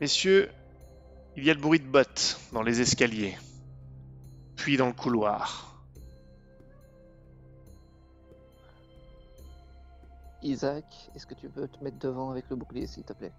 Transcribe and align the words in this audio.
Messieurs, 0.00 0.50
il 1.36 1.44
y 1.44 1.50
a 1.50 1.54
le 1.54 1.60
bruit 1.60 1.78
de 1.80 1.86
bottes 1.86 2.40
dans 2.52 2.62
les 2.62 2.80
escaliers, 2.80 3.36
puis 4.56 4.76
dans 4.76 4.86
le 4.86 4.92
couloir. 4.92 5.84
Isaac, 10.42 10.84
est-ce 11.14 11.26
que 11.26 11.34
tu 11.34 11.50
peux 11.50 11.68
te 11.68 11.84
mettre 11.84 11.98
devant 11.98 12.30
avec 12.30 12.48
le 12.48 12.56
bouclier, 12.56 12.86
s'il 12.86 13.04
te 13.04 13.12
plaît? 13.12 13.32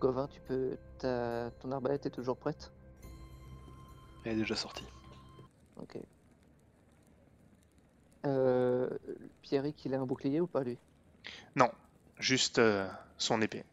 Gauvin, 0.00 0.26
tu 0.28 0.40
peux. 0.40 0.78
ta- 0.98 1.50
Ton 1.60 1.72
arbalète 1.72 2.06
est 2.06 2.10
toujours 2.10 2.36
prête? 2.38 2.72
Elle 4.24 4.32
est 4.32 4.36
déjà 4.36 4.56
sortie. 4.56 4.84
Ok. 5.76 5.98
Euh, 8.24 8.88
Pierrick, 9.42 9.84
il 9.84 9.94
a 9.94 10.00
un 10.00 10.06
bouclier 10.06 10.40
ou 10.40 10.46
pas 10.46 10.64
lui? 10.64 10.78
Non, 11.54 11.70
juste 12.18 12.58
euh, 12.58 12.86
son 13.18 13.40
épée. 13.42 13.64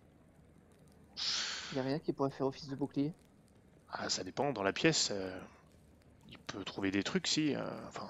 Il 1.73 1.79
a 1.79 1.83
rien 1.83 1.99
qui 1.99 2.13
pourrait 2.13 2.29
faire 2.29 2.47
office 2.47 2.67
de 2.69 2.75
bouclier? 2.75 3.11
Ah, 3.91 4.09
ça 4.09 4.23
dépend, 4.23 4.51
dans 4.53 4.63
la 4.63 4.73
pièce, 4.73 5.09
euh, 5.11 5.39
il 6.29 6.37
peut 6.39 6.63
trouver 6.63 6.91
des 6.91 7.03
trucs, 7.03 7.27
si. 7.27 7.55
euh, 7.55 7.63
enfin, 7.87 8.07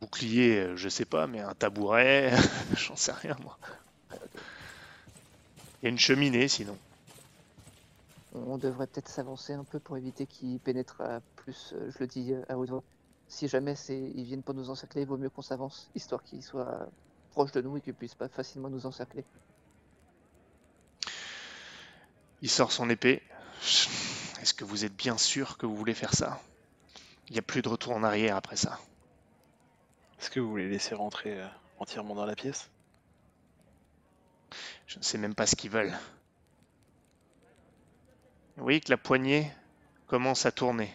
bouclier, 0.00 0.72
je 0.76 0.88
sais 0.88 1.04
pas, 1.04 1.26
mais 1.26 1.40
un 1.40 1.54
tabouret, 1.54 2.32
j'en 2.76 2.96
sais 2.96 3.12
rien, 3.12 3.36
moi. 3.42 3.58
Il 5.82 5.84
y 5.84 5.86
a 5.86 5.90
une 5.90 5.98
cheminée, 5.98 6.48
sinon. 6.48 6.76
On 8.34 8.56
devrait 8.56 8.86
peut-être 8.86 9.08
s'avancer 9.08 9.52
un 9.52 9.64
peu 9.64 9.78
pour 9.78 9.96
éviter 9.96 10.26
qu'ils 10.26 10.58
pénètrent 10.58 11.00
à 11.02 11.20
plus, 11.36 11.74
je 11.90 11.98
le 12.00 12.06
dis 12.06 12.34
à 12.48 12.56
haute 12.56 12.70
voix. 12.70 12.82
Si 13.28 13.48
jamais 13.48 13.74
ils 13.88 14.24
viennent 14.24 14.42
pour 14.42 14.54
nous 14.54 14.70
encercler, 14.70 15.02
il 15.02 15.08
vaut 15.08 15.18
mieux 15.18 15.30
qu'on 15.30 15.42
s'avance, 15.42 15.90
histoire 15.94 16.22
qu'ils 16.22 16.42
soient 16.42 16.86
proches 17.32 17.52
de 17.52 17.60
nous 17.60 17.76
et 17.76 17.80
qu'ils 17.80 17.94
puissent 17.94 18.14
pas 18.14 18.28
facilement 18.28 18.70
nous 18.70 18.86
encercler. 18.86 19.24
Il 22.42 22.50
sort 22.50 22.72
son 22.72 22.88
épée. 22.90 23.22
Est-ce 24.40 24.54
que 24.54 24.64
vous 24.64 24.84
êtes 24.84 24.94
bien 24.96 25.18
sûr 25.18 25.58
que 25.58 25.66
vous 25.66 25.76
voulez 25.76 25.94
faire 25.94 26.14
ça? 26.14 26.40
Il 27.28 27.32
n'y 27.32 27.38
a 27.38 27.42
plus 27.42 27.62
de 27.62 27.68
retour 27.68 27.94
en 27.94 28.02
arrière 28.02 28.36
après 28.36 28.56
ça. 28.56 28.78
Est-ce 30.20 30.30
que 30.30 30.40
vous 30.40 30.50
voulez 30.50 30.68
laisser 30.68 30.94
rentrer 30.94 31.40
euh, 31.40 31.48
entièrement 31.78 32.14
dans 32.14 32.26
la 32.26 32.36
pièce? 32.36 32.70
Je 34.86 34.98
ne 34.98 35.02
sais 35.02 35.18
même 35.18 35.34
pas 35.34 35.46
ce 35.46 35.56
qu'ils 35.56 35.70
veulent. 35.70 35.96
Vous 38.56 38.64
voyez 38.64 38.80
que 38.80 38.90
la 38.90 38.98
poignée 38.98 39.50
commence 40.06 40.44
à 40.44 40.52
tourner. 40.52 40.94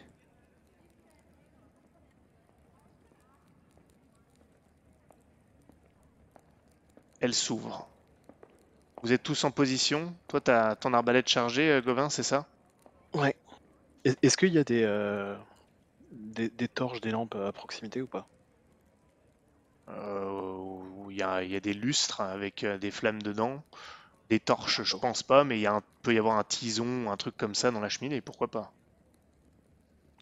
Elle 7.19 7.35
s'ouvre. 7.35 7.87
Vous 9.01 9.11
êtes 9.11 9.23
tous 9.23 9.43
en 9.43 9.49
position. 9.49 10.15
Toi, 10.27 10.39
tu 10.39 10.51
as 10.51 10.75
ton 10.75 10.93
arbalète 10.93 11.27
chargée, 11.27 11.71
euh, 11.71 11.81
Gauvin, 11.81 12.09
c'est 12.11 12.21
ça? 12.21 12.47
Ouais. 13.13 13.35
Est- 14.05 14.17
Est-ce 14.23 14.37
qu'il 14.37 14.53
y 14.53 14.59
a 14.59 14.63
des, 14.65 14.83
euh, 14.83 15.37
des, 16.11 16.49
des 16.49 16.67
torches, 16.69 17.01
des 17.01 17.11
lampes 17.11 17.35
à 17.35 17.51
proximité 17.53 18.01
ou 18.01 18.07
pas? 18.07 18.29
Euh, 19.89 21.07
il 21.09 21.17
y 21.17 21.23
a, 21.23 21.43
il 21.43 21.51
y 21.51 21.55
a 21.55 21.59
des 21.59 21.73
lustres 21.73 22.21
avec 22.21 22.63
des 22.65 22.91
flammes 22.91 23.21
dedans. 23.21 23.63
Des 24.29 24.39
torches, 24.39 24.83
je 24.83 24.97
pense 24.97 25.23
pas, 25.23 25.43
mais 25.45 25.59
il 25.61 25.69
peut 26.03 26.13
y 26.15 26.19
avoir 26.19 26.37
un 26.37 26.43
tison, 26.45 27.11
un 27.11 27.17
truc 27.17 27.37
comme 27.37 27.55
ça 27.55 27.71
dans 27.71 27.81
la 27.81 27.89
cheminée, 27.89 28.21
pourquoi 28.21 28.49
pas? 28.51 28.73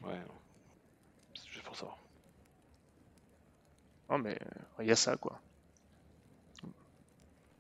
Ouais. 0.02 0.24
C'est 1.36 1.52
juste 1.52 1.66
pour 1.66 1.76
savoir. 1.76 2.00
Non, 4.10 4.18
mais 4.18 4.40
il 4.80 4.88
y 4.88 4.92
a 4.92 4.96
ça, 4.96 5.16
quoi. 5.18 5.44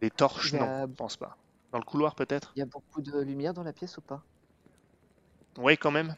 Des 0.05 0.11
torches, 0.11 0.53
non, 0.53 0.71
je 0.87 0.95
pense 0.95 1.17
pas. 1.17 1.37
Dans 1.73 1.79
le 1.79 1.83
couloir, 1.83 2.15
peut-être 2.15 2.55
Il 2.55 2.59
y 2.59 2.61
a 2.63 2.65
beaucoup 2.65 3.03
de 3.03 3.19
lumière 3.19 3.53
dans 3.53 3.61
la 3.61 3.71
pièce 3.71 3.97
ou 3.97 4.01
pas? 4.01 4.25
Oui, 5.57 5.77
quand 5.77 5.91
même. 5.91 6.15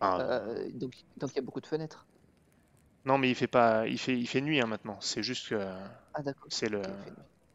Ah, 0.00 0.18
Euh, 0.20 0.70
donc, 0.72 0.92
donc 1.16 1.30
il 1.32 1.36
y 1.36 1.38
a 1.38 1.42
beaucoup 1.42 1.60
de 1.60 1.66
fenêtres. 1.66 2.08
Non, 3.04 3.18
mais 3.18 3.30
il 3.30 3.34
fait 3.36 3.46
pas, 3.48 3.86
il 3.88 3.98
fait, 3.98 4.18
il 4.18 4.26
fait 4.28 4.40
nuit 4.40 4.60
hein, 4.60 4.66
maintenant. 4.66 5.00
C'est 5.00 5.22
juste 5.22 5.48
que 5.48 5.54
Ah 6.14 6.22
c'est 6.48 6.68
le, 6.68 6.82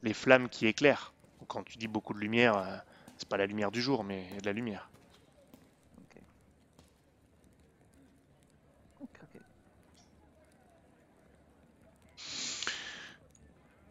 les 0.01 0.13
flammes 0.13 0.49
qui 0.49 0.67
éclairent. 0.67 1.15
Quand 1.47 1.63
tu 1.63 1.77
dis 1.77 1.87
beaucoup 1.87 2.13
de 2.13 2.19
lumière, 2.19 2.57
euh, 2.57 2.77
c'est 3.17 3.29
pas 3.29 3.37
la 3.37 3.45
lumière 3.45 3.71
du 3.71 3.81
jour, 3.81 4.03
mais 4.03 4.37
de 4.41 4.45
la 4.45 4.53
lumière. 4.53 4.91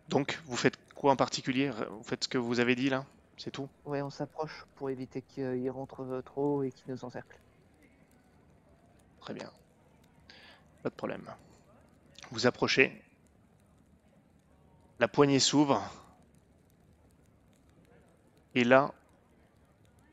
Donc, 0.09 0.41
vous 0.47 0.57
faites 0.57 0.79
quoi 0.97 1.13
en 1.13 1.17
particulier 1.17 1.71
Vous 1.71 2.03
faites 2.03 2.25
ce 2.25 2.29
que 2.29 2.39
vous 2.39 2.59
avez 2.59 2.75
dit 2.75 2.91
là? 2.91 3.05
C'est 3.37 3.51
tout? 3.51 3.69
Ouais, 3.85 4.03
on 4.03 4.11
s'approche 4.11 4.65
pour 4.75 4.91
éviter 4.91 5.23
qu'ils 5.23 5.71
rentrent 5.71 6.03
euh, 6.03 6.23
trop 6.23 6.63
et 6.63 6.73
qu'ils 6.73 6.91
nous 6.91 7.05
encerclent. 7.05 7.39
Très 9.21 9.35
bien. 9.35 9.51
Pas 10.83 10.89
de 10.89 10.95
problème. 10.95 11.31
Vous 12.31 12.47
approchez. 12.47 13.03
La 14.99 15.07
poignée 15.07 15.39
s'ouvre. 15.39 15.83
Et 18.55 18.65
là, 18.65 18.95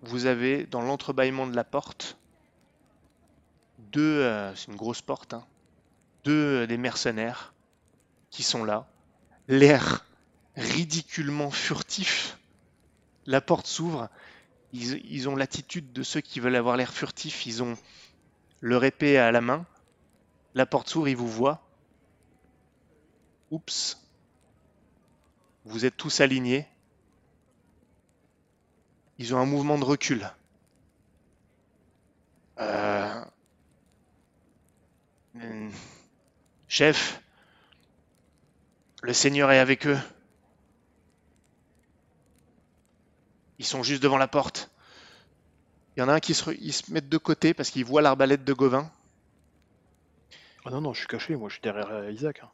vous 0.01 0.25
avez 0.25 0.65
dans 0.65 0.81
l'entrebâillement 0.81 1.47
de 1.47 1.55
la 1.55 1.63
porte 1.63 2.17
deux, 3.94 4.21
euh, 4.21 4.53
c'est 4.55 4.71
une 4.71 4.75
grosse 4.75 5.01
porte, 5.01 5.33
hein, 5.33 5.45
deux 6.23 6.63
euh, 6.63 6.67
des 6.67 6.77
mercenaires 6.77 7.53
qui 8.29 8.44
sont 8.44 8.65
là, 8.65 8.88
l'air 9.47 10.05
ridiculement 10.56 11.52
furtif. 11.52 12.38
La 13.25 13.41
porte 13.41 13.68
s'ouvre. 13.68 14.09
Ils, 14.74 15.30
ont 15.30 15.36
l'attitude 15.36 15.94
de 15.94 16.02
ceux 16.02 16.22
qui 16.22 16.40
veulent 16.40 16.56
avoir 16.56 16.78
l'air 16.78 16.91
furtif. 16.91 17.46
Ils 17.46 17.62
ont 17.62 17.78
leur 18.62 18.84
épée 18.84 19.18
à 19.18 19.31
la 19.31 19.42
main. 19.42 19.66
La 20.56 20.66
porte 20.66 20.90
s'ouvre, 20.90 21.08
ils 21.08 21.16
vous 21.16 21.30
voient. 21.30 21.62
Oups. 23.52 24.00
Vous 25.66 25.86
êtes 25.86 25.96
tous 25.96 26.22
alignés. 26.22 26.68
Ils 29.19 29.36
ont 29.36 29.38
un 29.38 29.46
mouvement 29.46 29.78
de 29.78 29.86
recul. 29.86 30.30
Euh... 32.59 33.25
hmm. 35.36 35.69
Chef, 36.68 37.22
le 39.03 39.13
Seigneur 39.13 39.52
est 39.52 39.59
avec 39.59 39.86
eux. 39.86 40.00
Ils 43.63 43.66
sont 43.66 43.81
juste 43.81 44.03
devant 44.03 44.18
la 44.18 44.28
porte. 44.28 44.69
Il 45.96 46.01
y 46.01 46.03
en 46.03 46.09
a 46.09 46.13
un 46.16 46.19
qui 46.19 46.34
se, 46.34 46.50
ils 46.59 46.74
se 46.74 46.91
mettent 46.91 47.07
de 47.07 47.18
côté 47.18 47.53
parce 47.53 47.69
qu'il 47.69 47.85
voit 47.85 48.01
l'arbalète 48.01 48.44
de 48.44 48.51
Gauvin. 48.51 48.91
Ah 50.66 50.69
non, 50.69 50.81
non, 50.81 50.94
je 50.94 51.00
suis 51.00 51.07
caché, 51.07 51.38
moi 51.38 51.47
je 51.47 51.53
suis 51.53 51.62
derrière 51.62 51.90
euh, 51.90 52.12
Isaac. 52.12 52.41
hein. 52.44 52.50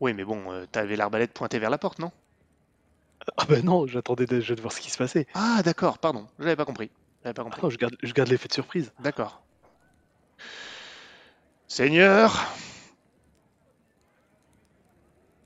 Oui, 0.00 0.14
mais 0.14 0.24
bon, 0.24 0.50
euh, 0.50 0.64
t'avais 0.72 0.96
l'arbalète 0.96 1.34
pointée 1.34 1.58
vers 1.58 1.68
la 1.68 1.76
porte, 1.76 1.98
non? 1.98 2.10
Ah 3.36 3.44
bah 3.44 3.60
non, 3.60 3.86
j'attendais 3.86 4.24
déjà 4.24 4.54
de 4.54 4.62
voir 4.62 4.72
ce 4.72 4.80
qui 4.80 4.90
se 4.90 4.96
passait. 4.96 5.26
Ah, 5.34 5.60
d'accord, 5.62 5.98
pardon, 5.98 6.26
j'avais 6.38 6.56
pas 6.56 6.64
compris. 6.64 6.90
J'avais 7.22 7.34
pas 7.34 7.42
Ah 7.42 7.44
compris. 7.44 7.60
non, 7.62 7.68
je 7.68 7.76
garde, 7.76 7.94
je 8.02 8.12
garde 8.14 8.30
l'effet 8.30 8.48
de 8.48 8.54
surprise. 8.54 8.90
D'accord. 9.00 9.42
Seigneur, 11.68 12.46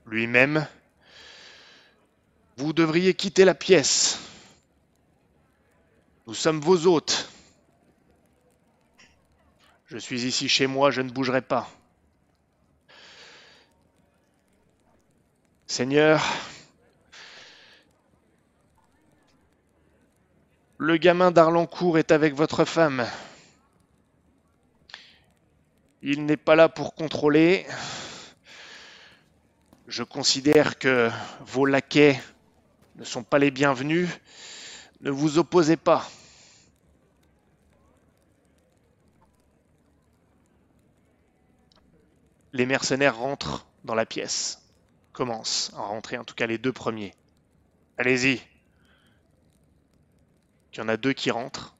lui-même, 0.05 0.65
vous 2.55 2.71
devriez 2.71 3.13
quitter 3.15 3.43
la 3.43 3.53
pièce. 3.53 4.17
Nous 6.27 6.33
sommes 6.33 6.59
vos 6.59 6.87
hôtes. 6.87 7.29
Je 9.85 9.99
suis 9.99 10.25
ici 10.25 10.49
chez 10.49 10.65
moi, 10.65 10.89
je 10.89 11.01
ne 11.01 11.11
bougerai 11.11 11.43
pas. 11.43 11.69
Seigneur, 15.67 16.23
le 20.79 20.97
gamin 20.97 21.29
d'Arlancourt 21.29 21.99
est 21.99 22.11
avec 22.11 22.33
votre 22.33 22.65
femme. 22.65 23.05
Il 26.01 26.25
n'est 26.25 26.37
pas 26.37 26.55
là 26.55 26.69
pour 26.69 26.95
contrôler. 26.95 27.67
Je 29.87 30.01
considère 30.01 30.79
que 30.79 31.11
vos 31.41 31.67
laquais 31.67 32.19
ne 32.95 33.03
sont 33.03 33.23
pas 33.23 33.37
les 33.37 33.51
bienvenus. 33.51 34.09
Ne 35.01 35.11
vous 35.11 35.37
opposez 35.37 35.77
pas. 35.77 36.07
Les 42.53 42.65
mercenaires 42.65 43.17
rentrent 43.17 43.67
dans 43.83 43.95
la 43.95 44.05
pièce. 44.05 44.61
Commencent 45.11 45.71
à 45.75 45.81
rentrer, 45.81 46.17
en 46.17 46.23
tout 46.23 46.35
cas 46.35 46.47
les 46.47 46.57
deux 46.57 46.71
premiers. 46.71 47.13
Allez-y. 47.97 48.41
Il 50.73 50.77
y 50.77 50.81
en 50.81 50.87
a 50.87 50.97
deux 50.97 51.13
qui 51.13 51.31
rentrent. 51.31 51.75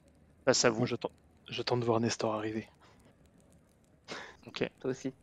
Face 0.45 0.63
à 0.65 0.69
vous. 0.69 0.79
Moi 0.79 0.87
j'attends, 0.87 1.11
j'attends 1.47 1.77
de 1.77 1.85
voir 1.85 1.99
Nestor 1.99 2.33
arriver. 2.33 2.69
Ok. 4.47 4.69
Toi 4.79 4.91
aussi. 4.91 5.13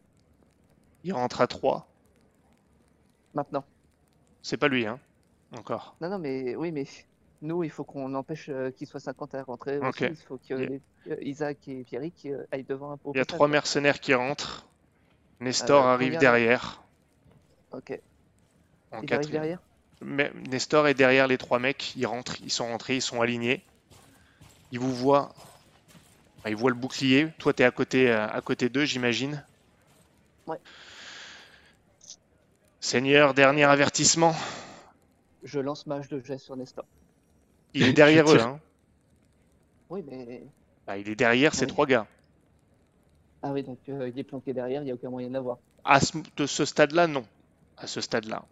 Il 1.05 1.13
rentre 1.13 1.41
à 1.41 1.47
trois. 1.47 1.87
Maintenant. 3.35 3.65
C'est 4.43 4.57
pas 4.57 4.69
lui, 4.69 4.87
hein. 4.87 4.99
encore. 5.57 5.97
Non, 6.01 6.11
non, 6.11 6.19
mais 6.19 6.57
oui, 6.57 6.73
mais 6.73 6.87
nous, 7.43 7.65
il 7.65 7.71
faut 7.71 7.85
qu'on 7.85 8.15
empêche 8.15 8.49
euh, 8.49 8.71
qu'il 8.71 8.87
soit 8.87 9.01
50 9.01 9.35
à 9.35 9.43
rentrer. 9.43 9.79
Aussi. 9.79 10.05
Il 10.05 10.17
faut 10.17 10.39
que 10.39 10.55
Yeah. 10.55 10.67
les- 10.67 10.83
euh, 11.09 11.17
Isaac 11.21 11.69
et 11.69 11.85
Pierrick 11.85 12.27
euh, 12.27 12.47
aillent 12.51 12.65
devant 12.65 12.93
un 12.93 12.99
Il 13.15 13.19
y 13.19 13.21
a 13.21 13.25
trois 13.25 13.49
mercenaires 13.49 14.01
qui 14.01 14.15
rentrent. 14.15 14.67
Nestor 15.41 15.85
arrive 15.85 16.19
derrière. 16.19 16.83
Ok. 17.73 18.01
En 18.93 19.03
Il 19.03 19.13
arrive 19.13 19.31
derrière 19.31 19.59
Mais 20.01 20.31
Nestor 20.51 20.87
est 20.89 20.95
derrière 20.95 21.27
les 21.27 21.39
trois 21.39 21.59
mecs. 21.59 21.95
Ils 21.97 22.07
rentrent, 22.07 22.41
ils 22.43 22.51
sont 22.51 22.67
rentrés, 22.67 22.97
ils 22.97 23.03
sont 23.03 23.21
alignés. 23.21 23.65
Ils 24.71 24.79
vous 24.79 24.95
voient. 24.95 25.33
Enfin, 26.39 26.51
ils 26.51 26.57
voient 26.57 26.71
le 26.71 26.77
bouclier. 26.77 27.33
Toi, 27.39 27.53
t'es 27.53 27.65
à 27.65 27.71
côté, 27.71 28.11
à 28.11 28.41
côté 28.41 28.69
d'eux, 28.69 28.85
j'imagine. 28.85 29.45
Ouais. 30.47 30.59
Seigneur, 32.81 33.35
dernier 33.35 33.65
avertissement. 33.65 34.35
Je 35.45 35.61
lance 35.61 35.87
mage 35.87 36.09
de 36.09 36.19
jet 36.19 36.39
sur 36.39 36.57
Nestor. 36.57 36.85
Il 37.75 37.83
est 37.85 37.93
derrière 37.93 38.31
eux. 38.31 38.41
hein. 38.41 38.61
Oui, 39.91 40.03
mais. 40.07 40.43
Bah, 40.87 40.97
il 40.99 41.09
est 41.09 41.17
derrière 41.17 41.55
ces 41.55 41.67
Oui. 41.67 41.73
trois 41.73 41.87
gars. 41.87 42.07
Ah 43.43 43.53
oui, 43.53 43.63
donc 43.63 43.79
euh, 43.89 44.09
il 44.09 44.19
est 44.19 44.25
planqué 44.25 44.53
derrière, 44.53 44.83
il 44.83 44.85
n'y 44.87 44.91
a 44.91 44.95
aucun 44.95 45.11
moyen 45.11 45.29
de 45.29 45.35
l'avoir. 45.35 45.59
À 45.85 46.01
ce, 46.01 46.17
de 46.37 46.47
ce 46.47 46.65
stade-là, 46.65 47.07
non. 47.07 47.27
À 47.77 47.87
ce 47.87 48.01
stade-là. 48.01 48.45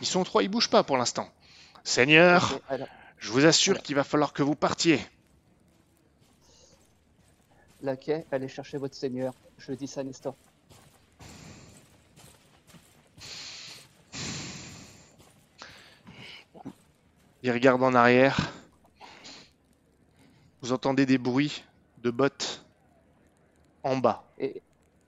Ils 0.00 0.06
sont 0.06 0.24
trois, 0.24 0.42
ils 0.42 0.48
bougent 0.48 0.70
pas 0.70 0.82
pour 0.82 0.96
l'instant. 0.96 1.28
Seigneur, 1.84 2.60
alors, 2.68 2.88
je 3.18 3.30
vous 3.32 3.46
assure 3.46 3.82
qu'il 3.82 3.96
va 3.96 4.04
falloir 4.04 4.32
que 4.32 4.42
vous 4.42 4.54
partiez. 4.54 5.00
laquais, 7.82 8.26
allez 8.30 8.48
chercher 8.48 8.78
votre 8.78 8.94
seigneur. 8.94 9.34
Je 9.58 9.72
dis 9.72 9.86
ça 9.88 10.00
à 10.00 10.04
Nestor. 10.04 10.36
Il 17.42 17.50
regarde 17.50 17.82
en 17.82 17.94
arrière. 17.94 18.52
Vous 20.60 20.70
entendez 20.70 21.04
des 21.04 21.18
bruits 21.18 21.64
de 21.96 22.12
bottes 22.12 22.64
en 23.82 23.96
bas. 23.98 24.24
Et 24.38 24.62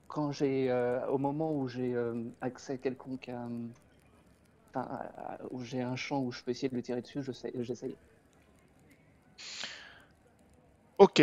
quand 0.07 0.31
j'ai, 0.31 0.69
euh, 0.71 1.05
au 1.07 1.17
moment 1.17 1.53
où 1.55 1.67
j'ai 1.67 1.93
euh, 1.95 2.29
accès 2.41 2.79
quelconque 2.79 3.29
à, 3.29 3.47
à- 4.73 5.35
à- 5.35 5.39
où 5.51 5.63
j'ai 5.63 5.81
un 5.81 5.95
champ 5.95 6.21
où 6.23 6.31
je 6.33 6.43
peux 6.43 6.51
essayer 6.51 6.67
de 6.69 6.75
le 6.75 6.81
tirer 6.81 7.01
dessus, 7.01 7.21
je 7.23 7.31
sais, 7.31 7.51
j'essaye. 7.55 7.97
Ok. 10.97 11.19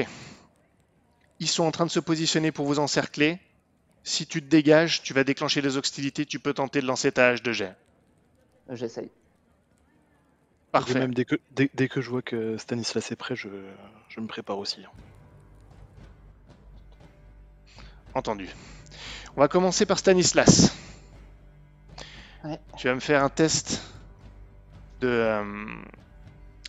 Ils 1.41 1.49
sont 1.49 1.65
en 1.65 1.73
train 1.73 1.85
de 1.85 1.91
se 1.91 1.99
positionner 1.99 2.53
pour 2.53 2.65
vous 2.67 2.79
encercler. 2.79 3.41
Si 4.05 4.27
tu 4.27 4.43
te 4.43 4.47
dégages, 4.49 5.03
tu 5.03 5.15
vas 5.15 5.25
déclencher 5.25 5.63
les 5.63 5.77
hostilités. 5.77 6.27
Tu 6.27 6.41
peux 6.41 6.55
tenter 6.55 6.81
de 6.81 6.87
lancer 6.87 7.13
ta 7.13 7.29
hache 7.31 7.43
de 7.43 7.53
jet. 7.53 7.77
J'essaye. 8.71 9.11
Et 10.69 10.73
Parfait. 10.73 10.99
même 10.99 11.15
dès 11.15 11.25
que, 11.25 11.37
dès, 11.51 11.71
dès 11.75 11.89
que 11.89 12.01
je 12.01 12.11
vois 12.11 12.23
que 12.23 12.57
Stanislas 12.59 13.11
est 13.11 13.17
prêt, 13.17 13.35
je, 13.35 13.49
je 14.09 14.21
me 14.21 14.27
prépare 14.27 14.59
aussi. 14.59 14.85
Entendu. 18.15 18.49
On 19.37 19.41
va 19.41 19.49
commencer 19.49 19.87
par 19.87 19.99
Stanislas. 19.99 20.77
Ouais. 22.45 22.59
Tu 22.77 22.87
vas 22.87 22.95
me 22.95 23.01
faire 23.01 23.25
un 23.25 23.29
test 23.29 23.83
de 25.01 25.09
euh, 25.09 25.67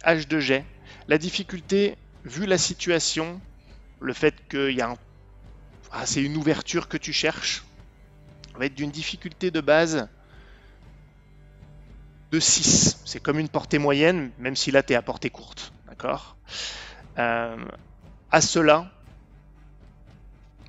H 0.03 0.27
de 0.27 0.39
jet. 0.39 0.65
La 1.07 1.17
difficulté, 1.17 1.97
vu 2.23 2.45
la 2.45 2.57
situation, 2.57 3.41
le 3.99 4.13
fait 4.13 4.35
qu'il 4.49 4.71
y 4.71 4.81
a 4.81 4.91
un... 4.91 4.97
Ah, 5.91 6.05
c'est 6.05 6.23
une 6.23 6.37
ouverture 6.37 6.87
que 6.87 6.97
tu 6.97 7.13
cherches, 7.13 7.63
va 8.55 8.65
être 8.65 8.75
d'une 8.75 8.91
difficulté 8.91 9.51
de 9.51 9.61
base 9.61 10.07
de 12.31 12.39
6. 12.39 13.01
C'est 13.05 13.19
comme 13.19 13.39
une 13.39 13.49
portée 13.49 13.79
moyenne, 13.79 14.31
même 14.37 14.55
si 14.55 14.71
là 14.71 14.83
tu 14.83 14.93
es 14.93 14.95
à 14.95 15.01
portée 15.01 15.29
courte. 15.29 15.73
D'accord 15.87 16.37
Euh, 17.17 17.57
À 18.31 18.41
cela, 18.41 18.91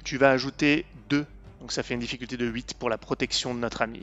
tu 0.04 0.16
vas 0.16 0.30
ajouter 0.30 0.86
2. 1.08 1.26
Donc 1.60 1.72
ça 1.72 1.82
fait 1.82 1.94
une 1.94 2.00
difficulté 2.00 2.36
de 2.36 2.46
8 2.46 2.74
pour 2.74 2.88
la 2.88 2.98
protection 2.98 3.54
de 3.54 3.60
notre 3.60 3.82
ami. 3.82 4.02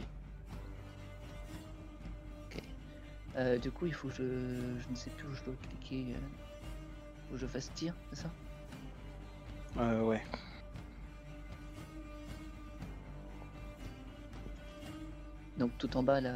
Euh, 3.37 3.59
du 3.59 3.69
coup, 3.69 3.85
il 3.85 3.93
faut 3.93 4.07
que 4.07 4.15
je, 4.15 4.23
je 4.23 4.89
ne 4.89 4.95
sais 4.95 5.11
plus 5.11 5.27
où 5.27 5.33
je 5.35 5.43
dois 5.43 5.53
cliquer. 5.69 6.13
Euh, 6.13 6.17
faut 7.29 7.35
que 7.35 7.41
je 7.41 7.45
fasse 7.45 7.71
tir, 7.75 7.93
c'est 8.11 8.21
ça? 8.23 8.29
Euh, 9.79 10.01
ouais. 10.01 10.23
Donc 15.57 15.71
tout 15.77 15.95
en 15.97 16.03
bas 16.03 16.19
là. 16.21 16.33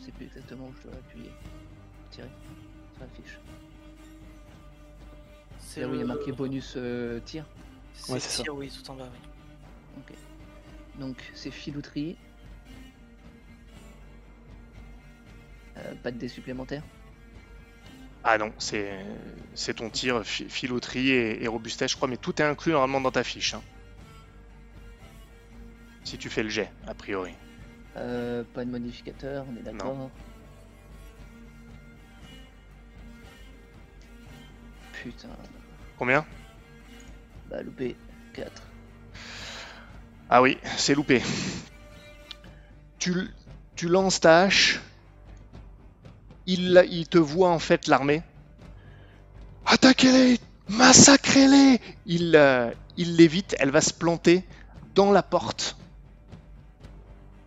Je 0.00 0.06
sais 0.06 0.12
plus 0.12 0.26
exactement 0.26 0.66
où 0.68 0.74
je 0.82 0.88
dois 0.88 0.96
appuyer. 0.98 1.30
Tirer 2.10 2.28
sur 2.94 3.00
la 3.02 3.08
fiche. 3.08 3.38
C'est 5.58 5.80
Là 5.82 5.88
où 5.88 5.94
il 5.94 6.00
y 6.00 6.02
a 6.02 6.06
marqué 6.06 6.32
bonus 6.32 6.74
euh, 6.76 7.20
tir. 7.20 7.44
C'est 7.94 8.12
Ouais, 8.12 8.20
c'est 8.20 8.30
ça. 8.38 8.42
tir, 8.42 8.54
oui, 8.54 8.70
tout 8.70 8.90
en 8.90 8.96
bas, 8.96 9.08
oui. 9.12 9.18
Ok. 9.98 10.16
Donc 10.98 11.30
c'est 11.34 11.50
filouterie. 11.50 12.16
Euh, 15.76 15.94
pas 16.02 16.10
de 16.10 16.18
dés 16.18 16.28
supplémentaires. 16.28 16.82
Ah 18.24 18.36
non, 18.36 18.52
c'est 18.58 19.04
c'est 19.54 19.74
ton 19.74 19.88
tir, 19.88 20.24
fi- 20.26 20.48
filouterie 20.48 21.08
et, 21.10 21.42
et 21.44 21.48
robustesse, 21.48 21.92
je 21.92 21.96
crois, 21.96 22.08
mais 22.08 22.16
tout 22.18 22.40
est 22.42 22.44
inclus 22.44 22.72
normalement 22.72 23.00
dans 23.00 23.10
ta 23.12 23.24
fiche. 23.24 23.54
hein. 23.54 23.62
Si 26.04 26.18
tu 26.18 26.28
fais 26.28 26.42
le 26.42 26.48
jet, 26.50 26.70
a 26.86 26.94
priori. 26.94 27.32
Euh, 27.96 28.44
pas 28.54 28.64
de 28.64 28.70
modificateur, 28.70 29.44
on 29.50 29.56
est 29.56 29.62
d'accord. 29.62 30.10
Putain, 34.92 35.28
Combien? 35.98 36.24
Bah 37.48 37.62
loupé. 37.62 37.96
4. 38.34 38.62
Ah 40.28 40.40
oui, 40.42 40.58
c'est 40.76 40.94
loupé. 40.94 41.22
Tu, 42.98 43.12
tu 43.74 43.88
lances 43.88 44.20
ta 44.20 44.42
hache. 44.42 44.80
Il, 46.46 46.84
il 46.90 47.08
te 47.08 47.18
voit 47.18 47.50
en 47.50 47.58
fait 47.58 47.86
l'armée. 47.86 48.22
Attaquez-les 49.66 50.38
Massacrez-les 50.68 51.80
Il 52.06 52.36
euh, 52.36 52.70
il 52.96 53.16
l'évite, 53.16 53.56
elle 53.58 53.70
va 53.70 53.80
se 53.80 53.92
planter 53.92 54.44
dans 54.94 55.10
la 55.10 55.22
porte. 55.22 55.76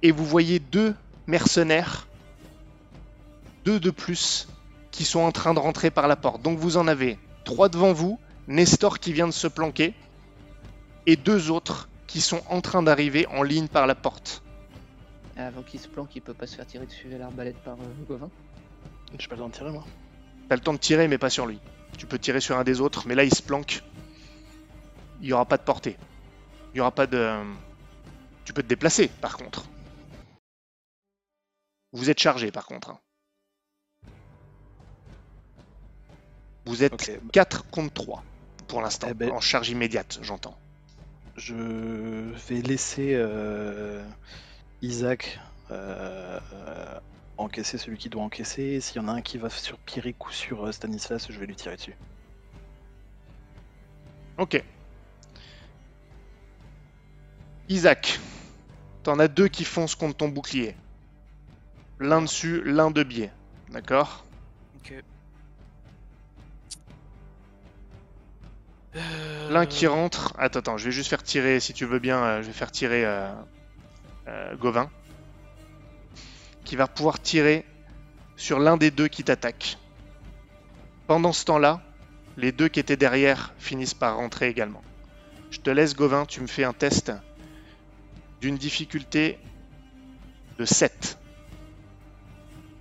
Et 0.03 0.11
vous 0.11 0.25
voyez 0.25 0.59
deux 0.59 0.93
mercenaires, 1.25 2.07
deux 3.65 3.79
de 3.79 3.89
plus, 3.89 4.47
qui 4.91 5.05
sont 5.05 5.21
en 5.21 5.31
train 5.31 5.53
de 5.53 5.59
rentrer 5.59 5.89
par 5.89 6.07
la 6.07 6.15
porte. 6.15 6.41
Donc 6.41 6.59
vous 6.59 6.77
en 6.77 6.87
avez 6.87 7.17
trois 7.45 7.69
devant 7.69 7.93
vous, 7.93 8.19
Nestor 8.47 8.99
qui 8.99 9.13
vient 9.13 9.27
de 9.27 9.33
se 9.33 9.47
planquer, 9.47 9.93
et 11.07 11.15
deux 11.15 11.49
autres 11.49 11.89
qui 12.05 12.21
sont 12.21 12.41
en 12.49 12.61
train 12.61 12.83
d'arriver 12.83 13.25
en 13.27 13.43
ligne 13.43 13.67
par 13.67 13.87
la 13.87 13.95
porte. 13.95 14.43
Avant 15.35 15.63
qu'il 15.63 15.79
se 15.79 15.87
planque, 15.87 16.15
il 16.15 16.21
peut 16.21 16.33
pas 16.33 16.45
se 16.45 16.57
faire 16.57 16.67
tirer 16.67 16.85
dessus 16.85 17.11
à 17.15 17.17
l'arbalète 17.17 17.57
par 17.63 17.73
euh, 17.73 18.05
Gauvin. 18.07 18.29
J'ai 19.17 19.27
pas 19.27 19.35
le 19.35 19.41
temps 19.41 19.47
de 19.47 19.53
tirer, 19.53 19.71
moi. 19.71 19.83
T'as 20.47 20.55
le 20.55 20.61
temps 20.61 20.73
de 20.73 20.77
tirer, 20.77 21.07
mais 21.07 21.17
pas 21.17 21.29
sur 21.29 21.47
lui. 21.47 21.59
Tu 21.97 22.05
peux 22.05 22.19
tirer 22.19 22.39
sur 22.39 22.57
un 22.57 22.63
des 22.63 22.81
autres, 22.81 23.07
mais 23.07 23.15
là 23.15 23.23
il 23.23 23.33
se 23.33 23.41
planque. 23.41 23.81
Il 25.21 25.27
n'y 25.27 25.33
aura 25.33 25.45
pas 25.45 25.57
de 25.57 25.63
portée. 25.63 25.97
Il 26.73 26.77
n'y 26.77 26.81
aura 26.81 26.91
pas 26.91 27.07
de. 27.07 27.31
Tu 28.45 28.53
peux 28.53 28.61
te 28.61 28.67
déplacer, 28.67 29.07
par 29.07 29.37
contre. 29.37 29.65
Vous 31.93 32.09
êtes 32.09 32.19
chargé, 32.19 32.51
par 32.51 32.65
contre. 32.65 32.89
hein. 32.89 32.99
Vous 36.65 36.83
êtes 36.83 36.93
Ok. 36.93 37.11
4 37.31 37.69
contre 37.69 37.93
3 37.93 38.23
pour 38.67 38.81
l'instant, 38.81 39.07
Eh 39.09 39.13
ben- 39.13 39.31
en 39.31 39.39
charge 39.41 39.69
immédiate, 39.69 40.19
j'entends. 40.21 40.57
Je 41.35 41.53
vais 42.47 42.61
laisser 42.61 43.13
euh, 43.15 44.03
Isaac 44.81 45.39
euh, 45.71 46.39
euh, 46.53 46.99
encaisser 47.37 47.77
celui 47.77 47.97
qui 47.97 48.09
doit 48.09 48.23
encaisser. 48.23 48.79
S'il 48.81 48.97
y 48.97 48.99
en 48.99 49.07
a 49.07 49.11
un 49.13 49.21
qui 49.21 49.37
va 49.37 49.49
sur 49.49 49.77
Pierrick 49.79 50.25
ou 50.25 50.31
sur 50.31 50.73
Stanislas, 50.73 51.27
je 51.29 51.37
vais 51.39 51.45
lui 51.45 51.55
tirer 51.55 51.75
dessus. 51.75 51.95
Ok. 54.37 54.63
Isaac, 57.69 58.19
t'en 59.03 59.19
as 59.19 59.27
deux 59.27 59.47
qui 59.47 59.65
foncent 59.65 59.95
contre 59.95 60.17
ton 60.17 60.29
bouclier. 60.29 60.75
L'un 61.99 62.21
dessus, 62.21 62.61
l'un 62.65 62.91
de 62.91 63.03
biais. 63.03 63.31
D'accord 63.69 64.25
Ok. 64.77 64.93
L'un 69.49 69.65
qui 69.65 69.85
Euh, 69.85 69.89
rentre. 69.89 70.33
Attends, 70.37 70.59
attends, 70.59 70.77
je 70.77 70.85
vais 70.85 70.91
juste 70.91 71.09
faire 71.09 71.23
tirer, 71.23 71.59
si 71.59 71.73
tu 71.73 71.85
veux 71.85 71.99
bien, 71.99 72.17
euh, 72.23 72.41
je 72.41 72.47
vais 72.47 72.53
faire 72.53 72.71
tirer 72.71 73.05
euh, 73.05 73.31
euh, 74.27 74.55
Gauvin. 74.57 74.89
Qui 76.65 76.75
va 76.75 76.87
pouvoir 76.87 77.19
tirer 77.21 77.65
sur 78.35 78.59
l'un 78.59 78.77
des 78.77 78.91
deux 78.91 79.07
qui 79.07 79.23
t'attaque. 79.23 79.77
Pendant 81.07 81.33
ce 81.33 81.45
temps-là, 81.45 81.81
les 82.37 82.51
deux 82.51 82.67
qui 82.67 82.79
étaient 82.79 82.97
derrière 82.97 83.53
finissent 83.57 83.93
par 83.93 84.15
rentrer 84.17 84.47
également. 84.47 84.81
Je 85.51 85.59
te 85.59 85.69
laisse, 85.69 85.95
Gauvin, 85.95 86.25
tu 86.25 86.41
me 86.41 86.47
fais 86.47 86.63
un 86.63 86.73
test 86.73 87.11
d'une 88.41 88.57
difficulté 88.57 89.37
de 90.57 90.65
7 90.65 91.17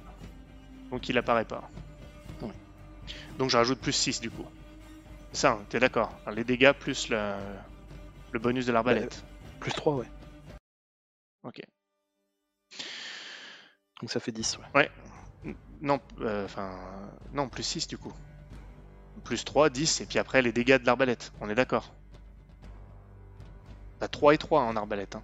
Donc 0.92 1.10
il 1.10 1.18
apparaît 1.18 1.46
pas. 1.46 1.70
Ouais. 2.42 2.50
Donc 3.38 3.50
je 3.50 3.58
rajoute 3.58 3.80
plus 3.80 3.94
6 3.94 4.20
du 4.22 4.30
coup. 4.30 4.46
C'est 5.32 5.42
ça, 5.42 5.52
hein, 5.52 5.66
t'es 5.70 5.80
d'accord. 5.80 6.14
Les 6.34 6.44
dégâts 6.44 6.74
plus 6.74 7.10
le, 7.10 7.34
le 8.32 8.40
bonus 8.40 8.66
de 8.66 8.72
l'arbalète. 8.72 9.24
Plus 9.60 9.72
3, 9.72 9.96
ouais. 9.96 10.08
Ok. 11.44 11.62
Donc 14.02 14.12
ça 14.12 14.20
fait 14.20 14.32
10, 14.32 14.58
ouais. 14.76 14.90
N- 15.46 15.56
Non, 15.82 16.00
euh, 16.22 16.46
enfin. 16.46 16.72
non, 17.34 17.48
plus 17.48 17.64
6 17.64 17.88
du 17.88 17.98
coup. 17.98 18.14
Plus 19.24 19.44
3, 19.46 19.70
10, 19.70 20.02
et 20.02 20.06
puis 20.06 20.20
après 20.20 20.42
les 20.42 20.52
dégâts 20.52 20.78
de 20.80 20.86
l'arbalète. 20.86 21.32
On 21.42 21.50
est 21.50 21.56
d'accord. 21.56 21.94
T'as 24.00 24.08
3 24.10 24.34
et 24.34 24.38
3 24.38 24.62
en 24.62 24.76
arbalète. 24.76 25.16
Hein. 25.16 25.24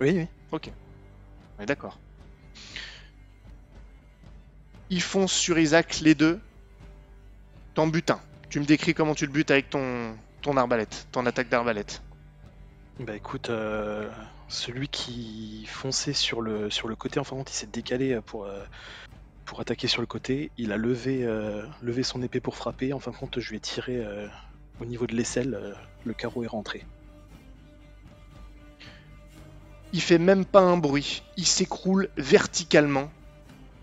Oui, 0.00 0.10
oui. 0.16 0.26
Ok. 0.52 0.70
On 1.58 1.62
est 1.62 1.66
d'accord. 1.66 1.98
Ils 4.90 5.02
foncent 5.02 5.32
sur 5.32 5.58
Isaac 5.58 6.00
les 6.00 6.14
deux. 6.14 6.40
T'en 7.74 7.86
butes 7.86 8.10
un. 8.10 8.20
Tu 8.50 8.60
me 8.60 8.64
décris 8.64 8.94
comment 8.94 9.14
tu 9.14 9.26
le 9.26 9.32
butes 9.32 9.50
avec 9.50 9.70
ton, 9.70 10.16
ton 10.42 10.56
arbalète, 10.56 11.06
ton 11.12 11.26
attaque 11.26 11.48
d'arbalète. 11.48 12.02
Bah 13.00 13.14
écoute, 13.14 13.50
euh, 13.50 14.08
celui 14.48 14.88
qui 14.88 15.66
fonçait 15.66 16.12
sur 16.12 16.40
le, 16.40 16.70
sur 16.70 16.88
le 16.88 16.96
côté, 16.96 17.18
en 17.18 17.24
fin 17.24 17.36
de 17.36 17.40
compte, 17.40 17.50
il 17.50 17.56
s'est 17.56 17.66
décalé 17.66 18.20
pour, 18.24 18.44
euh, 18.44 18.64
pour 19.44 19.60
attaquer 19.60 19.88
sur 19.88 20.00
le 20.02 20.06
côté. 20.06 20.50
Il 20.58 20.72
a 20.72 20.76
levé, 20.76 21.24
euh, 21.24 21.64
levé 21.82 22.02
son 22.02 22.22
épée 22.22 22.40
pour 22.40 22.56
frapper. 22.56 22.92
En 22.92 23.00
fin 23.00 23.10
de 23.10 23.16
compte, 23.16 23.40
je 23.40 23.50
lui 23.50 23.56
ai 23.56 23.60
tiré 23.60 23.96
euh, 24.04 24.28
au 24.80 24.84
niveau 24.84 25.06
de 25.06 25.14
l'aisselle. 25.14 25.54
euh, 25.54 25.72
le 26.04 26.14
carreau 26.14 26.44
est 26.44 26.48
rentré. 26.48 26.86
Il 29.92 30.00
fait 30.00 30.18
même 30.18 30.44
pas 30.44 30.60
un 30.60 30.76
bruit. 30.76 31.22
Il 31.36 31.46
s'écroule 31.46 32.08
verticalement 32.16 33.10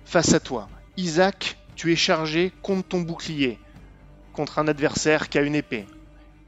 face 0.06 0.34
à 0.34 0.40
toi. 0.40 0.70
Isaac, 0.98 1.58
tu 1.76 1.92
es 1.92 1.96
chargé 1.96 2.52
contre 2.62 2.88
ton 2.90 3.02
bouclier, 3.02 3.60
contre 4.32 4.60
un 4.60 4.68
adversaire 4.68 5.30
qui 5.30 5.38
a 5.38 5.42
une 5.42 5.56
épée. 5.56 5.86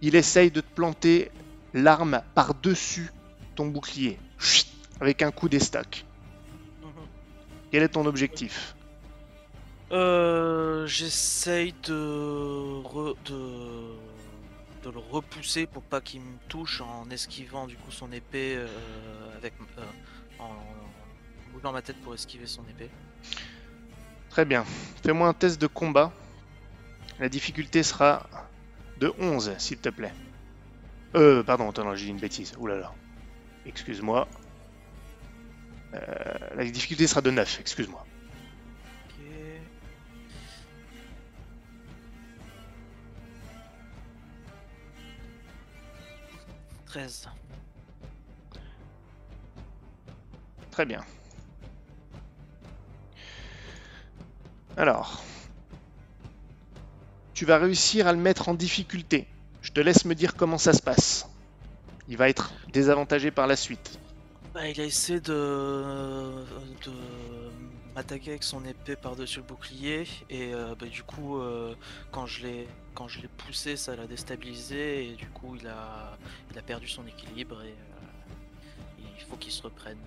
Il 0.01 0.15
essaye 0.15 0.51
de 0.51 0.61
te 0.61 0.73
planter 0.73 1.31
l'arme 1.73 2.21
par-dessus 2.35 3.11
ton 3.55 3.67
bouclier, 3.67 4.19
Chut, 4.37 4.67
avec 5.01 5.21
un 5.21 5.31
coup 5.31 5.49
d'estac. 5.49 6.05
Mhm. 6.83 6.89
Quel 7.71 7.83
est 7.83 7.89
ton 7.89 8.05
objectif 8.05 8.75
Euh, 9.91 10.85
J'essaye 10.87 11.73
de, 11.83 12.81
re- 12.83 13.15
de 13.25 13.95
de 14.83 14.91
le 14.91 14.99
repousser 14.99 15.65
pour 15.65 15.81
pas 15.81 15.99
qu'il 15.99 16.21
me 16.21 16.37
touche 16.47 16.79
en 16.81 17.09
esquivant 17.09 17.65
du 17.65 17.75
coup 17.75 17.89
son 17.89 18.11
épée 18.11 18.53
euh, 18.55 18.67
avec 19.35 19.53
euh, 19.79 19.81
en, 20.37 20.43
en 20.45 21.51
bougeant 21.51 21.71
ma 21.71 21.81
tête 21.81 21.99
pour 22.03 22.13
esquiver 22.13 22.45
son 22.45 22.61
épée. 22.69 22.91
Très 24.29 24.45
bien. 24.45 24.63
Fais-moi 25.03 25.27
un 25.27 25.33
test 25.33 25.59
de 25.59 25.65
combat. 25.65 26.11
La 27.19 27.29
difficulté 27.29 27.81
sera 27.81 28.27
de 28.99 29.11
11, 29.19 29.53
s'il 29.57 29.77
te 29.79 29.89
plaît. 29.89 30.13
Euh, 31.15 31.41
pardon, 31.41 31.69
attends, 31.69 31.95
j'ai 31.95 32.05
dit 32.05 32.11
une 32.11 32.19
bêtise. 32.19 32.53
Ouh 32.59 32.67
là 32.67 32.77
là. 32.77 32.93
Excuse-moi. 33.65 34.27
Euh, 35.93 35.99
la 36.55 36.65
difficulté 36.65 37.07
sera 37.07 37.21
de 37.21 37.31
9, 37.31 37.59
excuse-moi. 37.59 38.05
Treize. 46.85 47.27
Très 50.71 50.85
bien. 50.85 51.03
Alors. 54.77 55.23
Tu 57.33 57.45
vas 57.45 57.57
réussir 57.57 58.07
à 58.07 58.13
le 58.13 58.17
mettre 58.17 58.47
en 58.47 58.53
difficulté. 58.53 59.27
Je 59.61 59.71
te 59.71 59.81
laisse 59.81 60.05
me 60.05 60.15
dire 60.15 60.35
comment 60.37 60.57
ça 60.57 60.71
se 60.71 60.81
passe. 60.81 61.27
Il 62.07 62.17
va 62.17 62.29
être 62.29 62.53
désavantagé 62.71 63.31
par 63.31 63.47
la 63.47 63.55
suite. 63.55 63.99
Bah, 64.53 64.67
il 64.69 64.79
a 64.79 64.85
essayé 64.85 65.19
de, 65.19 65.33
de 66.85 66.91
m'attaquer 67.95 68.31
avec 68.31 68.43
son 68.43 68.63
épée 68.65 68.95
par-dessus 68.95 69.39
le 69.39 69.45
bouclier 69.45 70.07
et 70.29 70.53
euh, 70.53 70.75
bah, 70.79 70.85
du 70.85 71.03
coup 71.03 71.39
euh, 71.39 71.75
quand 72.11 72.25
je 72.25 72.43
l'ai 72.43 72.67
quand 72.93 73.07
je 73.07 73.21
l'ai 73.21 73.27
poussé 73.27 73.75
ça 73.77 73.95
l'a 73.95 74.05
déstabilisé 74.05 75.07
et 75.09 75.15
du 75.15 75.27
coup 75.27 75.55
il 75.59 75.67
a 75.67 76.17
il 76.51 76.57
a 76.57 76.61
perdu 76.61 76.87
son 76.87 77.05
équilibre 77.07 77.61
et 77.63 77.69
euh, 77.69 79.05
il 79.17 79.23
faut 79.25 79.35
qu'il 79.37 79.51
se 79.51 79.61
reprenne. 79.61 79.97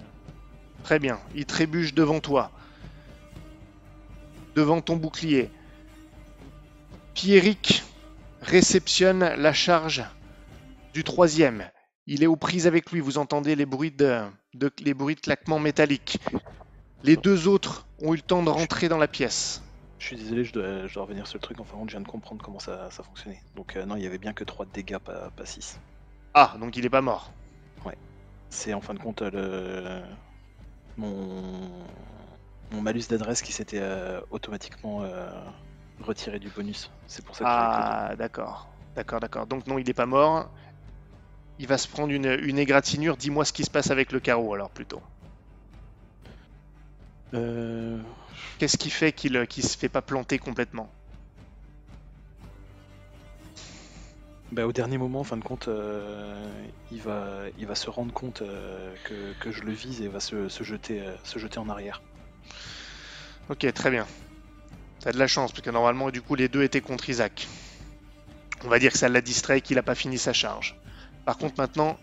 Très 0.84 0.98
bien. 0.98 1.18
Il 1.34 1.44
trébuche 1.44 1.92
devant 1.92 2.20
toi. 2.20 2.50
Devant 4.54 4.80
ton 4.80 4.96
bouclier. 4.96 5.50
Pierrick 7.14 7.82
réceptionne 8.42 9.20
la 9.20 9.52
charge 9.52 10.04
du 10.94 11.04
troisième. 11.04 11.68
Il 12.10 12.22
est 12.22 12.26
aux 12.26 12.36
prises 12.36 12.66
avec 12.66 12.90
lui. 12.90 13.00
Vous 13.00 13.18
entendez 13.18 13.54
les 13.54 13.66
bruits 13.66 13.90
de, 13.90 14.22
de- 14.54 14.72
les 14.80 14.94
bruits 14.94 15.14
de 15.14 15.20
claquements 15.20 15.58
métalliques. 15.58 16.18
Les 17.04 17.16
deux 17.16 17.46
autres 17.46 17.86
ont 18.02 18.14
eu 18.14 18.16
le 18.16 18.22
temps 18.22 18.42
de 18.42 18.48
rentrer 18.48 18.88
dans 18.88 18.96
la 18.96 19.06
pièce. 19.08 19.62
Je 19.98 20.06
suis 20.06 20.16
désolé, 20.16 20.42
je 20.42 20.52
dois, 20.52 20.86
je 20.86 20.94
dois 20.94 21.02
revenir 21.02 21.26
sur 21.26 21.36
le 21.36 21.42
truc. 21.42 21.60
En 21.60 21.64
fin 21.64 21.74
de 21.74 21.80
compte, 21.80 21.90
je 21.90 21.96
viens 21.96 22.00
de 22.00 22.08
comprendre 22.08 22.42
comment 22.42 22.58
ça, 22.58 22.90
ça 22.90 23.02
fonctionnait. 23.02 23.42
Donc 23.56 23.76
euh, 23.76 23.84
non, 23.84 23.96
il 23.96 24.02
y 24.02 24.06
avait 24.06 24.16
bien 24.18 24.32
que 24.32 24.42
3 24.42 24.64
de 24.64 24.70
dégâts, 24.72 24.98
pas, 24.98 25.30
pas 25.36 25.44
6. 25.44 25.78
Ah, 26.32 26.56
donc 26.58 26.76
il 26.76 26.86
est 26.86 26.90
pas 26.90 27.02
mort. 27.02 27.30
C'est 28.50 28.72
en 28.72 28.80
fin 28.80 28.94
de 28.94 28.98
compte 28.98 29.20
euh, 29.20 30.00
le... 30.00 30.02
mon... 30.96 31.68
mon 32.72 32.80
malus 32.80 33.02
d'adresse 33.10 33.42
qui 33.42 33.52
s'était 33.52 33.80
euh, 33.82 34.22
automatiquement 34.30 35.02
euh, 35.02 35.28
retiré 36.00 36.38
du 36.38 36.48
bonus. 36.48 36.90
C'est 37.06 37.22
pour 37.22 37.36
ça 37.36 37.44
que 37.44 37.50
Ah, 37.50 38.16
d'accord. 38.16 38.70
D'accord, 38.96 39.20
d'accord. 39.20 39.46
Donc 39.46 39.66
non, 39.66 39.76
il 39.78 39.86
n'est 39.86 39.92
pas 39.92 40.06
mort. 40.06 40.50
Il 41.58 41.66
va 41.66 41.78
se 41.78 41.88
prendre 41.88 42.12
une, 42.12 42.38
une 42.42 42.58
égratignure. 42.58 43.16
Dis-moi 43.16 43.44
ce 43.44 43.52
qui 43.52 43.64
se 43.64 43.70
passe 43.70 43.90
avec 43.90 44.12
le 44.12 44.20
carreau, 44.20 44.54
alors, 44.54 44.70
plutôt. 44.70 45.02
Euh, 47.34 47.98
Qu'est-ce 48.58 48.76
qui 48.76 48.90
fait 48.90 49.12
qu'il 49.12 49.32
ne 49.32 49.44
se 49.44 49.76
fait 49.76 49.88
pas 49.88 50.02
planter 50.02 50.38
complètement? 50.38 50.90
Bah, 54.50 54.66
au 54.66 54.72
dernier 54.72 54.96
moment, 54.96 55.20
en 55.20 55.24
fin 55.24 55.36
de 55.36 55.44
compte, 55.44 55.68
euh, 55.68 56.42
il, 56.90 57.02
va, 57.02 57.42
il 57.58 57.66
va 57.66 57.74
se 57.74 57.90
rendre 57.90 58.12
compte 58.14 58.40
euh, 58.40 58.94
que, 59.04 59.32
que 59.40 59.52
je 59.52 59.62
le 59.62 59.72
vise 59.72 60.00
et 60.00 60.08
va 60.08 60.20
se, 60.20 60.48
se 60.48 60.64
jeter, 60.64 61.02
euh, 61.02 61.14
se 61.22 61.38
jeter 61.38 61.58
en 61.58 61.68
arrière. 61.68 62.00
Ok, 63.50 63.70
très 63.74 63.90
bien. 63.90 64.06
T'as 65.00 65.12
de 65.12 65.18
la 65.18 65.26
chance, 65.26 65.52
parce 65.52 65.62
que 65.62 65.70
normalement, 65.70 66.10
du 66.10 66.22
coup, 66.22 66.34
les 66.34 66.48
deux 66.48 66.62
étaient 66.62 66.80
contre 66.80 67.10
Isaac. 67.10 67.46
On 68.64 68.68
va 68.68 68.78
dire 68.78 68.92
que 68.92 68.98
ça 68.98 69.08
l'a 69.08 69.20
distrait 69.20 69.58
et 69.58 69.60
qu'il 69.60 69.76
n'a 69.76 69.82
pas 69.82 69.94
fini 69.94 70.16
sa 70.16 70.32
charge. 70.32 70.76
Par 71.28 71.36
contre, 71.36 71.56
maintenant, 71.58 71.98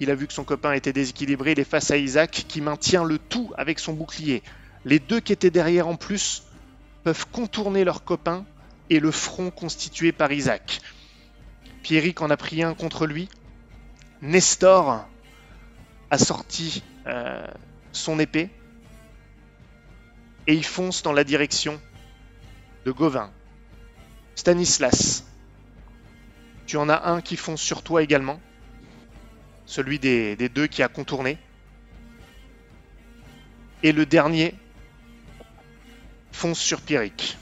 Il 0.00 0.10
a 0.10 0.14
vu 0.14 0.26
que 0.26 0.34
son 0.34 0.44
copain 0.44 0.74
était 0.74 0.92
déséquilibré. 0.92 1.52
Il 1.52 1.58
est 1.58 1.64
face 1.64 1.90
à 1.90 1.96
Isaac 1.96 2.44
qui 2.46 2.60
maintient 2.60 3.04
le 3.04 3.18
tout 3.18 3.50
avec 3.56 3.78
son 3.78 3.94
bouclier. 3.94 4.42
Les 4.84 4.98
deux 4.98 5.18
qui 5.18 5.32
étaient 5.32 5.50
derrière 5.50 5.88
en 5.88 5.96
plus 5.96 6.42
peuvent 7.02 7.24
contourner 7.32 7.84
leur 7.84 8.04
copain 8.04 8.44
et 8.90 9.00
le 9.00 9.10
front 9.10 9.50
constitué 9.50 10.12
par 10.12 10.30
Isaac. 10.30 10.82
Pierrick 11.82 12.20
en 12.20 12.28
a 12.28 12.36
pris 12.36 12.62
un 12.62 12.74
contre 12.74 13.06
lui. 13.06 13.30
Nestor 14.20 15.06
a 16.10 16.18
sorti 16.18 16.82
euh, 17.06 17.46
son 17.92 18.18
épée 18.18 18.50
et 20.46 20.52
il 20.52 20.66
fonce 20.66 21.02
dans 21.02 21.14
la 21.14 21.24
direction 21.24 21.80
de 22.84 22.92
Gauvin. 22.92 23.30
Stanislas, 24.34 25.24
tu 26.66 26.76
en 26.76 26.90
as 26.90 27.08
un 27.08 27.22
qui 27.22 27.38
fonce 27.38 27.62
sur 27.62 27.82
toi 27.82 28.02
également, 28.02 28.38
celui 29.66 29.98
des, 29.98 30.36
deux 30.48 30.66
qui 30.66 30.82
a 30.82 30.88
contourné. 30.88 31.38
Et 33.82 33.92
le 33.92 34.06
dernier 34.06 34.54
fonce 36.32 36.58
sur 36.58 36.80
Pierrick. 36.80 37.36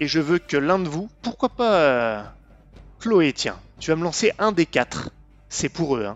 Et 0.00 0.08
je 0.08 0.20
veux 0.20 0.38
que 0.38 0.56
l'un 0.56 0.78
de 0.78 0.88
vous, 0.88 1.08
pourquoi 1.22 1.50
pas 1.50 1.74
euh, 1.76 2.22
Chloé, 2.98 3.32
tiens, 3.32 3.58
tu 3.78 3.90
vas 3.90 3.96
me 3.96 4.02
lancer 4.02 4.32
un 4.38 4.52
des 4.52 4.66
quatre. 4.66 5.10
C'est 5.48 5.68
pour 5.68 5.96
eux, 5.96 6.06
hein. 6.06 6.14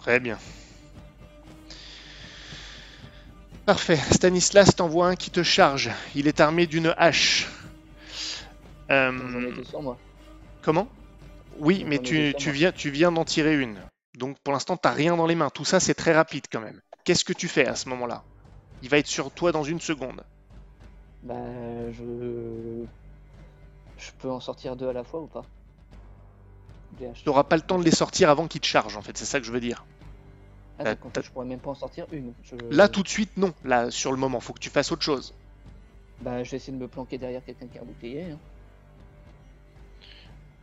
Très 0.00 0.18
bien. 0.18 0.38
Parfait. 3.66 3.98
Stanislas 4.10 4.74
t'envoie 4.74 5.08
un 5.08 5.14
qui 5.14 5.30
te 5.30 5.42
charge. 5.42 5.90
Il 6.14 6.26
est 6.26 6.40
armé 6.40 6.66
d'une 6.66 6.94
hache. 6.96 7.48
Euh, 8.90 9.12
J'en 9.12 9.40
ai 9.42 9.52
deux 9.52 9.64
sur 9.64 9.82
moi. 9.82 9.98
comment? 10.62 10.88
Oui, 11.58 11.84
mais 11.86 11.98
tu, 11.98 12.34
tu 12.36 12.50
viens, 12.50 12.72
tu 12.72 12.90
viens 12.90 13.12
d'en 13.12 13.24
tirer 13.24 13.58
une. 13.60 13.78
Donc 14.16 14.38
pour 14.40 14.52
l'instant, 14.52 14.76
t'as 14.76 14.90
rien 14.90 15.16
dans 15.16 15.26
les 15.26 15.34
mains. 15.34 15.50
Tout 15.50 15.64
ça, 15.66 15.78
c'est 15.78 15.94
très 15.94 16.14
rapide 16.14 16.46
quand 16.50 16.60
même. 16.60 16.80
Qu'est-ce 17.04 17.24
que 17.24 17.32
tu 17.32 17.46
fais 17.48 17.66
à 17.66 17.76
ce 17.76 17.88
moment-là? 17.90 18.22
Il 18.82 18.88
va 18.88 18.98
être 18.98 19.06
sur 19.06 19.30
toi 19.30 19.52
dans 19.52 19.62
une 19.64 19.80
seconde. 19.80 20.22
Bah, 21.22 21.34
je. 21.92 22.84
Je 23.98 24.10
peux 24.18 24.30
en 24.30 24.40
sortir 24.40 24.76
deux 24.76 24.88
à 24.88 24.94
la 24.94 25.04
fois 25.04 25.20
ou 25.20 25.26
pas? 25.26 25.44
Tu 26.98 27.22
n'auras 27.26 27.44
pas 27.44 27.56
le 27.56 27.62
temps 27.62 27.78
de 27.78 27.84
les 27.84 27.90
sortir 27.90 28.30
avant 28.30 28.46
qu'ils 28.46 28.60
te 28.60 28.66
chargent, 28.66 28.96
en 28.96 29.02
fait. 29.02 29.16
C'est 29.16 29.24
ça 29.24 29.40
que 29.40 29.46
je 29.46 29.52
veux 29.52 29.60
dire. 29.60 29.84
Ah, 30.78 30.84
t'as- 30.84 30.94
donc 30.94 31.06
en 31.06 31.10
fait, 31.10 31.22
je 31.24 31.30
pourrais 31.30 31.46
même 31.46 31.58
pas 31.60 31.70
en 31.70 31.74
sortir 31.74 32.06
une. 32.12 32.32
Je- 32.42 32.74
Là, 32.74 32.88
tout 32.88 33.02
de 33.02 33.08
suite, 33.08 33.36
non. 33.36 33.52
Là, 33.64 33.90
sur 33.90 34.12
le 34.12 34.18
moment, 34.18 34.40
faut 34.40 34.52
que 34.52 34.60
tu 34.60 34.70
fasses 34.70 34.92
autre 34.92 35.02
chose. 35.02 35.34
Bah, 36.20 36.42
je 36.44 36.50
vais 36.50 36.56
essayer 36.58 36.72
de 36.72 36.82
me 36.82 36.88
planquer 36.88 37.16
derrière 37.18 37.44
quelqu'un 37.44 37.66
qui 37.66 37.78
a 37.78 37.82
un 37.82 37.84
bouclier. 37.84 38.22
hein. 38.32 38.38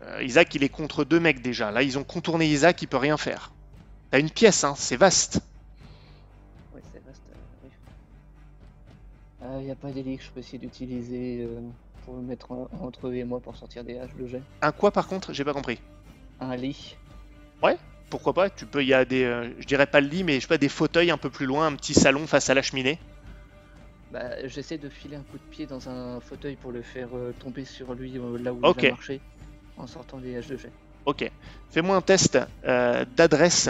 Euh, 0.04 0.24
Isaac, 0.24 0.54
il 0.54 0.64
est 0.64 0.70
contre 0.70 1.04
deux 1.04 1.20
mecs 1.20 1.42
déjà. 1.42 1.72
Là, 1.72 1.82
ils 1.82 1.98
ont 1.98 2.04
contourné 2.04 2.46
Isaac, 2.46 2.82
il 2.84 2.88
peut 2.88 2.98
rien 2.98 3.18
faire. 3.18 3.52
T'as 4.12 4.20
une 4.20 4.30
pièce, 4.30 4.64
hein, 4.64 4.76
c'est 4.78 4.96
vaste. 4.96 5.40
Ouais, 6.74 6.82
c'est 6.94 7.04
vaste. 7.04 7.24
euh, 7.32 7.36
oui. 7.64 7.70
Ah, 9.42 9.62
y 9.62 9.72
a 9.72 9.76
pas 9.76 9.92
d'élite 9.92 10.20
que 10.20 10.26
je 10.26 10.32
peux 10.32 10.40
essayer 10.40 10.60
d'utiliser 10.60 11.42
euh, 11.44 11.62
pour 12.06 12.16
me 12.16 12.22
mettre 12.22 12.52
en- 12.52 12.68
entre 12.82 13.08
eux 13.08 13.16
et 13.16 13.24
moi 13.24 13.40
pour 13.40 13.56
sortir 13.56 13.84
des 13.84 13.98
haches 13.98 14.16
de 14.16 14.28
jet. 14.28 14.42
Un 14.62 14.72
quoi 14.72 14.92
par 14.92 15.08
contre? 15.08 15.34
J'ai 15.34 15.44
pas 15.44 15.54
compris. 15.54 15.80
Un 16.40 16.56
lit. 16.56 16.96
Pourquoi 18.10 18.34
pas 18.34 18.50
Tu 18.50 18.66
peux, 18.66 18.82
il 18.82 18.88
y 18.88 18.94
a 18.94 19.04
des, 19.04 19.24
euh, 19.26 19.50
je 19.60 19.66
dirais 19.66 19.86
pas 19.86 20.00
le 20.00 20.08
lit, 20.08 20.24
mais 20.24 20.36
je 20.36 20.42
sais 20.42 20.48
pas 20.48 20.58
des 20.58 20.70
fauteuils 20.70 21.12
un 21.12 21.18
peu 21.18 21.30
plus 21.30 21.46
loin, 21.46 21.68
un 21.68 21.76
petit 21.76 21.94
salon 21.94 22.26
face 22.26 22.50
à 22.50 22.54
la 22.54 22.62
cheminée. 22.62 23.00
Bah, 24.12 24.48
j'essaie 24.48 24.78
de 24.78 24.88
filer 24.88 25.18
un 25.18 25.24
coup 25.24 25.38
de 25.38 25.44
pied 25.52 25.66
dans 25.66 25.90
un 25.90 26.22
fauteuil 26.22 26.56
pour 26.56 26.72
le 26.72 26.82
faire 26.82 27.10
euh, 27.14 27.34
tomber 27.38 27.66
sur 27.66 27.94
lui 27.94 28.18
euh, 28.18 28.38
là 28.38 28.54
où 28.54 28.60
Ok. 28.64 28.78
il 28.82 28.88
a 28.88 28.90
marché 28.92 29.20
en 29.76 29.88
sortant 29.88 30.20
des 30.20 30.38
haches 30.38 30.48
de 30.48 30.56
jet. 30.56 30.72
Ok. 31.06 31.30
Fais-moi 31.70 31.98
un 31.98 32.02
test 32.02 32.40
euh, 32.66 33.04
d'adresse 33.18 33.70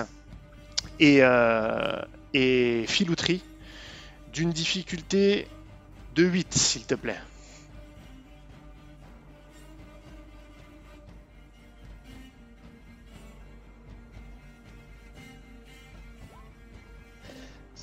et, 1.00 1.18
euh, 1.22 2.00
et 2.36 2.86
filouterie 2.88 3.42
d'une 4.32 4.52
difficulté 4.52 5.48
de 6.14 6.24
8, 6.24 6.54
s'il 6.54 6.86
te 6.86 6.94
plaît. 6.94 7.18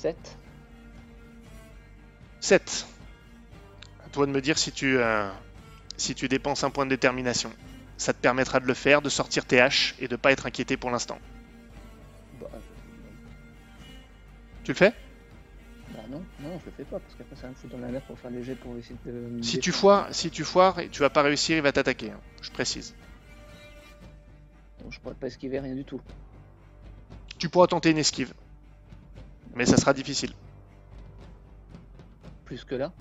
Sept. 0.05 0.37
7. 2.41 2.85
À 4.05 4.09
toi 4.09 4.27
de 4.27 4.31
me 4.31 4.39
dire 4.39 4.59
si 4.59 4.71
tu, 4.71 4.99
euh, 4.99 5.27
si 5.97 6.13
tu 6.13 6.27
dépenses 6.27 6.63
un 6.63 6.69
point 6.69 6.85
de 6.85 6.91
détermination. 6.91 7.51
Ça 7.97 8.13
te 8.13 8.19
permettra 8.19 8.59
de 8.59 8.67
le 8.67 8.75
faire, 8.75 9.01
de 9.01 9.09
sortir 9.09 9.45
tes 9.45 9.59
haches 9.59 9.95
et 9.97 10.07
de 10.07 10.15
pas 10.15 10.31
être 10.31 10.45
inquiété 10.45 10.77
pour 10.77 10.91
l'instant. 10.91 11.17
Bah, 12.39 12.47
Tu 14.63 14.71
le 14.73 14.75
fais? 14.77 14.93
Bah 15.89 16.01
non, 16.09 16.23
non, 16.41 16.59
je 16.59 16.65
le 16.65 16.71
fais 16.77 16.83
pas 16.83 16.99
parce 16.99 17.15
qu'après 17.15 17.35
ça 17.35 17.43
va 17.43 17.49
me 17.49 17.55
foutre 17.55 17.75
dans 17.75 17.81
la 17.81 17.87
merde 17.87 18.03
pour 18.05 18.19
faire 18.19 18.29
les 18.29 18.43
jets 18.43 18.53
pour 18.55 18.77
essayer 18.77 18.95
de. 19.07 19.41
Si 19.41 19.57
tu 19.59 19.71
foires, 19.71 20.07
si 20.11 20.29
tu 20.29 20.43
foires 20.43 20.77
et 20.79 20.89
tu 20.89 20.99
vas 20.99 21.09
pas 21.09 21.23
réussir, 21.23 21.57
il 21.57 21.63
va 21.63 21.71
t'attaquer. 21.71 22.11
hein. 22.11 22.19
Je 22.43 22.51
précise. 22.51 22.93
Donc, 24.83 24.93
je 24.93 24.99
pourrais 24.99 25.15
pas 25.15 25.27
esquiver 25.27 25.59
rien 25.59 25.73
du 25.73 25.83
tout. 25.83 25.99
Tu 27.39 27.49
pourras 27.49 27.65
tenter 27.67 27.89
une 27.89 27.97
esquive, 27.97 28.33
mais 29.55 29.65
ça 29.65 29.77
sera 29.77 29.93
difficile. 29.93 30.33
Plus 32.45 32.63
que 32.63 32.75
là. 32.75 32.91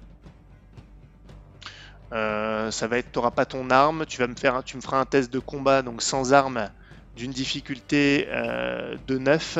Euh, 2.12 2.70
ça 2.70 2.86
va 2.86 2.98
être, 2.98 3.10
t'auras 3.10 3.32
pas 3.32 3.44
ton 3.44 3.70
arme, 3.70 4.06
tu 4.06 4.18
vas 4.18 4.28
me 4.28 4.36
faire, 4.36 4.62
tu 4.62 4.76
me 4.76 4.82
feras 4.82 5.00
un 5.00 5.04
test 5.04 5.32
de 5.32 5.40
combat 5.40 5.82
donc 5.82 6.00
sans 6.00 6.32
arme 6.32 6.70
d'une 7.16 7.32
difficulté 7.32 8.26
euh, 8.28 8.96
de 9.06 9.18
9 9.18 9.58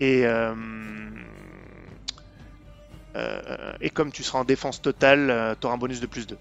et 0.00 0.26
euh, 0.26 0.54
et 3.80 3.90
comme 3.90 4.12
tu 4.12 4.22
seras 4.22 4.40
en 4.40 4.44
défense 4.44 4.80
totale, 4.80 5.56
tu 5.60 5.66
auras 5.66 5.74
un 5.74 5.78
bonus 5.78 6.00
de 6.00 6.06
plus 6.06 6.26
2. 6.26 6.38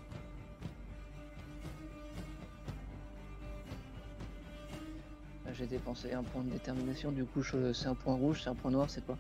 Là, 5.45 5.53
J'ai 5.53 5.65
dépensé 5.65 6.12
un 6.12 6.23
point 6.23 6.43
de 6.43 6.51
détermination, 6.51 7.12
du 7.12 7.25
coup 7.25 7.41
c'est 7.43 7.88
un 7.88 7.95
point 7.95 8.13
rouge, 8.13 8.41
c'est 8.43 8.49
un 8.49 8.55
point 8.55 8.71
noir, 8.71 8.89
c'est 8.89 9.03
quoi? 9.05 9.17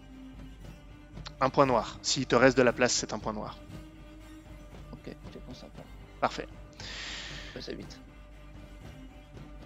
Un 1.39 1.49
point 1.49 1.65
noir. 1.65 1.97
S'il 2.01 2.25
te 2.25 2.35
reste 2.35 2.57
de 2.57 2.63
la 2.63 2.73
place, 2.73 2.93
c'est 2.93 3.13
un 3.13 3.19
point 3.19 3.33
noir. 3.33 3.57
Ok, 4.91 5.15
je 5.27 5.33
dépense 5.33 5.63
un 5.63 5.69
point. 5.69 5.85
Parfait. 6.19 6.47
À 7.55 7.71
8. 7.71 7.99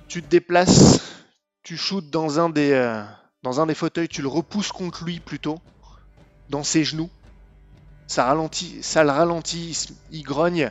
Tu 0.07 0.21
te 0.21 0.27
déplaces, 0.27 1.01
tu 1.61 1.75
shootes 1.75 2.09
dans 2.09 2.39
un 2.39 2.49
des 2.49 2.71
euh, 2.71 3.03
dans 3.43 3.59
un 3.59 3.65
des 3.65 3.75
fauteuils, 3.75 4.07
tu 4.07 4.21
le 4.21 4.27
repousses 4.27 4.71
contre 4.71 5.03
lui 5.03 5.19
plutôt, 5.19 5.59
dans 6.49 6.63
ses 6.63 6.83
genoux. 6.83 7.09
Ça 8.07 8.25
ralentit, 8.25 8.83
ça 8.83 9.03
le 9.03 9.09
ralentit, 9.09 9.89
il, 10.11 10.23
grogne, 10.23 10.69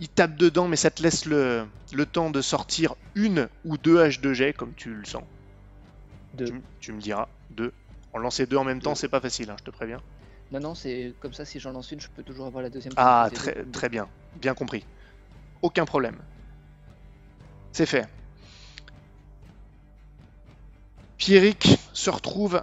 il 0.00 0.08
tape 0.08 0.36
dedans, 0.36 0.68
mais 0.68 0.76
ça 0.76 0.90
te 0.90 1.02
laisse 1.02 1.24
le, 1.24 1.66
le 1.92 2.06
temps 2.06 2.30
de 2.30 2.42
sortir 2.42 2.94
une 3.14 3.48
ou 3.64 3.78
deux 3.78 4.00
haches 4.00 4.20
de 4.20 4.32
jet 4.32 4.52
comme 4.52 4.74
tu 4.74 4.92
le 4.92 5.04
sens. 5.04 5.22
Deux. 6.34 6.52
Tu, 6.80 6.92
me 6.92 7.00
diras 7.00 7.28
deux. 7.50 7.72
En 8.12 8.18
lancer 8.18 8.46
deux 8.46 8.56
en 8.56 8.64
même 8.64 8.82
temps, 8.82 8.94
c'est 8.94 9.08
pas 9.08 9.20
facile, 9.20 9.50
hein, 9.50 9.56
je 9.58 9.64
te 9.64 9.70
préviens. 9.70 10.00
Non, 10.50 10.60
non, 10.60 10.74
c'est 10.74 11.14
comme 11.20 11.32
ça, 11.32 11.44
si 11.44 11.58
j'en 11.58 11.72
lance 11.72 11.90
une, 11.90 12.00
je 12.00 12.08
peux 12.08 12.22
toujours 12.22 12.46
avoir 12.46 12.62
la 12.62 12.70
deuxième. 12.70 12.92
Ah, 12.96 13.28
de- 13.30 13.70
très 13.72 13.88
bien, 13.88 14.08
bien 14.36 14.54
compris. 14.54 14.84
Aucun 15.62 15.84
problème. 15.84 16.20
C'est 17.72 17.86
fait. 17.86 18.06
Pierrick 21.16 21.68
se 21.92 22.10
retrouve 22.10 22.62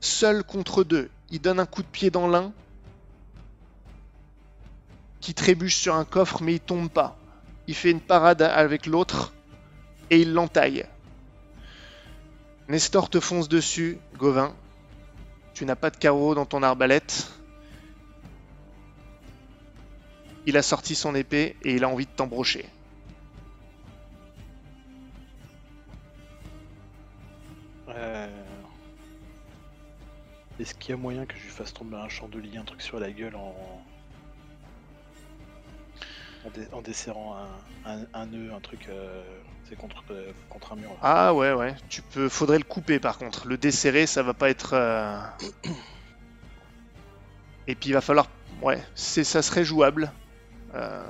seul 0.00 0.42
contre 0.44 0.84
deux. 0.84 1.10
Il 1.30 1.40
donne 1.40 1.60
un 1.60 1.66
coup 1.66 1.82
de 1.82 1.88
pied 1.88 2.10
dans 2.10 2.28
l'un 2.28 2.52
qui 5.20 5.34
trébuche 5.34 5.76
sur 5.76 5.94
un 5.94 6.04
coffre 6.04 6.42
mais 6.42 6.54
il 6.54 6.60
tombe 6.60 6.88
pas. 6.90 7.16
Il 7.68 7.74
fait 7.74 7.90
une 7.90 8.00
parade 8.00 8.42
avec 8.42 8.86
l'autre 8.86 9.32
et 10.10 10.20
il 10.20 10.32
l'entaille. 10.34 10.86
Nestor 12.68 13.08
te 13.10 13.20
fonce 13.20 13.48
dessus, 13.48 13.98
Gauvin. 14.16 14.54
Tu 15.56 15.64
n'as 15.64 15.74
pas 15.74 15.88
de 15.88 15.96
carreau 15.96 16.34
dans 16.34 16.44
ton 16.44 16.62
arbalète. 16.62 17.32
Il 20.44 20.58
a 20.58 20.62
sorti 20.62 20.94
son 20.94 21.14
épée 21.14 21.56
et 21.62 21.74
il 21.74 21.82
a 21.82 21.88
envie 21.88 22.04
de 22.04 22.10
t'embrocher. 22.10 22.66
Euh, 27.88 28.28
Est-ce 30.60 30.74
qu'il 30.74 30.90
y 30.90 30.92
a 30.92 30.98
moyen 30.98 31.24
que 31.24 31.38
je 31.38 31.44
lui 31.44 31.48
fasse 31.48 31.72
tomber 31.72 31.96
un 31.96 32.10
chandelier, 32.10 32.58
un 32.58 32.64
truc 32.64 32.82
sur 32.82 33.00
la 33.00 33.10
gueule 33.10 33.36
en. 33.36 33.82
En, 36.72 36.82
desserrant 36.82 37.34
un 37.86 38.26
nœud, 38.26 38.52
un 38.52 38.60
truc. 38.60 38.88
euh, 38.90 39.22
C'est 39.68 39.76
contre, 39.76 40.04
euh, 40.10 40.32
contre 40.48 40.72
un 40.72 40.76
mur. 40.76 40.90
là. 40.90 40.96
Ah 41.02 41.34
ouais, 41.34 41.52
ouais. 41.52 41.74
Tu 41.88 42.00
peux. 42.02 42.28
Faudrait 42.28 42.58
le 42.58 42.64
couper 42.64 43.00
par 43.00 43.18
contre. 43.18 43.46
Le 43.48 43.56
desserrer, 43.58 44.06
ça 44.06 44.22
va 44.22 44.32
pas 44.34 44.48
être. 44.50 44.70
euh, 44.74 45.18
Et 47.66 47.74
puis 47.74 47.90
il 47.90 47.92
va 47.92 48.00
falloir. 48.00 48.28
Ouais, 48.62 48.82
c'est 48.94 49.24
ça 49.24 49.42
serait 49.42 49.64
jouable. 49.64 50.12
Euh, 50.74 51.02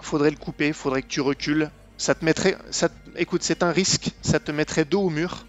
Faudrait 0.00 0.30
le 0.30 0.36
couper. 0.36 0.72
Faudrait 0.72 1.02
que 1.02 1.08
tu 1.08 1.20
recules. 1.20 1.70
Ça 1.96 2.14
te 2.14 2.24
mettrait. 2.24 2.56
Ça... 2.70 2.88
te- 2.88 2.94
Écoute, 3.16 3.42
c'est 3.42 3.62
un 3.62 3.72
risque. 3.72 4.10
Ça 4.22 4.38
te 4.38 4.52
mettrait 4.52 4.84
dos 4.84 5.02
au 5.02 5.10
mur. 5.10 5.46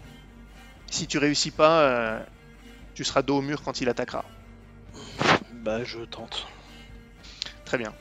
Si 0.90 1.06
tu 1.06 1.18
réussis 1.18 1.52
pas, 1.52 2.20
tu 2.94 3.04
seras 3.04 3.22
dos 3.22 3.38
au 3.38 3.42
mur 3.42 3.62
quand 3.62 3.80
il 3.80 3.88
attaquera. 3.88 4.24
Bah, 5.52 5.84
je 5.84 6.00
tente. 6.00 6.46
Très 7.64 7.78
bien. 7.78 7.92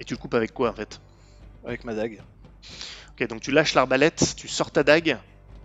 Et 0.00 0.04
tu 0.04 0.14
le 0.14 0.18
coupes 0.18 0.34
avec 0.34 0.52
quoi 0.52 0.70
en 0.70 0.74
fait? 0.74 1.00
Avec 1.64 1.84
ma 1.84 1.94
dague. 1.94 2.20
Ok, 3.10 3.26
donc 3.28 3.40
tu 3.42 3.52
lâches 3.52 3.74
l'arbalète, 3.74 4.34
tu 4.36 4.48
sors 4.48 4.70
ta 4.70 4.82
dague, 4.82 5.18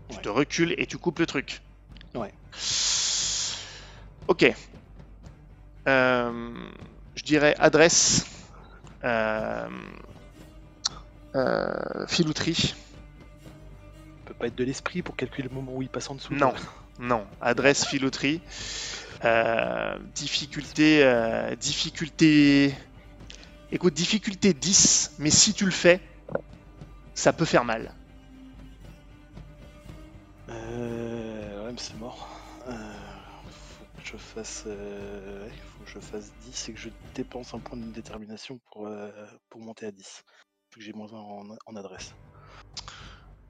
tu 0.10 0.16
Ouais. 0.18 0.22
te 0.22 0.30
recules 0.30 0.76
et 0.78 0.86
tu 0.86 0.98
coupes 0.98 1.20
le 1.20 1.26
truc. 1.26 1.62
Ouais. 2.14 2.34
Ok. 4.28 4.54
Euh, 5.88 6.54
je 7.16 7.24
dirais 7.24 7.56
adresse. 7.60 8.26
Euh, 9.04 9.70
euh, 11.36 12.08
filouterie. 12.08 12.76
peut 14.26 14.34
pas 14.34 14.48
être 14.48 14.56
de 14.56 14.64
l'esprit 14.64 15.02
pour 15.04 15.16
calculer 15.16 15.48
le 15.48 15.54
moment 15.54 15.74
où 15.76 15.82
il 15.82 15.90
passe 15.90 16.10
en 16.10 16.16
dessous. 16.16 16.34
Non. 16.34 16.54
Non. 17.00 17.26
Adresse 17.42 17.86
filouterie. 17.86 18.42
Difficulté. 20.16 21.56
difficulté. 21.60 22.74
Écoute, 23.76 23.94
difficulté 23.94 24.54
10, 24.54 25.16
mais 25.20 25.30
si 25.30 25.54
tu 25.54 25.66
le 25.66 25.72
fais, 25.72 26.00
ça 27.14 27.34
peut 27.34 27.44
faire 27.44 27.66
mal. 27.66 27.94
Euh, 30.48 31.66
ouais, 31.66 31.74
mais 31.74 31.78
c'est 31.78 31.98
mort. 31.98 32.30
Euh, 32.70 32.94
faut 33.50 33.84
que 33.84 34.08
je 34.14 34.16
fasse. 34.16 34.64
Euh, 34.66 35.44
ouais, 35.44 35.52
faut 35.52 35.84
que 35.84 35.90
je 35.90 36.00
fasse 36.00 36.32
10 36.40 36.70
et 36.70 36.74
que 36.74 36.80
je 36.80 36.90
dépense 37.16 37.54
un 37.54 37.60
point 37.60 37.78
de 37.78 37.92
détermination 37.92 38.62
pour, 38.72 38.88
euh, 38.88 39.12
pour 39.50 39.60
monter 39.60 39.88
à 39.88 39.92
10. 39.92 40.24
Faut 40.72 40.80
que 40.80 40.82
j'ai 40.82 40.94
moins 40.94 41.12
1 41.12 41.18
en, 41.18 41.58
en 41.66 41.76
adresse. 41.76 42.14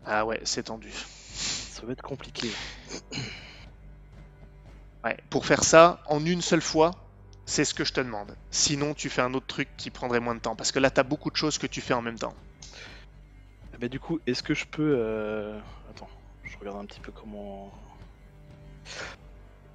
Ah 0.05 0.25
ouais, 0.25 0.41
c'est 0.43 0.63
tendu. 0.63 0.91
Ça 1.35 1.85
va 1.85 1.91
être 1.91 2.01
compliqué. 2.01 2.49
Ouais, 5.03 5.17
pour 5.29 5.45
faire 5.45 5.63
ça 5.63 6.01
en 6.07 6.25
une 6.25 6.41
seule 6.41 6.63
fois, 6.63 7.04
c'est 7.45 7.65
ce 7.65 7.73
que 7.73 7.83
je 7.83 7.93
te 7.93 8.01
demande. 8.01 8.35
Sinon, 8.51 8.93
tu 8.93 9.09
fais 9.09 9.21
un 9.21 9.33
autre 9.33 9.47
truc 9.47 9.67
qui 9.77 9.89
prendrait 9.89 10.19
moins 10.19 10.35
de 10.35 10.39
temps. 10.39 10.55
Parce 10.55 10.71
que 10.71 10.79
là, 10.79 10.89
tu 10.89 10.99
as 10.99 11.03
beaucoup 11.03 11.29
de 11.31 11.35
choses 11.35 11.57
que 11.57 11.67
tu 11.67 11.81
fais 11.81 11.93
en 11.93 12.01
même 12.01 12.17
temps. 12.17 12.33
Ben, 13.79 13.89
du 13.89 13.99
coup, 13.99 14.19
est-ce 14.25 14.41
que 14.43 14.53
je 14.53 14.65
peux. 14.65 14.95
euh, 14.97 15.59
Attends, 15.89 16.09
je 16.43 16.57
regarde 16.57 16.77
un 16.77 16.85
petit 16.85 16.99
peu 16.99 17.11
comment. 17.11 17.73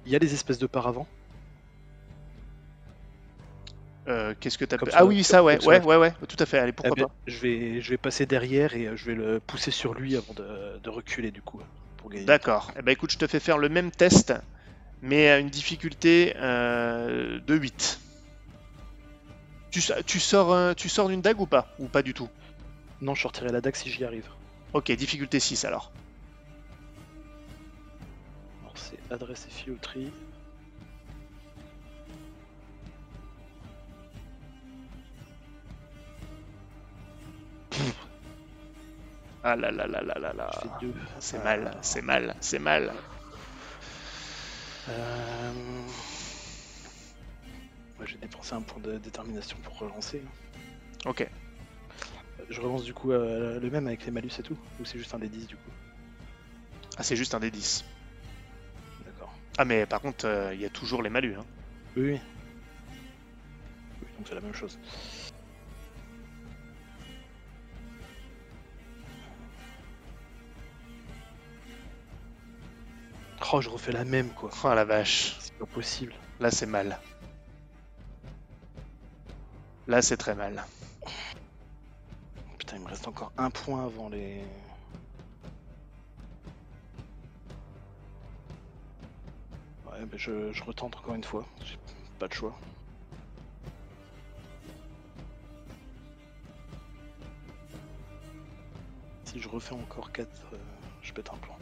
Il 0.05 0.11
y 0.11 0.15
a 0.15 0.19
des 0.19 0.33
espèces 0.33 0.57
de 0.57 0.67
paravents? 0.67 1.07
Euh, 4.07 4.33
Qu'est-ce 4.39 4.57
que 4.57 4.65
sur 4.67 4.79
Ah 4.93 5.05
oui, 5.05 5.23
ça, 5.23 5.43
ouais, 5.43 5.57
comme 5.59 5.67
ouais, 5.67 5.79
ouais, 5.83 5.95
ouais, 5.97 6.13
tout 6.27 6.35
à 6.39 6.45
fait. 6.47 6.57
Allez, 6.57 6.71
pourquoi 6.71 6.95
Eh 6.97 7.01
ben, 7.01 7.07
pas 7.07 7.13
je, 7.27 7.37
vais, 7.37 7.81
je 7.81 7.89
vais 7.91 7.97
passer 7.97 8.25
derrière 8.25 8.75
et 8.75 8.87
euh, 8.87 8.95
je 8.95 9.05
vais 9.05 9.13
le 9.15 9.39
pousser 9.39 9.69
sur 9.69 9.93
lui 9.93 10.17
avant 10.17 10.33
de, 10.33 10.79
de 10.79 10.89
reculer 10.89 11.29
du 11.31 11.41
coup. 11.43 11.61
D'accord. 12.25 12.71
Eh 12.77 12.81
ben 12.81 12.91
écoute, 12.91 13.11
je 13.11 13.19
te 13.19 13.27
fais 13.27 13.39
faire 13.39 13.59
le 13.59 13.69
même 13.69 13.91
test, 13.91 14.33
mais 15.01 15.29
à 15.29 15.39
une 15.39 15.49
difficulté 15.49 16.33
euh, 16.37 17.39
de 17.39 17.55
8. 17.55 17.99
Tu, 19.71 19.81
tu 20.05 20.19
sors, 20.19 20.51
euh, 20.51 20.73
tu 20.73 20.89
sors 20.89 21.07
d'une 21.07 21.21
dague 21.21 21.39
ou 21.39 21.45
pas? 21.45 21.67
Ou 21.79 21.87
pas 21.87 22.03
du 22.03 22.13
tout? 22.13 22.29
Non, 23.01 23.15
je 23.15 23.21
sortirai 23.21 23.51
la 23.51 23.61
dague 23.61 23.75
si 23.75 23.89
j'y 23.89 24.03
arrive. 24.03 24.27
Ok, 24.73 24.91
difficulté 24.91 25.39
6 25.39 25.65
alors. 25.65 25.91
Alors 28.61 28.77
c'est 28.77 28.99
adresse 29.11 29.47
et 29.47 29.51
filouterie. 29.51 30.11
Ah 39.43 39.55
là 39.55 39.71
là 39.71 39.87
là 39.87 40.01
là 40.03 40.19
là 40.19 40.33
là. 40.33 40.51
Deux. 40.79 40.93
C'est 41.19 41.43
mal, 41.43 41.75
c'est 41.81 42.03
mal, 42.03 42.35
c'est 42.41 42.59
mal. 42.59 42.93
Euh... 44.89 45.51
Moi 47.97 48.05
j'ai 48.05 48.17
dépensé 48.17 48.53
un 48.53 48.61
point 48.61 48.81
de 48.81 48.97
détermination 48.97 49.57
pour 49.63 49.77
relancer. 49.77 50.23
Ok. 51.05 51.27
Je 52.49 52.59
relance 52.59 52.83
du 52.83 52.93
coup 52.93 53.11
euh, 53.11 53.59
le 53.59 53.69
même 53.69 53.87
avec 53.87 54.05
les 54.05 54.11
malus 54.11 54.31
et 54.39 54.43
tout 54.43 54.57
Ou 54.79 54.85
c'est 54.85 54.97
juste 54.97 55.13
un 55.13 55.19
des 55.19 55.29
10 55.29 55.47
du 55.47 55.55
coup? 55.55 55.71
Ah, 56.97 57.03
c'est 57.03 57.15
juste 57.15 57.33
un 57.33 57.39
des 57.39 57.51
10. 57.51 57.85
D'accord. 59.05 59.33
Ah, 59.57 59.65
mais 59.65 59.85
par 59.85 60.01
contre, 60.01 60.25
euh, 60.25 60.53
il 60.53 60.61
y 60.61 60.65
a 60.65 60.69
toujours 60.69 61.01
les 61.01 61.09
malus. 61.09 61.35
Hein. 61.39 61.45
Oui, 61.95 62.11
oui. 62.11 62.19
Oui, 64.01 64.07
donc 64.17 64.27
c'est 64.27 64.35
la 64.35 64.41
même 64.41 64.53
chose. 64.53 64.77
Oh, 73.53 73.59
je 73.59 73.67
refais 73.67 73.91
la 73.91 74.05
même 74.05 74.29
quoi. 74.29 74.49
Oh 74.63 74.73
la 74.73 74.85
vache. 74.85 75.35
C'est 75.39 75.53
pas 75.55 75.65
possible. 75.65 76.13
Là, 76.39 76.51
c'est 76.51 76.65
mal. 76.65 76.97
Là, 79.87 80.01
c'est 80.01 80.15
très 80.15 80.35
mal. 80.35 80.63
Putain, 82.57 82.77
il 82.77 82.83
me 82.83 82.87
reste 82.87 83.07
encore 83.09 83.33
un 83.37 83.49
point 83.49 83.85
avant 83.85 84.07
les. 84.07 84.41
Ouais, 89.85 90.05
bah 90.05 90.15
je, 90.15 90.53
je 90.53 90.63
retente 90.63 90.95
encore 90.95 91.15
une 91.15 91.23
fois. 91.23 91.45
J'ai 91.65 91.77
pas 92.19 92.29
de 92.29 92.33
choix. 92.33 92.57
Si 99.25 99.41
je 99.41 99.49
refais 99.49 99.73
encore 99.73 100.11
4, 100.13 100.29
je 101.01 101.11
pète 101.11 101.29
un 101.29 101.37
plan. 101.37 101.57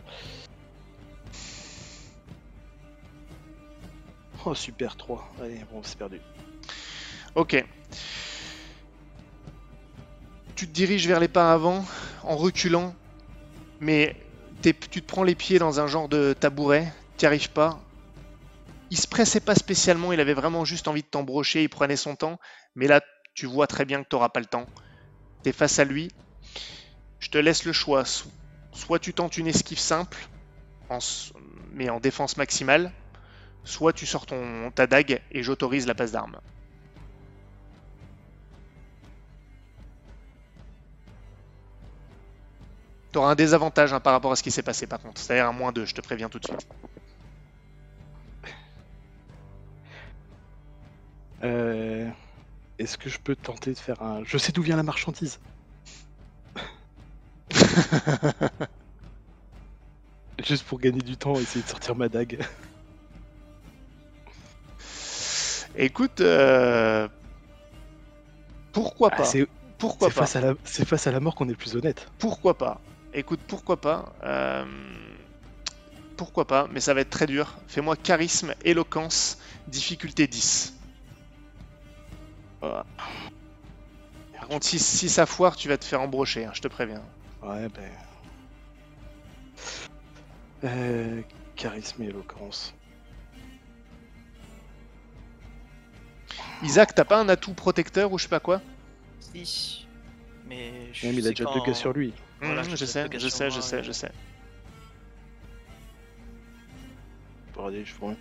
Oh 4.46 4.56
super 4.56 4.96
3. 4.96 5.36
Allez, 5.40 5.64
bon 5.66 5.84
c'est 5.84 5.98
perdu. 5.98 6.22
Ok. 7.36 7.64
Tu 10.56 10.68
te 10.68 10.72
diriges 10.72 11.08
vers 11.08 11.20
les 11.20 11.28
paravents 11.28 11.84
en 12.24 12.36
reculant, 12.38 12.96
mais 13.80 14.16
tu 14.64 14.74
te 14.74 15.00
prends 15.02 15.24
les 15.24 15.36
pieds 15.36 15.60
dans 15.60 15.80
un 15.80 15.88
genre 15.88 16.10
de 16.10 16.34
tabouret, 16.34 16.94
t'y 17.18 17.26
arrives 17.26 17.52
pas. 17.52 17.82
Il 18.92 18.98
se 19.00 19.08
pressait 19.08 19.40
pas 19.40 19.56
spécialement, 19.56 20.14
il 20.14 20.20
avait 20.20 20.36
vraiment 20.36 20.64
juste 20.66 20.88
envie 20.88 21.02
de 21.02 21.08
t'embrocher, 21.08 21.64
il 21.64 21.70
prenait 21.70 21.96
son 21.96 22.16
temps, 22.16 22.40
mais 22.76 22.88
là 22.88 23.02
tu 23.34 23.48
vois 23.48 23.66
très 23.68 23.86
bien 23.86 24.04
que 24.04 24.08
t'auras 24.10 24.30
pas 24.30 24.42
le 24.42 24.46
temps. 24.46 24.70
T'es 25.44 25.54
face 25.54 25.80
à 25.80 25.86
lui. 25.86 26.10
Je 27.20 27.30
te 27.30 27.38
laisse 27.38 27.64
le 27.66 27.72
choix. 27.72 28.04
So- 28.04 28.30
Soit 28.74 29.00
tu 29.00 29.14
tentes 29.14 29.38
une 29.38 29.48
esquive 29.48 29.80
simple, 29.80 30.18
mais 31.72 31.90
en 31.90 32.00
défense 32.00 32.38
maximale, 32.38 32.94
soit 33.70 33.94
tu 33.94 34.06
sors 34.06 34.26
ton, 34.26 34.72
ta 34.72 34.88
dague 34.88 35.22
et 35.32 35.44
j'autorise 35.44 35.88
la 35.88 35.96
passe 35.96 36.12
d'armes. 36.12 36.40
T'auras 43.12 43.32
un 43.32 43.36
désavantage 43.36 43.94
hein, 43.94 44.00
par 44.00 44.14
rapport 44.14 44.32
à 44.32 44.36
ce 44.36 44.44
qui 44.44 44.52
s'est 44.52 44.64
passé 44.64 44.88
par 44.88 45.00
contre, 45.00 45.22
c'est-à-dire 45.22 45.48
un 45.48 45.52
moins 45.54 45.72
2, 45.72 45.86
je 45.86 45.94
te 45.96 46.02
préviens 46.02 46.30
tout 46.30 46.40
de 46.40 46.46
suite. 46.46 46.68
Euh, 51.44 52.10
Est-ce 52.80 52.98
que 52.98 53.10
je 53.10 53.20
peux 53.20 53.36
tenter 53.36 53.74
de 53.74 53.80
faire 53.80 54.02
un. 54.02 54.24
Je 54.26 54.38
sais 54.38 54.52
d'où 54.52 54.62
vient 54.62 54.76
la 54.78 54.84
marchandise. 54.84 55.40
Juste 60.44 60.66
pour 60.66 60.80
gagner 60.80 61.02
du 61.02 61.18
temps, 61.18 61.36
essayer 61.40 61.64
de 61.64 61.70
sortir 61.70 61.96
ma 61.96 62.10
dague. 62.10 62.40
Écoute, 65.76 66.22
euh, 66.22 67.08
pourquoi 68.72 69.10
Ah, 69.14 69.18
pas 69.18 69.24
c'est 69.26 69.48
Pourquoi 69.78 70.10
c'est 70.10 70.16
pas 70.16 70.22
face, 70.22 70.36
à 70.36 70.42
la... 70.42 70.54
c'est 70.64 70.86
face 70.86 71.08
à 71.08 71.12
la 71.12 71.20
mort 71.20 71.36
qu'on 71.36 71.50
est 71.50 71.56
plus 71.56 71.76
honnête. 71.76 72.08
Pourquoi 72.18 72.58
pas 72.58 72.82
Écoute, 73.14 73.40
pourquoi 73.48 73.78
pas 73.78 74.14
euh, 74.24 74.66
Pourquoi 76.18 76.46
pas 76.46 76.68
Mais 76.72 76.80
ça 76.80 76.94
va 76.94 77.02
être 77.02 77.10
très 77.10 77.28
dur. 77.28 77.58
Fais-moi 77.68 77.96
charisme, 77.96 78.54
éloquence, 78.64 79.40
difficulté 79.68 80.28
10. 80.28 80.74
Voilà. 82.62 82.86
Par 84.34 84.48
contre, 84.48 84.66
si, 84.66 84.80
si 84.80 85.10
ça 85.10 85.26
foire, 85.26 85.56
tu 85.56 85.68
vas 85.70 85.78
te 85.78 85.86
faire 85.86 86.02
embrocher, 86.02 86.46
hein, 86.46 86.52
je 86.54 86.62
te 86.62 86.68
préviens. 86.68 87.02
Ouais, 87.42 87.68
ben. 87.70 87.92
Euh, 90.66 91.22
charisme 91.56 92.04
et 92.04 92.08
éloquence. 92.08 92.74
Isaac, 96.62 96.94
t'as 96.94 97.06
pas 97.06 97.20
un 97.20 97.30
atout 97.30 97.54
protecteur 97.54 98.12
ou 98.12 98.18
je 98.18 98.24
sais 98.24 98.30
pas 98.30 98.40
quoi 98.40 98.62
Si. 99.20 99.88
Mais 100.48 100.90
je 100.94 101.06
Même 101.08 101.20
il 101.20 101.28
a 101.28 101.30
déjà 101.30 101.46
deux 101.46 101.62
gars 101.66 101.74
sur 101.74 101.94
lui. 101.94 102.14
Voilà, 102.42 102.62
Mhm, 102.64 102.70
je 102.72 102.76
je 102.76 102.86
sais 102.86 103.08
je 103.18 103.28
sais, 103.30 103.52
je 103.52 103.60
sais, 103.62 103.78
ouais. 103.78 103.84
je 103.84 103.92
sais. 103.92 104.12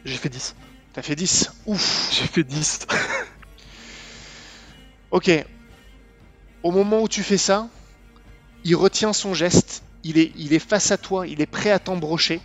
J'ai 0.04 0.16
fait 0.16 0.28
10. 0.28 0.54
T'as 0.92 1.02
fait 1.02 1.14
10. 1.16 1.50
Ouf. 1.66 2.08
J'ai 2.12 2.26
fait 2.26 2.44
10. 2.44 2.86
Ok. 5.10 5.30
Au 6.62 6.70
moment 6.70 7.00
où 7.00 7.08
tu 7.08 7.22
fais 7.22 7.38
ça, 7.38 7.68
il 8.64 8.76
retient 8.76 9.14
son 9.14 9.32
geste. 9.32 9.82
Il 10.04 10.18
est, 10.18 10.32
il 10.36 10.52
est 10.52 10.58
face 10.58 10.90
à 10.90 10.98
toi. 10.98 11.26
Il 11.26 11.40
est 11.40 11.46
prêt 11.46 11.70
à 11.70 11.78
t'embrocher. 11.78 12.42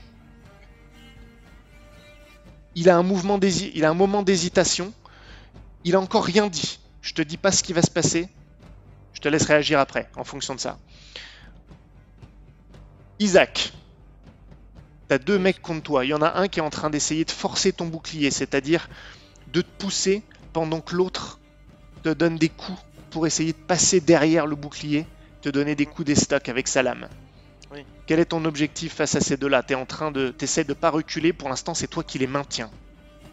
Il 2.75 2.89
a 2.89 2.95
un 2.95 3.03
mouvement 3.03 3.37
d'hési- 3.37 3.71
il 3.75 3.83
a 3.83 3.89
un 3.89 3.93
moment 3.93 4.23
d'hésitation. 4.23 4.93
Il 5.83 5.95
a 5.95 5.99
encore 5.99 6.23
rien 6.23 6.47
dit. 6.47 6.79
Je 7.01 7.13
te 7.13 7.21
dis 7.21 7.37
pas 7.37 7.51
ce 7.51 7.63
qui 7.63 7.73
va 7.73 7.81
se 7.81 7.91
passer. 7.91 8.29
Je 9.13 9.19
te 9.19 9.27
laisse 9.27 9.45
réagir 9.45 9.79
après, 9.79 10.09
en 10.15 10.23
fonction 10.23 10.55
de 10.55 10.59
ça. 10.59 10.79
Isaac, 13.19 13.73
t'as 15.07 15.17
deux 15.17 15.37
mecs 15.37 15.61
contre 15.61 15.83
toi. 15.83 16.05
Il 16.05 16.09
y 16.09 16.13
en 16.13 16.21
a 16.21 16.39
un 16.39 16.47
qui 16.47 16.59
est 16.59 16.63
en 16.63 16.69
train 16.69 16.89
d'essayer 16.89 17.25
de 17.25 17.31
forcer 17.31 17.73
ton 17.73 17.85
bouclier, 17.85 18.31
c'est-à-dire 18.31 18.89
de 19.47 19.61
te 19.61 19.69
pousser 19.77 20.23
pendant 20.51 20.81
que 20.81 20.95
l'autre 20.95 21.39
te 22.03 22.09
donne 22.09 22.37
des 22.37 22.49
coups 22.49 22.79
pour 23.11 23.27
essayer 23.27 23.53
de 23.53 23.57
passer 23.57 24.01
derrière 24.01 24.47
le 24.47 24.55
bouclier, 24.55 25.05
te 25.41 25.49
donner 25.49 25.75
des 25.75 25.85
coups 25.85 26.07
d'estoc 26.07 26.49
avec 26.49 26.67
sa 26.67 26.81
lame. 26.81 27.07
Oui. 27.71 27.85
Quel 28.07 28.19
est 28.19 28.25
ton 28.25 28.45
objectif 28.45 28.95
face 28.95 29.15
à 29.15 29.21
ces 29.21 29.37
deux-là? 29.37 29.63
T'es 29.63 29.75
en 29.75 29.85
train 29.85 30.11
de, 30.11 30.29
t'essaies 30.29 30.63
de 30.63 30.73
pas 30.73 30.89
reculer. 30.89 31.33
Pour 31.33 31.49
l'instant, 31.49 31.73
c'est 31.73 31.87
toi 31.87 32.03
qui 32.03 32.19
les 32.19 32.27
maintiens. 32.27 32.71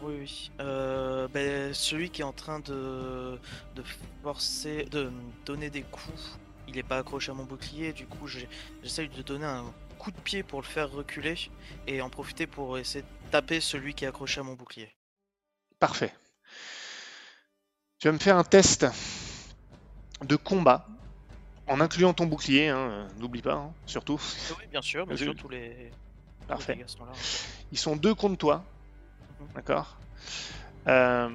Oui, 0.03 0.15
oui. 0.19 0.51
Euh, 0.59 1.27
ben, 1.27 1.73
celui 1.73 2.09
qui 2.09 2.21
est 2.21 2.25
en 2.25 2.33
train 2.33 2.59
de, 2.59 3.39
de 3.75 3.83
forcer, 4.23 4.85
de 4.85 5.11
donner 5.45 5.69
des 5.69 5.83
coups, 5.83 6.37
il 6.67 6.77
est 6.77 6.83
pas 6.83 6.97
accroché 6.99 7.31
à 7.31 7.35
mon 7.35 7.43
bouclier, 7.43 7.93
du 7.93 8.07
coup 8.07 8.27
j'essaye 8.27 9.09
de 9.09 9.21
donner 9.21 9.45
un 9.45 9.65
coup 9.99 10.09
de 10.11 10.19
pied 10.19 10.41
pour 10.41 10.61
le 10.61 10.65
faire 10.65 10.89
reculer 10.91 11.35
et 11.85 12.01
en 12.01 12.09
profiter 12.09 12.47
pour 12.47 12.77
essayer 12.79 13.03
de 13.03 13.31
taper 13.31 13.59
celui 13.61 13.93
qui 13.93 14.05
est 14.05 14.07
accroché 14.07 14.39
à 14.39 14.43
mon 14.43 14.53
bouclier. 14.53 14.89
Parfait. 15.79 16.13
Tu 17.99 18.07
vas 18.07 18.13
me 18.13 18.17
faire 18.19 18.37
un 18.37 18.43
test 18.43 18.85
de 20.23 20.35
combat 20.35 20.87
en 21.67 21.79
incluant 21.81 22.13
ton 22.13 22.25
bouclier. 22.25 22.69
hein, 22.69 23.07
N'oublie 23.17 23.41
pas, 23.43 23.53
hein, 23.55 23.73
surtout. 23.85 24.19
Oui, 24.57 24.65
bien 24.71 24.81
sûr, 24.81 25.05
bien 25.05 25.15
sûr, 25.17 25.35
tous 25.35 25.49
les, 25.49 25.91
tous 26.41 26.47
Parfait. 26.47 26.73
les 26.73 26.79
gars 26.81 26.87
sont 26.87 27.05
là. 27.05 27.11
Ils 27.71 27.77
sont 27.77 27.95
deux 27.95 28.15
contre 28.15 28.37
toi. 28.37 28.63
D'accord 29.55 29.97
Euh, 30.87 31.29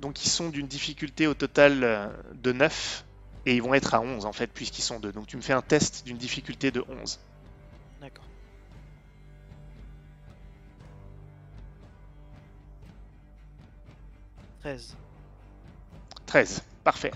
Donc 0.00 0.24
ils 0.24 0.28
sont 0.28 0.50
d'une 0.50 0.68
difficulté 0.68 1.26
au 1.26 1.34
total 1.34 1.82
euh, 1.84 2.08
de 2.34 2.52
9. 2.52 3.04
Et 3.46 3.56
ils 3.56 3.62
vont 3.62 3.74
être 3.74 3.94
à 3.94 4.00
11 4.00 4.26
en 4.26 4.32
fait, 4.32 4.48
puisqu'ils 4.48 4.82
sont 4.82 5.00
deux. 5.00 5.12
Donc 5.12 5.26
tu 5.26 5.36
me 5.36 5.42
fais 5.42 5.52
un 5.54 5.62
test 5.62 6.04
d'une 6.06 6.18
difficulté 6.18 6.70
de 6.70 6.84
11. 6.88 7.18
D'accord. 8.00 8.24
Treize. 14.60 14.96
13. 16.26 16.62
Parfait. 16.84 17.12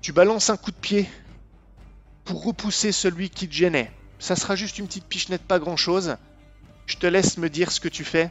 Tu 0.00 0.12
balances 0.12 0.50
un 0.50 0.56
coup 0.56 0.70
de 0.70 0.76
pied 0.76 1.08
pour 2.24 2.44
repousser 2.44 2.92
celui 2.92 3.30
qui 3.30 3.48
te 3.48 3.54
gênait. 3.54 3.90
Ça 4.18 4.36
sera 4.36 4.56
juste 4.56 4.78
une 4.78 4.86
petite 4.86 5.06
pichenette, 5.06 5.42
pas 5.42 5.58
grand 5.58 5.76
chose. 5.76 6.16
Je 6.86 6.96
te 6.96 7.06
laisse 7.06 7.38
me 7.38 7.48
dire 7.48 7.70
ce 7.72 7.80
que 7.80 7.88
tu 7.88 8.04
fais 8.04 8.30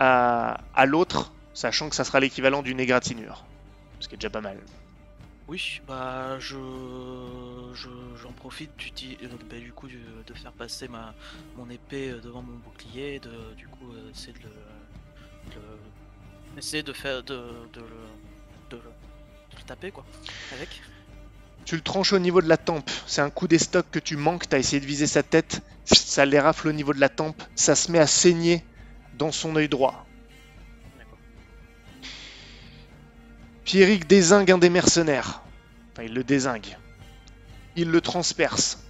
à, 0.00 0.60
à 0.74 0.86
l'autre, 0.86 1.32
sachant 1.54 1.88
que 1.88 1.94
ça 1.96 2.04
sera 2.04 2.20
l'équivalent 2.20 2.62
d'une 2.62 2.80
égratignure. 2.80 3.44
Ce 4.00 4.08
qui 4.08 4.14
est 4.14 4.18
déjà 4.18 4.30
pas 4.30 4.40
mal. 4.40 4.58
Oui, 5.48 5.80
bah 5.86 6.38
je 6.38 6.56
je- 7.74 8.16
j'en 8.22 8.32
profite 8.32 8.70
du, 8.76 8.90
euh, 9.24 9.28
bah, 9.50 9.58
du 9.58 9.72
coup 9.72 9.88
de 9.88 10.34
faire 10.34 10.52
passer 10.52 10.88
ma 10.88 11.14
mon 11.56 11.68
épée 11.68 12.10
euh, 12.10 12.20
devant 12.20 12.42
mon 12.42 12.56
bouclier, 12.58 13.18
de 13.18 13.30
du 13.56 13.66
coup 13.68 13.92
euh, 13.92 14.10
essayer 14.10 14.32
de 14.34 14.38
le, 14.44 15.54
de 15.54 16.58
essayer 16.58 16.82
de 16.82 16.92
faire 16.92 17.22
de, 17.22 17.34
de 17.72 17.80
le 17.80 17.86
de 18.70 18.76
le, 18.76 18.82
de 18.82 19.56
le 19.56 19.62
taper 19.66 19.90
quoi 19.90 20.04
avec. 20.52 20.80
Tu 21.64 21.76
le 21.76 21.80
tranches 21.80 22.12
au 22.12 22.18
niveau 22.18 22.42
de 22.42 22.48
la 22.48 22.56
tempe. 22.56 22.90
C'est 23.06 23.20
un 23.20 23.30
coup 23.30 23.48
d'estoc 23.48 23.86
que 23.90 23.98
tu 23.98 24.16
manques. 24.16 24.48
Tu 24.48 24.56
as 24.56 24.58
essayé 24.58 24.80
de 24.80 24.86
viser 24.86 25.06
sa 25.06 25.22
tête. 25.22 25.62
Ça 25.84 26.24
les 26.24 26.40
rafle 26.40 26.68
au 26.68 26.72
niveau 26.72 26.92
de 26.92 27.00
la 27.00 27.08
tempe. 27.08 27.42
Ça 27.54 27.74
se 27.74 27.90
met 27.90 27.98
à 27.98 28.06
saigner 28.06 28.64
dans 29.18 29.32
son 29.32 29.54
œil 29.56 29.68
droit. 29.68 30.06
Pierrick 33.64 34.06
désingue 34.06 34.50
un 34.50 34.58
des 34.58 34.70
mercenaires. 34.70 35.42
Enfin, 35.92 36.02
il 36.04 36.14
le 36.14 36.24
désingue. 36.24 36.76
Il 37.76 37.90
le 37.90 38.00
transperce. 38.00 38.82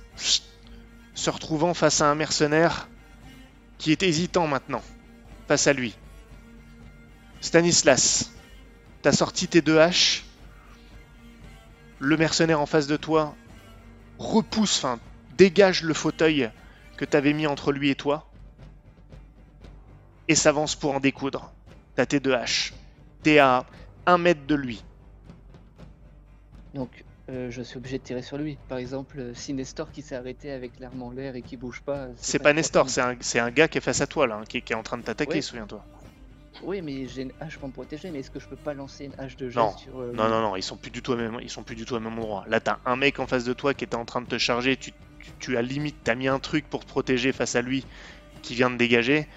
Se 1.15 1.31
retrouvant 1.31 1.75
face 1.75 2.01
à 2.01 2.07
un 2.07 2.15
mercenaire 2.15 2.89
qui 3.79 3.93
est 3.93 4.03
hésitant 4.03 4.47
maintenant. 4.47 4.83
Face 5.47 5.67
à 5.67 5.73
lui. 5.73 5.95
Stanislas, 7.41 8.31
t'as 9.03 9.13
sorti 9.13 9.49
tes 9.49 9.61
deux 9.61 9.79
haches. 9.79 10.25
Le 12.03 12.17
mercenaire 12.17 12.61
en 12.61 12.67
face 12.67 12.89
de 12.89 12.97
toi 12.97 13.37
repousse, 14.19 14.79
enfin, 14.79 14.99
dégage 15.37 15.85
le 15.85 15.95
fauteuil 15.95 16.51
que 16.97 17.05
t'avais 17.05 17.33
mis 17.33 17.47
entre 17.47 17.71
lui 17.71 17.91
et 17.91 17.95
toi. 17.95 18.27
Et 20.27 20.35
s'avance 20.35 20.75
pour 20.75 20.95
en 20.95 21.01
découdre. 21.01 21.53
T'as 21.95 22.07
tes 22.07 22.19
deux 22.19 22.35
haches. 22.35 22.73
T'es 23.23 23.39
à 23.39 23.65
un 24.07 24.19
mètre 24.19 24.45
de 24.49 24.55
lui. 24.57 24.83
Donc, 26.75 27.05
euh, 27.31 27.51
je 27.53 27.63
suis 27.63 27.79
obligé 27.79 27.99
de 27.99 28.03
tirer 28.03 28.23
sur 28.23 28.37
lui. 28.37 28.59
Par 28.69 28.79
exemple, 28.79 29.21
euh, 29.21 29.35
si 29.35 29.53
Nestor 29.53 29.93
qui 29.93 30.03
s'est 30.03 30.17
arrêté 30.17 30.51
avec 30.51 30.81
l'arme 30.81 31.03
en 31.05 31.13
l'air 31.13 31.37
et 31.37 31.43
qui 31.43 31.57
bouge 31.57 31.83
pas. 31.83 32.09
C'est 32.17 32.41
pas 32.41 32.53
Nestor, 32.53 32.89
c'est 32.91 33.39
un, 33.39 33.51
gars 33.51 33.69
qui 33.69 33.79
est 33.79 33.81
face 33.81 34.01
à 34.01 34.09
toi 34.09 34.27
là, 34.27 34.37
hein, 34.37 34.45
qui, 34.49 34.57
est- 34.57 34.63
qui 34.63 34.73
est 34.73 34.77
en 34.77 34.83
train 34.83 34.99
de 34.99 35.03
t'attaquer, 35.03 35.35
Ouais. 35.35 35.43
souviens-toi. 35.43 35.85
Oui, 36.61 36.83
mais 36.83 37.07
j'ai 37.09 37.23
une 37.23 37.33
hache 37.41 37.59
pour 37.59 37.69
me 37.69 37.73
protéger. 37.73 38.11
Mais 38.11 38.21
est-ce 38.21 38.31
que 38.31 38.41
je 38.41 38.47
peux 38.47 38.57
pas 38.57 38.75
lancer 38.75 39.05
une 39.07 39.15
hache 39.19 39.37
de 39.37 39.49
jet 39.49 39.59
Non. 39.59 39.75
sur. 39.79 40.01
euh, 40.01 40.13
Non, 40.15 40.29
non, 40.29 40.41
non, 40.43 40.57
ils 40.57 40.63
sont 40.63 40.77
plus 40.77 40.91
du 40.91 41.03
tout 41.03 41.13
au 41.13 41.17
même, 41.17 41.39
ils 41.43 41.51
sont 41.51 41.65
plus 41.65 41.77
du 41.77 41.85
tout 41.85 41.95
au 41.95 42.01
même 42.01 42.19
endroit. 42.19 42.45
Là, 42.47 42.61
t'as 42.61 42.79
un 42.85 42.97
mec 42.97 43.19
en 43.21 43.27
face 43.27 43.45
de 43.45 43.53
toi 43.53 43.75
qui 43.75 43.85
était 43.85 43.97
en 43.97 44.05
train 44.05 44.21
de 44.21 44.27
te 44.27 44.39
charger. 44.39 44.77
Tu, 44.77 44.93
tu, 45.19 45.33
tu 45.39 45.57
as 45.57 45.63
limite, 45.63 45.97
t'as 46.05 46.15
mis 46.15 46.29
un 46.29 46.39
truc 46.39 46.69
pour 46.69 46.85
te 46.85 46.89
protéger 46.89 47.33
face 47.33 47.57
à 47.57 47.63
lui 47.63 47.85
qui 48.43 48.55
vient 48.55 48.71
de 48.71 48.77
dégager. 48.77 49.29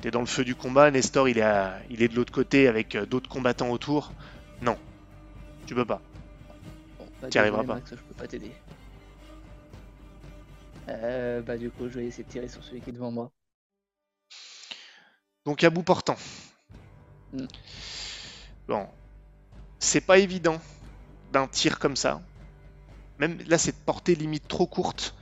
T'es 0.00 0.10
dans 0.10 0.20
le 0.20 0.26
feu 0.26 0.44
du 0.44 0.54
combat. 0.54 0.90
Nestor, 0.90 1.28
il 1.28 1.38
est, 1.38 1.42
à- 1.42 1.80
il 1.90 2.02
est 2.02 2.08
de 2.08 2.14
l'autre 2.16 2.32
côté 2.32 2.68
avec 2.68 2.94
euh, 2.94 3.06
d'autres 3.06 3.28
combattants 3.30 3.70
autour. 3.70 4.12
Non, 4.62 4.78
tu 5.66 5.74
peux 5.74 5.84
pas. 5.86 6.02
Bon, 6.98 7.08
bah, 7.20 7.28
T'y 7.30 7.38
arriveras 7.38 7.64
pas. 7.64 7.74
Max, 7.74 7.90
je 7.94 8.02
peux 8.02 8.14
pas 8.14 8.28
t'aider. 8.28 8.52
Euh, 10.88 11.42
bah, 11.42 11.56
du 11.58 11.70
coup, 11.70 11.88
je 11.88 11.98
vais 11.98 12.06
essayer 12.06 12.24
de 12.24 12.28
tirer 12.28 12.48
sur 12.48 12.62
celui 12.64 12.82
qui 12.82 12.90
est 12.90 12.92
devant 12.92 13.10
moi. 13.10 13.32
Donc 15.44 15.62
à 15.64 15.70
bout 15.70 15.82
portant. 15.82 16.16
Mm. 17.32 17.46
Bon, 18.68 18.86
c'est 19.78 20.00
pas 20.00 20.18
évident 20.18 20.60
d'un 21.32 21.46
tir 21.46 21.78
comme 21.78 21.96
ça. 21.96 22.20
Même 23.18 23.38
là, 23.46 23.58
c'est 23.58 23.72
de 23.72 23.84
portée 23.84 24.14
limite 24.14 24.48
trop 24.48 24.66
courte. 24.66 25.14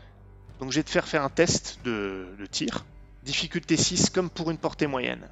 Donc 0.59 0.73
je 0.73 0.77
vais 0.77 0.83
te 0.83 0.91
faire 0.91 1.09
faire 1.09 1.25
un 1.25 1.31
test 1.31 1.79
de, 1.85 2.29
de 2.39 2.47
tir. 2.47 2.85
Difficulté 3.23 3.77
6 3.77 4.11
comme 4.11 4.31
pour 4.31 4.51
une 4.51 4.59
portée 4.59 4.87
moyenne. 4.87 5.29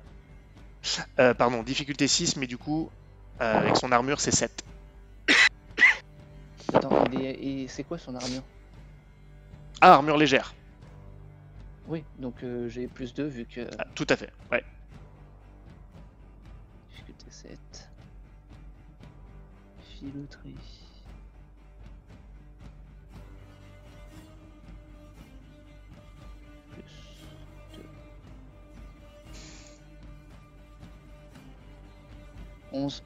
Euh, 1.19 1.35
pardon, 1.35 1.63
difficulté 1.63 2.07
6, 2.07 2.37
mais 2.37 2.47
du 2.47 2.57
coup, 2.57 2.91
euh, 3.41 3.59
avec 3.59 3.77
son 3.77 3.93
armure, 3.93 4.21
c'est 4.21 4.31
7. 4.31 4.65
Attends, 6.75 7.05
et 7.13 7.67
c'est 7.69 7.85
quoi 7.85 7.99
son 7.99 8.15
armure? 8.15 8.43
Ah, 9.81 9.95
armure 9.95 10.17
légère. 10.17 10.55
Oui, 11.89 12.05
donc 12.19 12.43
euh, 12.43 12.69
j'ai 12.69 12.87
plus 12.87 13.15
2 13.15 13.25
vu 13.27 13.47
que. 13.47 13.69
Ah, 13.79 13.87
tout 13.95 14.07
à 14.09 14.17
fait. 14.17 14.31
Ouais. 14.53 14.63
Difficulté 17.29 17.31
7. 17.31 17.89
Filouterie. 19.99 20.55
Plus 26.71 26.83
2. 27.75 27.83
11. 32.73 33.03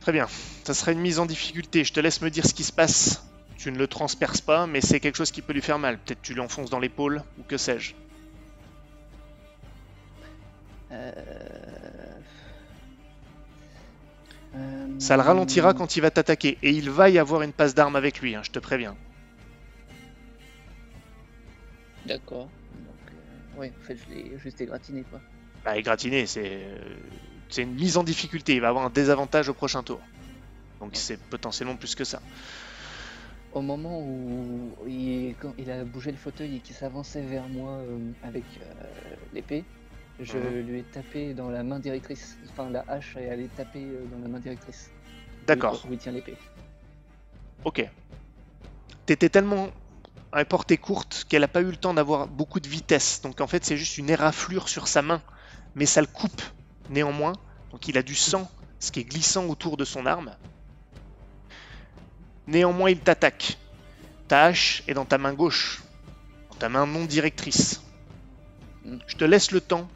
Très 0.00 0.12
bien. 0.12 0.26
Ça 0.64 0.74
sera 0.74 0.92
une 0.92 1.00
mise 1.00 1.18
en 1.18 1.26
difficulté. 1.26 1.84
Je 1.84 1.92
te 1.92 2.00
laisse 2.00 2.22
me 2.22 2.30
dire 2.30 2.46
ce 2.46 2.54
qui 2.54 2.64
se 2.64 2.72
passe. 2.72 3.24
Tu 3.58 3.70
ne 3.70 3.76
le 3.76 3.86
transperces 3.86 4.40
pas, 4.40 4.66
mais 4.66 4.80
c'est 4.80 5.00
quelque 5.00 5.16
chose 5.16 5.30
qui 5.30 5.42
peut 5.42 5.52
lui 5.52 5.60
faire 5.60 5.78
mal. 5.78 5.98
Peut-être 5.98 6.22
tu 6.22 6.32
lui 6.32 6.40
enfonces 6.40 6.70
dans 6.70 6.78
l'épaule, 6.78 7.22
ou 7.38 7.42
que 7.42 7.58
sais-je. 7.58 7.94
Euh... 10.92 11.12
Euh, 14.56 14.86
Ça 14.98 15.16
le 15.16 15.22
ralentira 15.22 15.74
quand 15.74 15.96
il 15.96 16.00
va 16.00 16.10
t'attaquer. 16.10 16.58
Et 16.62 16.70
il 16.70 16.90
va 16.90 17.08
y 17.08 17.18
avoir 17.18 17.42
une 17.42 17.52
passe 17.52 17.74
d'armes 17.74 17.96
avec 17.96 18.20
lui, 18.20 18.34
hein, 18.34 18.42
je 18.42 18.50
te 18.50 18.58
préviens. 18.58 18.96
D'accord. 22.06 22.48
Donc, 22.74 23.12
euh, 23.12 23.60
ouais, 23.60 23.72
en 23.78 23.84
fait, 23.84 23.96
je 23.96 24.14
l'ai 24.14 24.38
juste 24.38 24.60
égratigné, 24.60 25.04
quoi. 25.08 25.20
Bah, 25.64 25.76
égratigner, 25.76 26.26
c'est 26.26 26.64
euh, 26.64 26.78
c'est 27.50 27.62
une 27.62 27.74
mise 27.74 27.96
en 27.96 28.04
difficulté. 28.04 28.54
Il 28.54 28.60
va 28.60 28.68
avoir 28.68 28.84
un 28.84 28.90
désavantage 28.90 29.48
au 29.48 29.54
prochain 29.54 29.82
tour. 29.82 30.00
Donc 30.80 30.92
c'est 30.94 31.18
potentiellement 31.18 31.76
plus 31.76 31.94
que 31.94 32.04
ça. 32.04 32.22
Au 33.52 33.60
moment 33.60 34.00
où 34.00 34.72
il, 34.86 35.34
quand 35.38 35.52
il 35.58 35.70
a 35.70 35.84
bougé 35.84 36.12
le 36.12 36.16
fauteuil 36.16 36.56
et 36.56 36.60
qu'il 36.60 36.74
s'avançait 36.74 37.22
vers 37.22 37.48
moi 37.48 37.72
euh, 37.72 37.98
avec 38.22 38.44
euh, 38.62 38.84
l'épée, 39.34 39.64
je 40.22 40.36
Mhm. 40.38 40.66
lui 40.66 40.78
ai 40.80 40.82
tapé 40.82 41.34
dans 41.34 41.50
la 41.50 41.62
main 41.62 41.78
directrice. 41.78 42.36
Enfin, 42.50 42.68
la 42.70 42.84
hache 42.88 43.16
est 43.16 43.30
allée 43.30 43.48
taper 43.48 43.82
euh, 43.84 44.04
dans 44.12 44.18
la 44.22 44.28
main 44.28 44.38
directrice. 44.40 44.90
D'accord, 45.46 45.84
Où 45.88 45.92
il 45.92 45.98
tient 45.98 46.12
l'épée. 46.12 46.36
ok. 47.64 47.88
T'étais 49.06 49.28
tellement 49.28 49.70
à 50.32 50.44
portée 50.44 50.76
courte 50.76 51.24
qu'elle 51.28 51.40
n'a 51.40 51.48
pas 51.48 51.60
eu 51.62 51.70
le 51.70 51.76
temps 51.76 51.94
d'avoir 51.94 52.28
beaucoup 52.28 52.60
de 52.60 52.68
vitesse. 52.68 53.20
Donc 53.22 53.40
en 53.40 53.46
fait, 53.48 53.64
c'est 53.64 53.76
juste 53.76 53.98
une 53.98 54.10
éraflure 54.10 54.68
sur 54.68 54.86
sa 54.86 55.02
main. 55.02 55.22
Mais 55.74 55.86
ça 55.86 56.00
le 56.00 56.06
coupe 56.06 56.42
néanmoins. 56.88 57.32
Donc 57.72 57.88
il 57.88 57.96
a 57.98 58.02
du 58.02 58.14
sang, 58.14 58.48
ce 58.78 58.92
qui 58.92 59.00
est 59.00 59.04
glissant 59.04 59.46
autour 59.46 59.76
de 59.76 59.84
son 59.84 60.06
arme. 60.06 60.36
Néanmoins, 62.46 62.90
il 62.90 62.98
t'attaque. 63.00 63.58
Ta 64.28 64.44
hache 64.44 64.82
est 64.86 64.94
dans 64.94 65.04
ta 65.04 65.18
main 65.18 65.32
gauche, 65.32 65.82
dans 66.50 66.56
ta 66.56 66.68
main 66.68 66.86
non 66.86 67.04
directrice. 67.04 67.82
Mm. 68.84 68.98
Je 69.06 69.16
te 69.16 69.24
laisse 69.24 69.50
le 69.50 69.60
temps. 69.60 69.88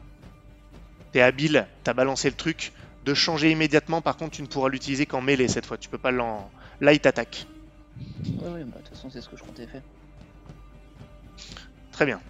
T'es 1.15 1.21
habile, 1.21 1.65
t'as 1.85 1.93
balancé 1.93 2.29
le 2.29 2.35
truc. 2.35 2.73
De 3.05 3.13
changer 3.13 3.49
immédiatement, 3.49 4.01
par 4.01 4.17
contre, 4.17 4.35
tu 4.35 4.41
ne 4.41 4.47
pourras 4.47 4.67
l'utiliser 4.67 5.05
qu'en 5.05 5.21
mêlée 5.21 5.47
cette 5.47 5.65
fois. 5.65 5.77
Tu 5.77 5.87
peux 5.87 5.97
pas 5.97 6.11
l'en. 6.11 6.51
Là, 6.81 6.91
il 6.91 6.99
t'attaque. 6.99 7.45
Ouais, 8.41 8.49
ouais, 8.49 8.63
bah, 8.65 8.79
de 8.79 8.81
toute 8.81 8.89
façon, 8.89 9.09
c'est 9.09 9.21
ce 9.21 9.29
que 9.29 9.37
je 9.37 9.43
comptais 9.43 9.65
faire. 9.65 9.81
Très 11.93 12.05
bien. 12.05 12.21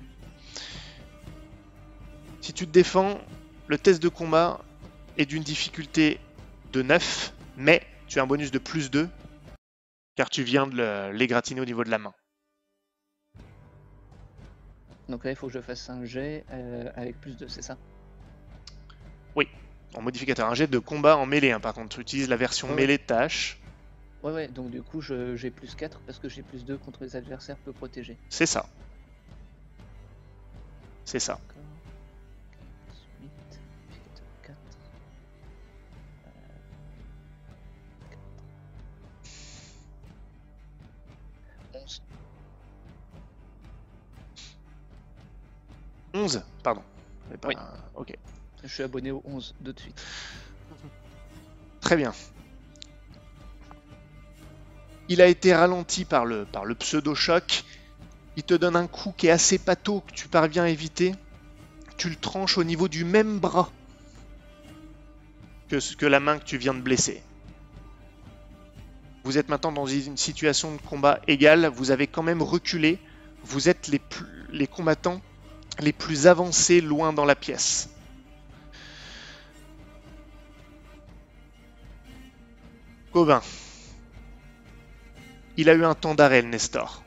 Si 2.41 2.53
tu 2.53 2.67
te 2.67 2.71
défends, 2.71 3.19
le 3.65 3.79
test 3.79 4.03
de 4.03 4.07
combat 4.07 4.63
est 5.17 5.25
d'une 5.25 5.41
difficulté 5.41 6.19
de 6.71 6.83
9, 6.83 7.33
mais 7.57 7.81
tu 8.07 8.19
as 8.19 8.21
un 8.21 8.27
bonus 8.27 8.51
de 8.51 8.59
plus 8.59 8.91
2, 8.91 9.09
car 10.15 10.29
tu 10.29 10.43
viens 10.43 10.67
de 10.67 11.09
l'égratigner 11.09 11.59
au 11.59 11.65
niveau 11.65 11.83
de 11.83 11.89
la 11.89 11.97
main. 11.97 12.13
Donc 15.09 15.25
là, 15.25 15.31
il 15.31 15.35
faut 15.35 15.47
que 15.47 15.53
je 15.53 15.61
fasse 15.61 15.89
un 15.89 16.05
jet 16.05 16.45
euh, 16.51 16.91
avec 16.95 17.19
plus 17.19 17.35
de, 17.35 17.47
c'est 17.47 17.63
ça? 17.63 17.79
En 19.93 20.01
modificateur, 20.01 20.49
un 20.49 20.55
jet 20.55 20.67
de 20.67 20.79
combat 20.79 21.15
en 21.15 21.25
mêlée, 21.25 21.51
hein, 21.51 21.61
par 21.61 21.73
contre, 21.73 21.95
tu 21.95 22.01
utilises 22.01 22.27
la 22.27 22.35
version 22.35 22.67
Ouais, 22.69 22.75
mêlée 22.75 22.97
de 22.97 23.03
ta 23.03 23.19
hache. 23.21 23.61
Ouais, 24.23 24.31
ouais, 24.33 24.47
donc 24.49 24.69
du 24.69 24.81
coup, 24.83 24.99
je- 24.99 25.37
j'ai 25.37 25.51
plus 25.51 25.73
4 25.73 26.01
parce 26.01 26.19
que 26.19 26.27
j'ai 26.27 26.43
plus 26.43 26.65
2 26.65 26.77
contre 26.77 27.03
les 27.05 27.15
adversaires 27.15 27.57
peu 27.59 27.71
protégés. 27.71 28.17
C'est 28.29 28.45
ça. 28.45 28.65
C'est 31.05 31.19
ça. 31.19 31.39
D'accord. 31.47 31.63
8, 33.21 33.29
modificateur 33.85 34.27
4. 34.43 34.57
Euh, 36.25 36.29
11. 41.73 42.01
11, 46.13 46.43
pardon. 46.63 46.83
Pas- 47.41 47.47
Oui. 47.49 47.55
Ok. 47.95 48.13
Je 48.65 48.73
suis 48.73 48.83
abonné 48.83 49.11
au 49.11 49.21
11 49.25 49.53
de 49.61 49.73
suite. 49.77 50.01
Très 51.81 51.95
bien. 51.95 52.13
Il 55.07 55.21
a 55.21 55.27
été 55.27 55.53
ralenti 55.53 56.03
par 56.03 56.25
le, 56.25 56.47
pseudo-choc. 56.79 57.63
Il 58.37 58.43
te 58.43 58.55
donne 58.55 58.75
un 58.75 58.87
coup 58.87 59.13
qui 59.15 59.27
est 59.27 59.31
assez 59.31 59.59
pâteau 59.59 60.01
que 60.01 60.11
tu 60.13 60.27
parviens 60.27 60.63
à 60.63 60.69
éviter. 60.69 61.13
Tu 61.97 62.09
le 62.09 62.15
tranches 62.15 62.57
au 62.57 62.63
niveau 62.63 62.87
du 62.87 63.05
même 63.05 63.37
bras 63.39 63.71
que, 65.69 66.05
la 66.07 66.19
main 66.19 66.39
que 66.39 66.43
tu 66.43 66.57
viens 66.57 66.73
de 66.73 66.81
blesser. 66.81 67.21
Vous 69.23 69.37
êtes 69.37 69.47
maintenant 69.47 69.71
dans 69.71 69.85
une 69.85 70.17
situation 70.17 70.73
de 70.73 70.81
combat 70.81 71.19
égale. 71.27 71.67
Vous 71.67 71.91
avez 71.91 72.07
quand 72.07 72.23
même 72.23 72.41
reculé. 72.41 72.97
Vous 73.43 73.69
êtes 73.69 73.91
les 74.49 74.67
combattants 74.67 75.21
les 75.79 75.93
plus 75.93 76.25
avancés 76.25 76.81
loin 76.81 77.13
dans 77.13 77.25
la 77.25 77.35
pièce. 77.35 77.89
Gobin. 83.15 83.41
Il 85.55 85.69
a 85.69 85.73
eu 85.73 85.85
un 85.85 85.95
temps 85.95 86.15
d'arrêt, 86.15 86.41
le 86.41 86.49
Nestor. 86.49 87.01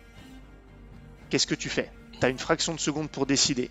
Qu'est-ce 1.29 1.47
que 1.47 1.55
tu 1.55 1.69
fais? 1.69 1.91
T'as 2.19 2.31
une 2.31 2.39
fraction 2.39 2.75
de 2.75 2.81
seconde 2.81 3.11
pour 3.11 3.27
décider. 3.27 3.71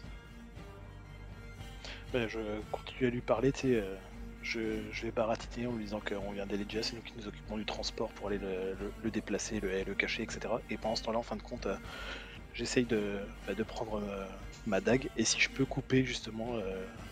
Ben, 2.14 2.28
je 2.30 2.38
continue 2.72 3.08
à 3.08 3.10
lui 3.10 3.22
parler, 3.22 3.52
tu 3.52 3.62
sais. 3.62 3.74
euh, 3.74 3.96
je, 4.44 4.60
je 4.92 5.02
vais 5.08 5.12
baratiner 5.12 5.66
en 5.66 5.72
lui 5.72 5.84
disant 5.86 6.00
qu'on 6.00 6.32
vient 6.32 6.46
d'aller 6.46 6.64
déjà, 6.64 6.84
c'est 6.84 6.96
nous 6.96 7.02
qui 7.02 7.14
nous 7.18 7.28
occupons 7.28 7.58
du 7.58 7.66
transport 7.66 8.14
pour 8.14 8.28
aller 8.28 8.38
le, 8.38 8.76
le- 8.80 8.94
le 9.04 9.10
déplacer, 9.10 9.60
le, 9.60 9.84
le 9.84 9.96
cacher, 9.96 10.22
etc. 10.22 10.42
Et 10.70 10.78
pendant 10.78 10.96
ce 10.96 11.02
temps-là, 11.06 11.18
en 11.18 11.24
fin 11.24 11.38
de 11.38 11.42
compte, 11.42 11.66
euh, 11.66 11.76
j'essaye 12.54 12.86
de, 12.86 13.18
bah, 13.48 13.56
de 13.56 13.64
prendre 13.64 13.96
euh, 13.96 14.28
ma 14.68 14.80
dague 14.80 15.10
et 15.18 15.26
si 15.26 15.40
je 15.40 15.50
peux 15.50 15.66
couper 15.66 16.06
justement 16.06 16.58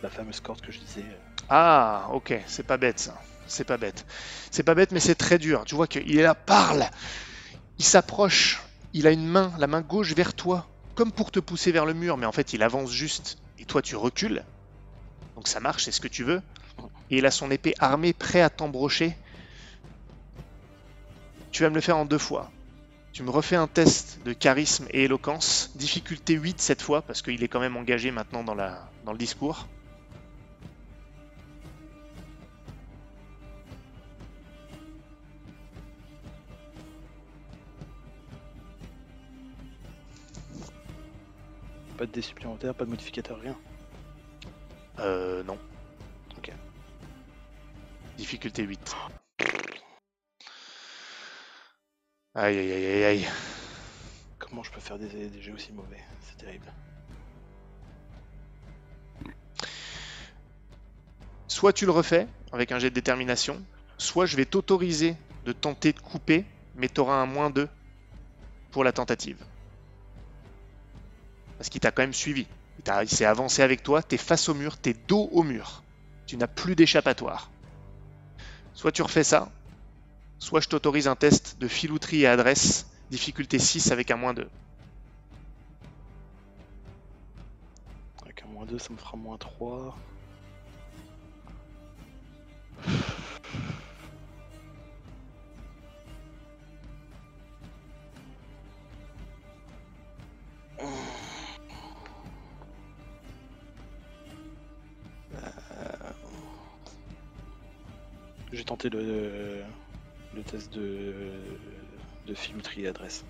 la 0.03 0.09
fameuse 0.11 0.39
corde 0.39 0.61
que 0.61 0.71
je 0.71 0.77
disais. 0.79 1.03
Ah, 1.49 2.09
ok, 2.13 2.35
c'est 2.45 2.65
pas 2.67 2.77
bête 2.77 2.99
ça. 2.99 3.19
C'est 3.47 3.63
pas 3.63 3.77
bête. 3.77 4.05
C'est 4.51 4.63
pas 4.63 4.75
bête, 4.75 4.91
mais 4.91 4.99
c'est 4.99 5.15
très 5.15 5.38
dur. 5.38 5.63
Tu 5.65 5.75
vois 5.75 5.88
qu'il 5.88 6.17
est 6.17 6.23
là, 6.23 6.36
parle 6.36 6.89
Il 7.77 7.86
s'approche, 7.86 8.62
il 8.93 9.08
a 9.08 9.12
une 9.12 9.27
main, 9.27 9.53
la 9.60 9.67
main 9.67 9.81
gauche 9.81 10.13
vers 10.13 10.34
toi, 10.34 10.67
comme 10.95 11.12
pour 11.12 11.31
te 11.31 11.39
pousser 11.39 11.71
vers 11.71 11.86
le 11.86 11.93
mur, 11.93 12.17
mais 12.17 12.25
en 12.25 12.31
fait 12.31 12.53
il 12.53 12.63
avance 12.63 12.91
juste, 12.91 13.38
et 13.60 13.65
toi 13.65 13.81
tu 13.81 13.95
recules. 13.95 14.43
Donc 15.36 15.47
ça 15.47 15.60
marche, 15.60 15.84
c'est 15.84 15.91
ce 15.91 16.01
que 16.01 16.08
tu 16.08 16.23
veux. 16.23 16.41
Et 17.10 17.17
il 17.17 17.25
a 17.25 17.31
son 17.31 17.51
épée 17.51 17.75
armée, 17.79 18.13
prêt 18.13 18.41
à 18.41 18.49
t'embrocher. 18.49 19.15
Tu 21.51 21.63
vas 21.63 21.69
me 21.69 21.75
le 21.75 21.81
faire 21.81 21.97
en 21.97 22.05
deux 22.05 22.17
fois. 22.17 22.51
Tu 23.13 23.23
me 23.23 23.29
refais 23.29 23.55
un 23.55 23.67
test 23.67 24.19
de 24.25 24.34
charisme 24.34 24.88
et 24.91 25.03
éloquence, 25.03 25.71
difficulté 25.75 26.34
8 26.34 26.60
cette 26.60 26.81
fois, 26.81 27.01
parce 27.01 27.21
qu'il 27.21 27.43
est 27.43 27.47
quand 27.47 27.62
même 27.62 27.77
engagé 27.77 28.12
maintenant 28.12 28.43
dans, 28.43 28.55
dans 28.55 29.12
le 29.12 29.17
discours. 29.17 29.67
Pas 41.97 42.05
de 42.05 42.12
dés 42.12 42.21
supplémentaires, 42.21 42.75
pas 42.75 42.86
de 42.86 42.89
modificateur, 42.89 43.39
rien. 43.39 43.58
Euh, 44.99 45.43
non. 45.43 45.58
Ok. 46.38 46.51
Difficulté 48.17 48.63
8. 48.63 48.95
Aïe 52.36 52.58
aïe 52.58 52.71
aïe 52.71 52.86
aïe 52.86 53.03
aïe. 53.03 53.27
Comment 54.39 54.62
je 54.63 54.71
peux 54.71 54.81
faire 54.81 54.99
des, 54.99 55.29
des 55.29 55.41
jeux 55.41 55.53
aussi 55.53 55.71
mauvais? 55.71 56.03
C'est 56.21 56.38
terrible. 56.38 56.71
Soit 61.47 61.72
tu 61.72 61.86
le 61.86 61.91
refais 61.91 62.28
avec 62.51 62.74
un 62.74 62.80
jet 62.80 62.89
de 62.89 62.95
détermination, 62.95 63.63
soit 63.97 64.26
je 64.26 64.36
vais 64.36 64.45
t'autoriser 64.45 65.15
de 65.45 65.53
tenter 65.53 65.93
de 65.93 65.99
couper, 65.99 66.43
mais 66.76 66.89
tu 66.89 66.99
auras 66.99 67.15
un 67.15 67.26
moins 67.26 67.49
2 67.49 67.69
pour 68.72 68.84
la 68.84 68.91
tentative. 68.91 69.38
Parce 71.58 71.70
qu'il 71.70 71.82
t'a 71.82 71.91
quand 71.91 72.03
même 72.03 72.14
suivi. 72.14 72.47
Il, 73.01 73.10
s'est 73.10 73.26
avancé 73.26 73.62
avec 73.62 73.84
toi, 73.84 74.03
t'es 74.03 74.18
face 74.18 74.49
au 74.49 74.53
mur, 74.53 74.78
t'es 74.78 74.93
dos 75.08 75.30
au 75.32 75.43
mur. 75.43 75.84
Tu 76.28 76.38
n'as 76.38 76.47
plus 76.47 76.76
d'échappatoire. 76.76 77.49
Soit 78.74 78.91
tu 78.91 79.01
refais 79.01 79.24
ça, 79.24 79.49
soit 80.39 80.60
je 80.60 80.68
t'autorise 80.68 81.08
un 81.08 81.16
test 81.16 81.58
de 81.60 81.68
filouterie 81.68 82.22
et 82.22 82.28
adresse, 82.28 82.88
difficulté 83.10 83.58
6 83.58 83.91
avec 83.91 84.12
un 84.12 84.18
moins 84.18 84.34
2. 84.34 84.47
Avec 88.22 88.43
un 88.43 88.47
moins 88.47 88.66
2, 88.66 88.78
ça 88.78 88.91
me 88.91 88.97
fera 88.97 89.16
moins 89.18 89.38
3. 89.38 89.97
J'ai 108.56 108.64
tenté 108.64 108.89
le, 108.89 109.64
le 110.34 110.41
test 110.43 110.74
de, 110.74 111.14
de 112.26 112.34
filouterie 112.34 112.84
et 112.84 112.88
adresse. 112.88 113.26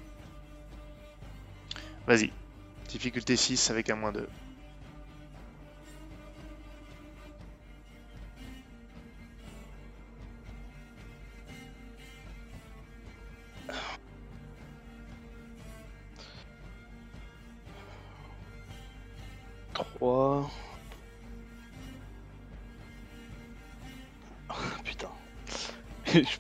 Vas-y. 2.06 2.32
Difficulté 2.90 3.36
6 3.36 3.72
avec 3.72 3.90
un 3.90 3.96
moins 3.96 4.12
2. 4.12 4.28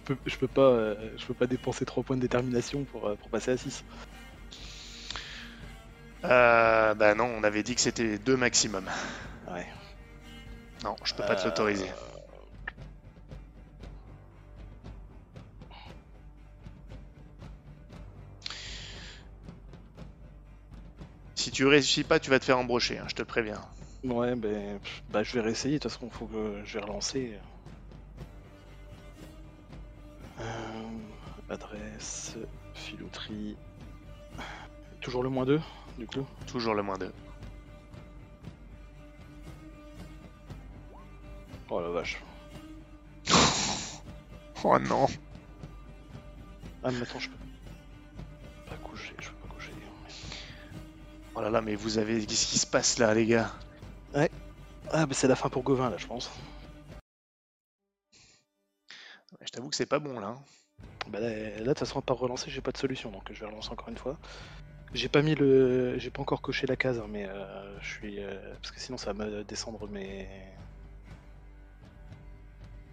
Peux, 0.05 0.17
je, 0.25 0.37
peux 0.37 0.47
pas, 0.47 0.61
euh, 0.61 0.95
je 1.17 1.25
peux 1.25 1.33
pas 1.33 1.47
dépenser 1.47 1.85
3 1.85 2.03
points 2.03 2.15
de 2.15 2.21
détermination 2.21 2.85
pour, 2.85 3.07
euh, 3.07 3.15
pour 3.15 3.29
passer 3.29 3.51
à 3.51 3.57
6. 3.57 3.83
Euh, 6.23 6.93
bah 6.95 7.13
non, 7.15 7.25
on 7.25 7.43
avait 7.43 7.63
dit 7.63 7.75
que 7.75 7.81
c'était 7.81 8.17
2 8.17 8.37
maximum. 8.37 8.89
Ouais. 9.51 9.67
Non, 10.83 10.95
je 11.03 11.13
peux 11.13 11.23
pas 11.23 11.35
te 11.35 11.45
l'autoriser. 11.45 11.89
Euh, 11.89 12.15
Si 21.37 21.51
tu 21.51 21.65
réussis 21.67 22.03
pas, 22.03 22.19
tu 22.19 22.31
vas 22.31 22.39
te 22.39 22.45
faire 22.45 22.57
embrocher, 22.57 22.97
hein, 22.97 23.05
je 23.07 23.13
te 23.13 23.21
préviens. 23.21 23.61
Ouais, 24.03 24.35
pff, 24.35 25.03
bah, 25.09 25.21
je 25.21 25.33
vais 25.33 25.41
réessayer, 25.41 25.75
de 25.75 25.79
toute 25.83 25.91
façon, 25.91 26.09
faut 26.09 26.25
que 26.25 26.61
je 26.65 26.79
vais 26.79 26.83
relancer. 26.83 27.39
Adresse, 31.49 32.35
filouterie. 32.73 33.57
Toujours 35.01 35.23
le 35.23 35.29
moins 35.29 35.45
2, 35.45 35.61
du 35.97 36.07
coup 36.07 36.25
Toujours 36.47 36.73
le 36.73 36.81
moins 36.83 36.97
2. 36.97 37.11
Oh 41.69 41.81
la 41.81 41.89
vache. 41.89 42.21
Oh 44.67 44.79
non 44.79 45.05
Ah, 46.83 46.89
mais 46.89 47.03
attends, 47.03 47.19
je 47.19 47.29
peux 47.29 47.35
pas 48.67 48.77
coucher, 48.77 49.13
je 49.21 49.29
peux 49.29 49.47
pas 49.47 49.53
coucher. 49.53 49.71
Oh 51.35 51.41
là 51.41 51.51
là, 51.51 51.61
mais 51.61 51.75
vous 51.75 51.99
avez... 51.99 52.25
Qu'est-ce 52.25 52.47
qui 52.47 52.57
se 52.57 52.65
passe 52.65 52.97
là, 52.97 53.13
les 53.13 53.27
gars 53.27 53.51
Ah, 54.15 55.05
bah 55.05 55.13
c'est 55.13 55.27
la 55.27 55.35
fin 55.35 55.49
pour 55.49 55.61
Gauvin, 55.61 55.91
là, 55.91 55.97
je 55.97 56.07
pense. 56.07 56.31
Je 59.41 59.51
t'avoue 59.51 59.69
que 59.69 59.75
c'est 59.75 59.85
pas 59.85 59.99
bon, 59.99 60.19
là. 60.19 60.35
Bah 61.07 61.19
là, 61.19 61.29
là, 61.29 61.59
de 61.59 61.63
toute 61.65 61.79
façon, 61.79 61.99
à 61.99 62.01
part 62.01 62.17
relancer, 62.17 62.49
j'ai 62.49 62.61
pas 62.61 62.71
de 62.71 62.77
solution, 62.77 63.11
donc 63.11 63.23
je 63.31 63.39
vais 63.39 63.45
relancer 63.45 63.69
encore 63.71 63.89
une 63.89 63.97
fois. 63.97 64.17
J'ai 64.93 65.09
pas 65.09 65.21
mis 65.21 65.35
le. 65.35 65.97
J'ai 65.99 66.09
pas 66.09 66.21
encore 66.21 66.41
coché 66.41 66.65
la 66.67 66.75
case, 66.75 66.99
hein, 66.99 67.07
mais 67.09 67.25
euh, 67.27 67.79
je 67.81 67.87
suis. 67.87 68.23
euh, 68.23 68.53
Parce 68.55 68.71
que 68.71 68.79
sinon, 68.79 68.97
ça 68.97 69.13
va 69.13 69.25
me 69.25 69.43
descendre 69.43 69.87
mes. 69.89 70.27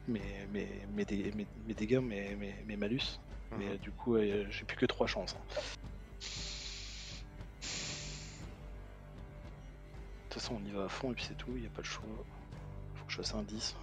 Mes, 0.09 0.21
mes, 0.53 0.69
mes, 0.95 1.05
dé- 1.05 1.33
mes- 1.35 1.47
mes 1.67 1.75
dégâts, 1.75 1.99
mes, 2.01 2.35
mes, 2.35 2.55
mes 2.67 2.77
malus. 2.77 3.19
Mais 3.53 3.67
Mhm. 3.67 3.73
euh, 3.73 3.79
du 3.79 3.93
coup, 3.93 4.17
euh, 4.17 4.45
j'ai 4.51 4.65
plus 4.65 4.77
que 4.77 4.87
3 4.87 5.07
chances. 5.07 5.37
hein. 5.39 5.45
De 10.29 10.35
toute 10.35 10.43
façon, 10.43 10.57
on 10.61 10.65
y 10.67 10.71
va 10.73 10.85
à 10.85 10.89
fond 10.89 11.13
et 11.13 11.15
puis 11.15 11.25
c'est 11.29 11.37
tout, 11.37 11.53
il 11.57 11.65
a 11.67 11.69
pas 11.71 11.83
le 11.83 11.87
choix. 11.87 12.09
Faut 12.95 13.05
que 13.05 13.13
je 13.13 13.17
fasse 13.17 13.35
un 13.35 13.43
10. 13.43 13.77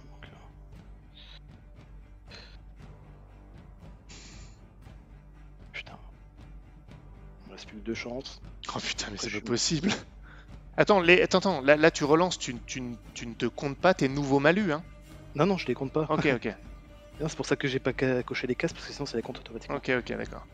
Reste 7.60 7.68
plus 7.68 7.78
que 7.78 7.84
2 7.84 7.94
chances. 7.94 8.40
Oh 8.74 8.78
putain, 8.78 9.06
mais 9.10 9.18
c'est 9.18 9.30
pas 9.30 9.40
possible. 9.40 9.90
Attends, 10.76 11.00
les... 11.00 11.20
attends, 11.22 11.38
attends, 11.38 11.60
là, 11.60 11.76
là 11.76 11.90
tu 11.90 12.04
relances, 12.04 12.38
tu, 12.38 12.54
tu, 12.66 12.82
tu 13.14 13.26
ne 13.26 13.34
te 13.34 13.46
comptes 13.46 13.78
pas 13.78 13.94
tes 13.94 14.08
nouveaux 14.08 14.38
malus, 14.38 14.72
hein 14.72 14.82
Non, 15.34 15.46
non, 15.46 15.58
je 15.58 15.66
les 15.66 15.74
compte 15.74 15.92
pas. 15.92 16.06
Ok, 16.08 16.26
ok, 16.26 16.48
c'est 17.20 17.36
pour 17.36 17.46
ça 17.46 17.56
que 17.56 17.68
j'ai 17.68 17.80
pas 17.80 17.92
coché 17.92 18.46
les 18.46 18.54
cases 18.54 18.72
parce 18.72 18.86
que 18.86 18.92
sinon 18.92 19.06
ça 19.06 19.16
les 19.16 19.22
compte 19.22 19.38
automatiquement. 19.38 19.76
ok, 19.76 19.90
ok, 19.98 20.12
d'accord. 20.16 20.46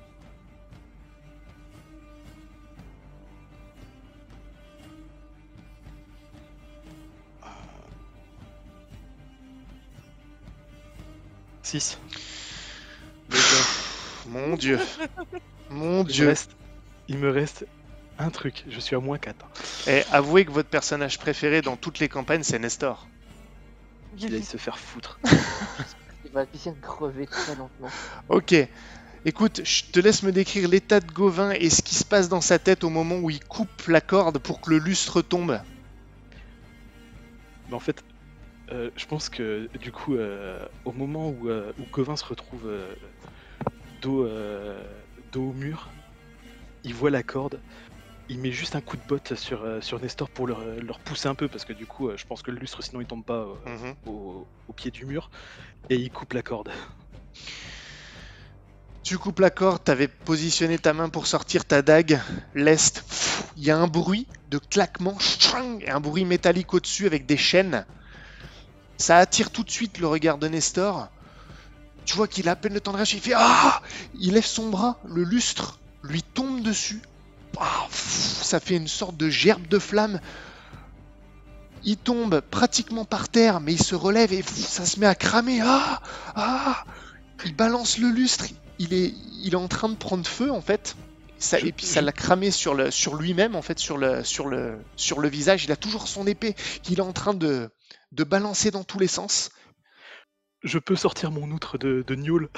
Six. 11.63 11.99
Mon 14.29 14.57
dieu. 14.57 14.79
Mon 15.71 16.03
Il 16.03 16.07
dieu. 16.13 16.29
reste... 16.29 16.53
il 17.09 17.19
me 17.19 17.31
reste 17.31 17.67
un 18.19 18.31
truc, 18.31 18.65
je 18.69 18.81
suis 18.81 18.97
à 18.97 19.01
moins 19.01 19.19
4. 19.19 19.47
Et 19.89 20.03
avouez 20.11 20.45
que 20.45 20.51
votre 20.51 20.69
personnage 20.69 21.19
préféré 21.19 21.61
dans 21.61 21.77
toutes 21.77 21.99
les 21.99 22.09
campagnes, 22.09 22.43
c'est 22.43 22.59
Nestor. 22.59 23.07
Il 24.19 24.35
aille 24.35 24.43
se 24.43 24.57
faire 24.57 24.79
foutre. 24.79 25.21
Il 26.25 26.31
va 26.33 26.47
bien 26.47 26.75
crever 26.81 27.27
très 27.27 27.55
lentement. 27.55 27.89
Ok. 28.29 28.55
Écoute, 29.25 29.61
je 29.65 29.85
te 29.85 30.01
laisse 30.01 30.23
me 30.23 30.33
décrire 30.33 30.69
l'état 30.69 31.01
de 31.01 31.11
Gauvin 31.11 31.51
et 31.51 31.69
ce 31.69 31.83
qui 31.83 31.95
se 31.95 32.05
passe 32.05 32.29
dans 32.29 32.41
sa 32.41 32.59
tête 32.59 32.85
au 32.85 32.91
moment 32.91 33.17
où 33.17 33.29
il 33.29 33.43
coupe 33.45 33.87
la 33.89 34.01
corde 34.01 34.39
pour 34.39 34.61
que 34.61 34.71
le 34.71 34.79
lustre 34.79 35.21
tombe. 35.21 35.61
Mais 37.69 37.75
en 37.75 37.81
fait, 37.81 38.05
euh, 38.73 38.91
je 38.97 39.07
pense 39.07 39.29
que 39.29 39.69
du 39.81 39.93
coup, 39.93 40.15
euh, 40.15 40.65
au 40.85 40.93
moment 40.93 41.29
où, 41.29 41.49
euh, 41.49 41.73
où 41.79 41.83
Gauvin 41.93 42.17
se 42.17 42.25
retrouve 42.25 42.67
euh, 42.67 42.95
dos, 44.01 44.25
euh, 44.25 44.81
dos 45.33 45.51
au 45.51 45.53
mur, 45.53 45.91
il 46.87 46.95
voit 46.95 47.11
la 47.11 47.23
corde, 47.23 47.61
il 48.29 48.39
met 48.39 48.53
juste 48.53 48.75
un 48.77 48.81
coup 48.81 48.97
de 48.97 49.03
botte 49.07 49.35
sur, 49.35 49.63
euh, 49.65 49.81
sur 49.81 50.01
Nestor 50.01 50.31
pour 50.31 50.47
le, 50.47 50.81
le 50.81 50.93
repousser 50.93 51.29
un 51.29 51.35
peu 51.35 51.49
parce 51.49 51.65
que 51.65 51.73
du 51.73 51.85
coup, 51.85 52.09
euh, 52.09 52.17
je 52.17 52.25
pense 52.25 52.43
que 52.43 52.51
le 52.51 52.59
lustre 52.59 52.83
sinon 52.83 53.01
il 53.01 53.07
tombe 53.07 53.25
pas 53.25 53.45
euh, 53.45 53.55
Mhm. 53.67 53.95
au, 54.07 54.47
au 54.69 54.73
pied 54.73 54.91
du 54.91 55.05
mur 55.05 55.31
et 55.91 55.97
il 55.97 56.11
coupe 56.11 56.33
la 56.33 56.43
corde. 56.43 56.71
Tu 59.03 59.19
coupes 59.19 59.39
la 59.41 59.51
corde, 59.51 59.85
t'avais 59.85 60.09
positionné 60.09 60.79
ta 60.79 60.93
main 60.93 61.09
pour 61.09 61.27
sortir 61.27 61.65
ta 61.65 61.83
dague, 61.83 62.21
l'est. 62.55 63.05
Il 63.57 63.65
y 63.65 63.71
a 63.71 63.79
un 63.79 63.87
bruit 63.87 64.27
de 64.51 64.59
claquement, 64.59 65.17
et 65.81 65.91
un 65.91 66.01
bruit 66.01 66.25
métallique 66.25 66.75
au-dessus 66.75 67.07
avec 67.07 67.25
des 67.27 67.37
chaînes. 67.37 67.85
Ça 68.99 69.19
attire 69.19 69.51
tout 69.51 69.63
de 69.63 69.71
suite 69.71 69.99
le 69.99 70.09
regard 70.09 70.39
de 70.39 70.49
Nestor. 70.49 71.09
Tu 72.05 72.17
vois 72.17 72.27
qu'il 72.27 72.49
a 72.49 72.53
à 72.53 72.57
peine 72.57 72.75
le 72.75 72.81
temps 72.81 72.93
de 72.93 72.97
réagir. 72.97 73.19
Il 73.19 73.23
fait 73.23 73.35
Ah 73.37 73.81
Il 74.19 74.35
lève 74.35 74.45
son 74.45 74.71
bras, 74.71 74.99
le 75.05 75.23
lustre 75.23 75.79
lui 76.07 76.23
tombe 76.23 76.63
dessus. 76.63 77.01
Ah, 77.59 77.87
ça 77.91 78.61
fait 78.61 78.77
une 78.77 78.89
sorte 78.89 79.17
de 79.17 79.29
gerbe 79.29 79.67
de 79.69 79.79
flamme. 79.79 80.21
Il 81.85 81.97
tombe 81.97 82.41
pratiquement 82.41 83.05
par 83.05 83.29
terre, 83.29 83.61
mais 83.61 83.73
il 83.73 83.83
se 83.83 83.95
relève 83.95 84.33
et 84.33 84.43
ça 84.43 84.85
se 84.85 84.99
met 84.99 85.07
à 85.07 85.15
cramer. 85.15 85.61
Ah 85.63 86.03
Ah 86.35 86.85
Il 87.45 87.55
balance 87.55 87.99
le 87.99 88.09
lustre. 88.11 88.47
Il 88.79 88.93
est, 88.93 89.15
il 89.43 89.53
est 89.53 89.57
en 89.57 89.69
train 89.69 89.89
de 89.89 89.95
prendre 89.95 90.27
feu 90.27 90.51
en 90.51 90.61
fait. 90.61 90.97
Ça, 91.39 91.61
et 91.61 91.71
puis 91.71 91.85
ça 91.85 92.01
l'a 92.01 92.13
cramé 92.13 92.51
sur, 92.51 92.75
le, 92.75 92.91
sur 92.91 93.15
lui-même 93.15 93.57
en 93.57 93.63
fait, 93.63 93.79
sur 93.79 93.99
le, 93.99 94.25
sur, 94.25 94.49
le, 94.49 94.79
sur 94.97 95.21
le 95.21 95.29
visage. 95.29 95.65
Il 95.65 95.73
a 95.73 95.77
toujours 95.77 96.09
son 96.09 96.27
épée 96.27 96.55
qu'il 96.83 96.99
est 96.99 97.03
en 97.03 97.13
train 97.13 97.35
de, 97.35 97.71
de 98.13 98.25
balancer 98.25 98.71
dans 98.71 98.85
tous 98.85 98.99
les 98.99 99.07
sens. 99.07 99.51
Je 100.63 100.79
peux 100.79 100.97
sortir 100.97 101.31
mon 101.31 101.51
outre 101.51 101.79
de, 101.79 102.03
de 102.07 102.51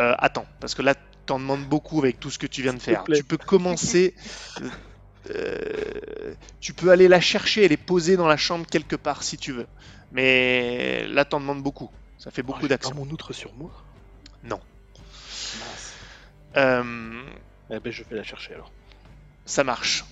Euh, 0.00 0.14
attends, 0.18 0.46
parce 0.60 0.74
que 0.74 0.82
là, 0.82 0.94
t'en 1.26 1.38
demandes 1.38 1.64
beaucoup 1.66 1.98
avec 2.00 2.18
tout 2.20 2.30
ce 2.30 2.38
que 2.38 2.46
tu 2.46 2.62
viens 2.62 2.74
de 2.74 2.78
faire. 2.80 3.04
Tu 3.04 3.24
peux 3.24 3.36
commencer. 3.38 4.14
euh, 5.30 6.34
tu 6.60 6.72
peux 6.74 6.90
aller 6.90 7.08
la 7.08 7.20
chercher 7.20 7.64
et 7.64 7.68
les 7.68 7.76
poser 7.76 8.16
dans 8.16 8.26
la 8.26 8.36
chambre 8.36 8.66
quelque 8.66 8.96
part 8.96 9.22
si 9.22 9.36
tu 9.36 9.52
veux. 9.52 9.66
Mais 10.12 11.06
là, 11.08 11.24
t'en 11.24 11.40
demandes 11.40 11.62
beaucoup. 11.62 11.90
Ça 12.18 12.30
fait 12.30 12.42
beaucoup 12.42 12.60
Oh, 12.64 12.68
d'actions. 12.68 12.94
mon 12.94 13.08
outre 13.10 13.32
sur 13.32 13.52
moi 13.54 13.70
Non. 14.44 14.60
Mince. 15.58 15.92
Euh, 16.56 17.22
Eh 17.70 17.80
ben, 17.80 17.92
je 17.92 18.02
vais 18.04 18.16
la 18.16 18.22
chercher 18.24 18.54
alors. 18.54 18.70
ça 19.46 19.64
marche. 19.64 20.04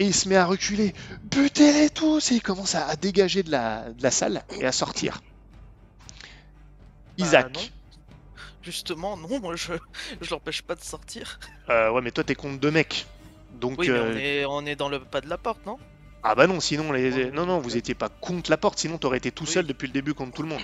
Et 0.00 0.04
il 0.06 0.14
se 0.14 0.28
met 0.28 0.36
à 0.36 0.44
reculer. 0.46 0.94
Butez-les 1.24 1.90
tous 1.90 2.30
Et 2.30 2.36
il 2.36 2.42
commence 2.42 2.74
à, 2.76 2.86
à 2.86 2.94
dégager 2.96 3.42
de 3.42 3.50
la, 3.50 3.90
de 3.90 4.02
la 4.02 4.10
salle 4.12 4.44
et 4.58 4.64
à 4.64 4.70
sortir. 4.72 5.20
Bah, 7.18 7.24
Isaac. 7.26 7.72
Justement, 8.68 9.16
non, 9.16 9.40
moi 9.40 9.56
je, 9.56 9.72
je 10.20 10.30
l'empêche 10.30 10.60
pas 10.60 10.74
de 10.74 10.82
sortir. 10.82 11.40
Euh, 11.70 11.90
ouais, 11.90 12.02
mais 12.02 12.10
toi, 12.10 12.22
t'es 12.22 12.34
contre 12.34 12.60
deux 12.60 12.70
mecs. 12.70 13.06
Donc, 13.58 13.78
Oui, 13.78 13.88
mais 13.88 13.94
euh, 13.96 14.12
on 14.12 14.16
est, 14.16 14.44
on 14.44 14.66
est 14.66 14.76
dans 14.76 14.90
le 14.90 15.00
pas 15.00 15.22
de 15.22 15.28
la 15.28 15.38
porte, 15.38 15.64
non? 15.64 15.78
Ah 16.22 16.34
bah 16.34 16.46
non, 16.46 16.60
sinon 16.60 16.92
les... 16.92 17.10
Ouais, 17.12 17.30
non 17.30 17.46
non, 17.46 17.60
vous 17.60 17.78
étiez 17.78 17.94
pas 17.94 18.10
contre 18.10 18.50
la 18.50 18.58
porte, 18.58 18.78
sinon 18.78 18.98
t'aurais 18.98 19.16
été 19.16 19.32
tout 19.32 19.44
Oui. 19.44 19.50
seul 19.50 19.66
depuis 19.66 19.86
le 19.86 19.94
début 19.94 20.12
contre 20.12 20.32
tout 20.34 20.42
le 20.42 20.48
monde. 20.48 20.60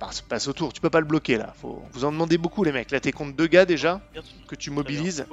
Passe, 0.00 0.22
passe 0.22 0.48
autour, 0.48 0.72
tu 0.72 0.80
peux 0.80 0.90
pas 0.90 0.98
le 0.98 1.06
bloquer 1.06 1.36
là. 1.36 1.54
Faut... 1.60 1.84
Vous 1.92 2.04
en 2.04 2.10
demandez 2.10 2.36
beaucoup 2.36 2.64
les 2.64 2.72
mecs. 2.72 2.90
Là 2.90 2.98
t'es 2.98 3.12
contre 3.12 3.36
deux 3.36 3.46
gars 3.46 3.64
déjà 3.64 4.00
que 4.48 4.56
tu 4.56 4.70
mobilises. 4.72 5.24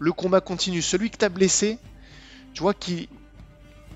Le 0.00 0.12
combat 0.12 0.40
continue. 0.40 0.82
Celui 0.82 1.10
que 1.10 1.16
t'as 1.16 1.28
blessé, 1.28 1.78
tu 2.54 2.62
vois 2.62 2.74
qu'il 2.74 3.06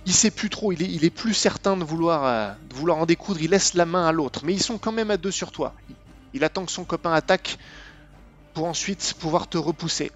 il 0.06 0.12
sait 0.12 0.30
plus 0.30 0.50
trop. 0.50 0.72
Il 0.72 0.82
est, 0.82 0.86
il 0.90 1.04
est 1.04 1.10
plus 1.10 1.34
certain 1.34 1.76
de 1.76 1.84
vouloir 1.84 2.24
euh, 2.24 2.52
de 2.68 2.74
vouloir 2.74 2.98
en 2.98 3.06
découdre. 3.06 3.40
Il 3.40 3.50
laisse 3.50 3.74
la 3.74 3.86
main 3.86 4.06
à 4.06 4.12
l'autre, 4.12 4.44
mais 4.44 4.52
ils 4.52 4.62
sont 4.62 4.78
quand 4.78 4.92
même 4.92 5.10
à 5.10 5.16
deux 5.16 5.30
sur 5.30 5.52
toi. 5.52 5.74
Il, 5.88 5.96
il 6.34 6.44
attend 6.44 6.64
que 6.64 6.72
son 6.72 6.84
copain 6.84 7.12
attaque 7.12 7.58
pour 8.54 8.66
ensuite 8.66 9.14
pouvoir 9.18 9.48
te 9.48 9.58
repousser. 9.58 10.10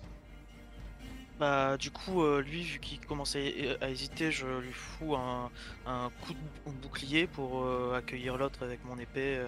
Bah, 1.38 1.76
du 1.76 1.90
coup, 1.90 2.22
euh, 2.22 2.40
lui, 2.42 2.62
vu 2.62 2.78
qu'il 2.78 3.00
commence 3.00 3.34
à, 3.34 3.40
à 3.80 3.88
hésiter, 3.88 4.30
je 4.30 4.46
lui 4.46 4.72
fous 4.72 5.16
un, 5.16 5.50
un 5.86 6.10
coup 6.22 6.32
de 6.32 6.38
bou- 6.64 6.72
bouclier 6.82 7.26
pour 7.26 7.64
euh, 7.64 7.96
accueillir 7.96 8.36
l'autre 8.36 8.62
avec 8.64 8.84
mon 8.84 8.96
épée. 8.98 9.40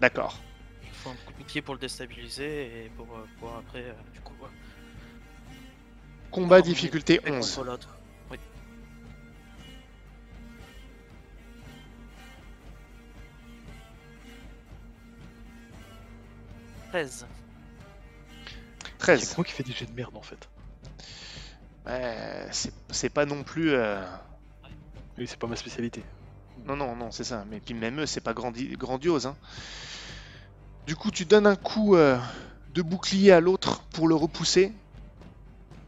D'accord. 0.00 0.38
lui 0.82 0.90
fous 0.92 1.08
un 1.08 1.14
coup 1.14 1.32
de 1.32 1.38
bouclier 1.38 1.62
pour 1.62 1.74
le 1.74 1.80
déstabiliser 1.80 2.84
et 2.84 2.90
pour, 2.96 3.06
pouvoir 3.38 3.58
après, 3.58 3.96
du 4.12 4.20
coup, 4.20 4.34
Combat 6.30 6.60
difficulté 6.60 7.20
Et 7.24 7.30
11. 7.30 7.54
contre 7.56 7.64
13. 16.96 17.26
13. 18.98 19.22
C'est 19.22 19.36
moi 19.36 19.44
qui 19.44 19.52
fais 19.52 19.62
des 19.62 19.72
jets 19.72 19.84
de 19.84 19.92
merde 19.92 20.16
en 20.16 20.22
fait. 20.22 20.48
Ouais, 21.86 22.48
c'est 22.52 22.72
c'est 22.90 23.10
pas 23.10 23.26
non 23.26 23.42
plus. 23.42 23.72
euh, 23.72 24.02
Oui, 25.18 25.26
c'est 25.26 25.38
pas 25.38 25.46
ma 25.46 25.56
spécialité. 25.56 26.02
Non, 26.64 26.74
non, 26.74 26.96
non, 26.96 27.10
c'est 27.10 27.24
ça. 27.24 27.44
Mais 27.50 27.60
puis 27.60 27.74
même 27.74 28.00
eux, 28.00 28.06
c'est 28.06 28.22
pas 28.22 28.32
grandi- 28.32 28.76
grandiose. 28.78 29.26
hein. 29.26 29.36
Du 30.86 30.96
coup, 30.96 31.10
tu 31.10 31.26
donnes 31.26 31.46
un 31.46 31.56
coup 31.56 31.96
euh, 31.96 32.18
de 32.72 32.80
bouclier 32.80 33.30
à 33.32 33.40
l'autre 33.40 33.82
pour 33.92 34.08
le 34.08 34.14
repousser. 34.14 34.72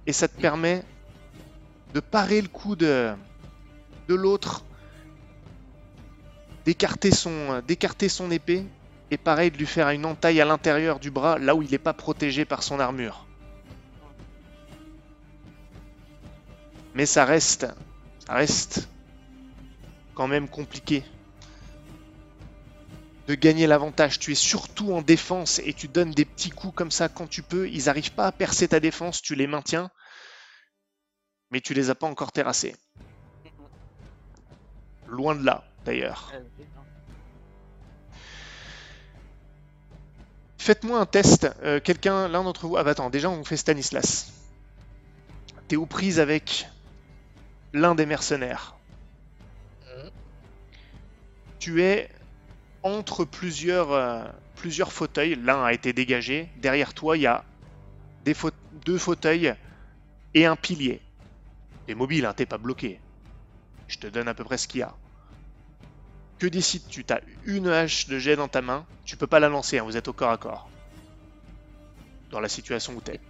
Et 0.07 0.13
ça 0.13 0.29
te 0.29 0.39
permet 0.39 0.83
de 1.95 2.01
parer 2.01 2.43
le 2.43 2.49
coup 2.49 2.77
de, 2.77 3.15
de 4.09 4.15
l'autre, 4.15 4.63
d'écarter 6.67 7.11
son, 7.13 7.63
d'écarter 7.67 8.11
son 8.11 8.31
épée. 8.31 8.67
Et 9.11 9.17
pareil, 9.17 9.51
de 9.51 9.57
lui 9.57 9.67
faire 9.67 9.89
une 9.91 10.05
entaille 10.05 10.41
à 10.41 10.45
l'intérieur 10.45 10.99
du 11.01 11.11
bras, 11.11 11.39
là 11.39 11.55
où 11.55 11.63
il 11.63 11.71
n'est 11.71 11.79
pas 11.79 11.95
protégé 11.95 12.45
par 12.45 12.63
son 12.63 12.79
armure. 12.79 13.27
Mais 16.95 17.07
ça 17.07 17.25
reste, 17.25 17.67
ça 18.27 18.35
reste 18.35 18.89
quand 20.15 20.27
même 20.27 20.49
compliqué 20.49 21.05
de 23.29 23.35
gagner 23.35 23.67
l'avantage. 23.67 24.19
Tu 24.19 24.33
es 24.33 24.35
surtout 24.35 24.93
en 24.93 25.03
défense 25.03 25.61
et 25.61 25.75
tu 25.75 25.87
donnes 25.87 26.11
des 26.11 26.25
petits 26.25 26.51
coups 26.51 26.75
comme 26.75 26.91
ça 26.91 27.09
quand 27.09 27.29
tu 27.29 27.43
peux. 27.43 27.69
Ils 27.69 27.85
n'arrivent 27.85 28.13
pas 28.13 28.27
à 28.27 28.33
percer 28.33 28.69
ta 28.69 28.81
défense, 28.81 29.23
tu 29.23 29.35
les 29.35 29.47
maintiens, 29.47 29.91
mais 31.51 31.61
tu 31.61 31.75
les 31.75 31.91
as 31.91 31.95
pas 31.95 32.07
encore 32.07 32.33
terrassés. 32.33 32.75
Loin 35.07 35.35
de 35.35 35.45
là, 35.45 35.65
d'ailleurs. 35.85 36.33
Faites-moi 40.69 41.01
un 41.01 41.07
test. 41.07 41.49
Euh, 41.62 41.81
Quelqu'un, 41.81 42.29
l'un 42.29 42.45
d'entre 42.45 42.66
vous. 42.66 42.77
Ah 42.77 42.85
bah 42.85 42.91
attends, 42.91 43.09
déjà 43.09 43.31
on 43.31 43.43
fait 43.43 43.57
Stanislas. 43.57 44.31
T'es 45.66 45.77
aux 45.77 45.87
prises 45.87 46.21
avec 46.21 46.69
l'un 47.73 47.95
des 47.95 48.05
mercenaires. 48.05 48.77
Tu 51.59 51.83
es 51.83 52.11
entre 52.83 53.25
plusieurs, 53.25 53.93
euh, 53.93 54.23
plusieurs 54.57 54.93
fauteuils. 54.93 55.37
L'un 55.37 55.64
a 55.64 55.73
été 55.73 55.95
dégagé. 55.95 56.51
Derrière 56.59 56.93
toi, 56.93 57.16
il 57.16 57.23
y 57.23 57.27
a 57.27 57.47
des 58.27 58.37
deux 58.85 58.99
fauteuils 58.99 59.55
et 60.35 60.45
un 60.45 60.55
pilier. 60.55 61.01
T'es 61.87 61.95
mobile, 61.95 62.27
hein, 62.27 62.35
t'es 62.35 62.45
pas 62.45 62.59
bloqué. 62.59 63.01
Je 63.87 63.97
te 63.97 64.07
donne 64.07 64.29
à 64.29 64.35
peu 64.35 64.45
près 64.45 64.59
ce 64.59 64.69
qu'il 64.69 64.81
y 64.81 64.83
a. 64.83 64.95
Que 66.39 66.47
décides-tu? 66.47 67.05
T'as 67.05 67.20
une 67.45 67.68
hache 67.68 68.07
de 68.07 68.18
jet 68.18 68.36
dans 68.36 68.49
ta 68.49 68.62
main. 68.62 68.86
Tu 69.05 69.16
peux 69.16 69.26
pas 69.26 69.41
la 69.41 69.49
lancer, 69.49 69.78
hein, 69.78 69.84
vous 69.84 69.97
êtes 69.97 70.09
au 70.09 70.12
corps 70.12 70.30
à 70.30 70.39
corps. 70.39 70.68
Dans 72.30 72.41
la 72.41 72.49
situation 72.49 72.95
où 72.95 73.01
t'es. 73.01 73.20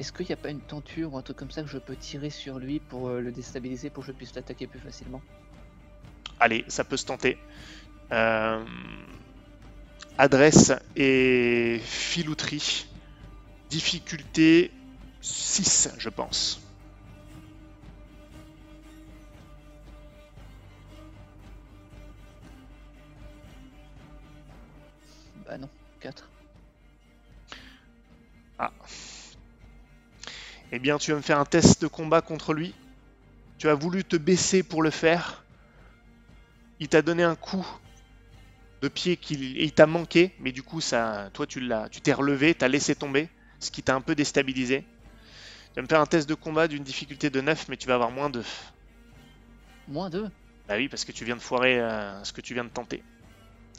Est-ce 0.00 0.12
qu'il 0.12 0.26
n'y 0.26 0.32
a 0.32 0.36
pas 0.36 0.50
une 0.50 0.60
tenture 0.60 1.14
ou 1.14 1.18
un 1.18 1.22
truc 1.22 1.36
comme 1.36 1.50
ça 1.50 1.62
que 1.62 1.68
je 1.68 1.78
peux 1.78 1.96
tirer 1.96 2.30
sur 2.30 2.58
lui 2.58 2.80
pour 2.80 3.08
euh, 3.08 3.20
le 3.20 3.30
déstabiliser 3.30 3.90
pour 3.90 4.04
que 4.04 4.08
je 4.08 4.16
puisse 4.16 4.34
l'attaquer 4.34 4.66
plus 4.66 4.80
facilement? 4.80 5.20
Allez, 6.40 6.64
ça 6.68 6.82
peut 6.82 6.96
se 6.96 7.06
tenter. 7.06 7.38
Euh, 8.10 8.64
Adresse 10.18 10.72
et 10.96 11.80
filouterie. 11.82 12.86
Difficulté 13.68 14.72
6, 15.20 15.90
je 15.98 16.08
pense. 16.08 16.63
Bah 25.54 25.58
non, 25.58 25.68
4. 26.00 26.28
Eh 30.72 30.80
bien, 30.80 30.98
tu 30.98 31.12
vas 31.12 31.16
me 31.18 31.22
faire 31.22 31.38
un 31.38 31.44
test 31.44 31.80
de 31.80 31.86
combat 31.86 32.22
contre 32.22 32.54
lui. 32.54 32.74
Tu 33.58 33.68
as 33.68 33.74
voulu 33.74 34.02
te 34.02 34.16
baisser 34.16 34.64
pour 34.64 34.82
le 34.82 34.90
faire. 34.90 35.44
Il 36.80 36.88
t'a 36.88 37.02
donné 37.02 37.22
un 37.22 37.36
coup 37.36 37.64
de 38.82 38.88
pied 38.88 39.16
qu'il 39.16 39.56
et 39.56 39.62
il 39.62 39.70
t'a 39.70 39.86
manqué, 39.86 40.32
mais 40.40 40.50
du 40.50 40.64
coup, 40.64 40.80
ça, 40.80 41.30
toi, 41.34 41.46
tu 41.46 41.60
l'as, 41.60 41.88
tu 41.88 42.00
t'es 42.00 42.12
relevé, 42.12 42.52
t'as 42.54 42.66
laissé 42.66 42.96
tomber, 42.96 43.28
ce 43.60 43.70
qui 43.70 43.84
t'a 43.84 43.94
un 43.94 44.00
peu 44.00 44.16
déstabilisé. 44.16 44.80
Tu 44.80 45.76
vas 45.76 45.82
me 45.82 45.86
faire 45.86 46.00
un 46.00 46.06
test 46.06 46.28
de 46.28 46.34
combat 46.34 46.66
d'une 46.66 46.82
difficulté 46.82 47.30
de 47.30 47.40
9, 47.40 47.68
mais 47.68 47.76
tu 47.76 47.86
vas 47.86 47.94
avoir 47.94 48.10
moins 48.10 48.28
de. 48.28 48.42
Moins 49.86 50.10
2 50.10 50.28
Bah 50.66 50.74
oui, 50.74 50.88
parce 50.88 51.04
que 51.04 51.12
tu 51.12 51.24
viens 51.24 51.36
de 51.36 51.40
foirer 51.40 51.78
euh, 51.78 52.24
ce 52.24 52.32
que 52.32 52.40
tu 52.40 52.54
viens 52.54 52.64
de 52.64 52.70
tenter. 52.70 53.04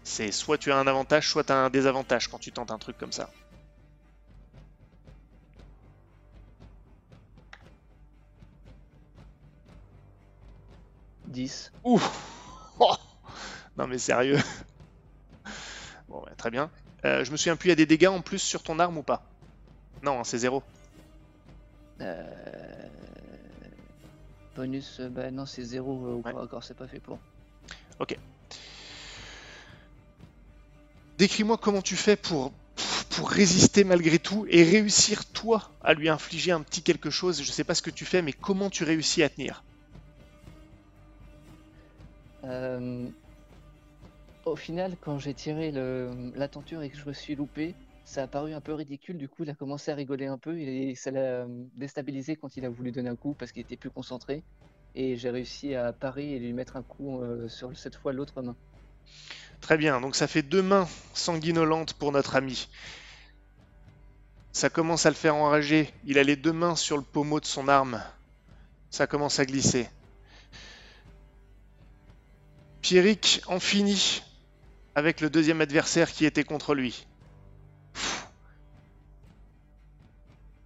C'est 0.05 0.31
soit 0.31 0.57
tu 0.57 0.71
as 0.71 0.77
un 0.77 0.87
avantage, 0.87 1.27
soit 1.29 1.43
tu 1.43 1.51
as 1.51 1.57
un 1.57 1.69
désavantage 1.69 2.29
quand 2.29 2.37
tu 2.39 2.51
tentes 2.51 2.71
un 2.71 2.77
truc 2.77 2.97
comme 2.97 3.11
ça. 3.11 3.29
Dix. 11.25 11.71
Ouf 11.83 12.75
Oh 12.79 12.95
Non 13.77 13.87
mais 13.87 13.97
sérieux 13.97 14.37
Bon, 16.07 16.21
ouais, 16.23 16.35
très 16.37 16.51
bien. 16.51 16.69
Euh, 17.03 17.23
je 17.23 17.31
me 17.31 17.37
souviens 17.37 17.55
plus, 17.55 17.67
il 17.67 17.71
y 17.71 17.73
a 17.73 17.75
des 17.75 17.87
dégâts 17.87 18.07
en 18.07 18.21
plus 18.21 18.39
sur 18.39 18.61
ton 18.61 18.77
arme 18.77 18.99
ou 18.99 19.03
pas? 19.03 19.23
Non, 20.03 20.19
hein, 20.19 20.23
c'est 20.23 20.37
zéro. 20.37 20.63
Euh... 21.99 22.89
Bonus, 24.55 24.99
euh, 24.99 25.09
bah 25.09 25.31
non, 25.31 25.45
c'est 25.45 25.63
0 25.63 25.91
au 25.91 26.21
Ouais. 26.21 26.47
corps, 26.47 26.63
c'est 26.63 26.75
pas 26.75 26.87
fait 26.87 26.99
pour. 26.99 27.17
Décris-moi 31.17 31.57
comment 31.57 31.81
tu 31.81 31.95
fais 31.95 32.15
pour, 32.15 32.51
pour 33.11 33.29
résister 33.29 33.83
malgré 33.83 34.19
tout 34.19 34.45
et 34.49 34.63
réussir 34.63 35.25
toi 35.31 35.71
à 35.81 35.93
lui 35.93 36.09
infliger 36.09 36.51
un 36.51 36.61
petit 36.61 36.81
quelque 36.81 37.09
chose. 37.09 37.41
Je 37.41 37.51
sais 37.51 37.63
pas 37.63 37.75
ce 37.75 37.81
que 37.81 37.89
tu 37.89 38.05
fais, 38.05 38.21
mais 38.21 38.33
comment 38.33 38.69
tu 38.69 38.83
réussis 38.83 39.23
à 39.23 39.29
tenir? 39.29 39.63
Euh, 42.43 43.07
Au 44.45 44.55
final, 44.55 44.95
quand 45.01 45.17
j'ai 45.17 45.33
tiré 45.33 45.71
la 45.71 46.47
tenture 46.47 46.83
et 46.83 46.89
que 46.91 46.97
je 46.97 47.05
me 47.07 47.13
suis 47.13 47.35
loupé, 47.35 47.73
ça 48.03 48.23
a 48.23 48.27
paru 48.27 48.53
un 48.53 48.61
peu 48.61 48.73
ridicule. 48.73 49.17
Du 49.17 49.27
coup, 49.27 49.43
il 49.43 49.49
a 49.49 49.55
commencé 49.55 49.89
à 49.91 49.95
rigoler 49.95 50.27
un 50.27 50.37
peu 50.37 50.59
et 50.59 50.93
ça 50.95 51.09
l'a 51.11 51.47
déstabilisé 51.75 52.35
quand 52.35 52.55
il 52.55 52.65
a 52.65 52.69
voulu 52.69 52.91
donner 52.91 53.09
un 53.09 53.15
coup 53.15 53.33
parce 53.33 53.51
qu'il 53.51 53.63
était 53.63 53.77
plus 53.77 53.89
concentré. 53.89 54.43
Et 54.93 55.17
j'ai 55.17 55.31
réussi 55.31 55.73
à 55.75 55.93
parer 55.93 56.33
et 56.33 56.39
lui 56.39 56.53
mettre 56.53 56.75
un 56.77 56.83
coup 56.83 57.21
euh, 57.21 57.47
sur 57.49 57.75
cette 57.75 57.95
fois 57.95 58.13
l'autre 58.13 58.41
main. 58.43 58.55
Très 59.61 59.77
bien, 59.77 59.99
donc 59.99 60.15
ça 60.15 60.27
fait 60.27 60.43
deux 60.43 60.61
mains 60.61 60.87
sanguinolentes 61.13 61.93
pour 61.93 62.11
notre 62.11 62.35
ami. 62.35 62.67
Ça 64.51 64.69
commence 64.69 65.05
à 65.05 65.09
le 65.09 65.15
faire 65.15 65.35
enrager. 65.35 65.93
Il 66.05 66.17
a 66.17 66.23
les 66.23 66.35
deux 66.35 66.53
mains 66.53 66.75
sur 66.75 66.97
le 66.97 67.03
pommeau 67.03 67.39
de 67.39 67.45
son 67.45 67.67
arme. 67.67 68.01
Ça 68.89 69.07
commence 69.07 69.39
à 69.39 69.45
glisser. 69.45 69.89
Pierrick 72.81 73.41
en 73.47 73.59
finit 73.59 74.23
avec 74.93 75.19
le 75.19 75.29
deuxième 75.29 75.59
adversaire 75.59 76.11
qui 76.11 76.25
était 76.25 76.43
contre 76.43 76.73
lui. 76.75 77.05
Pfff. 77.93 78.27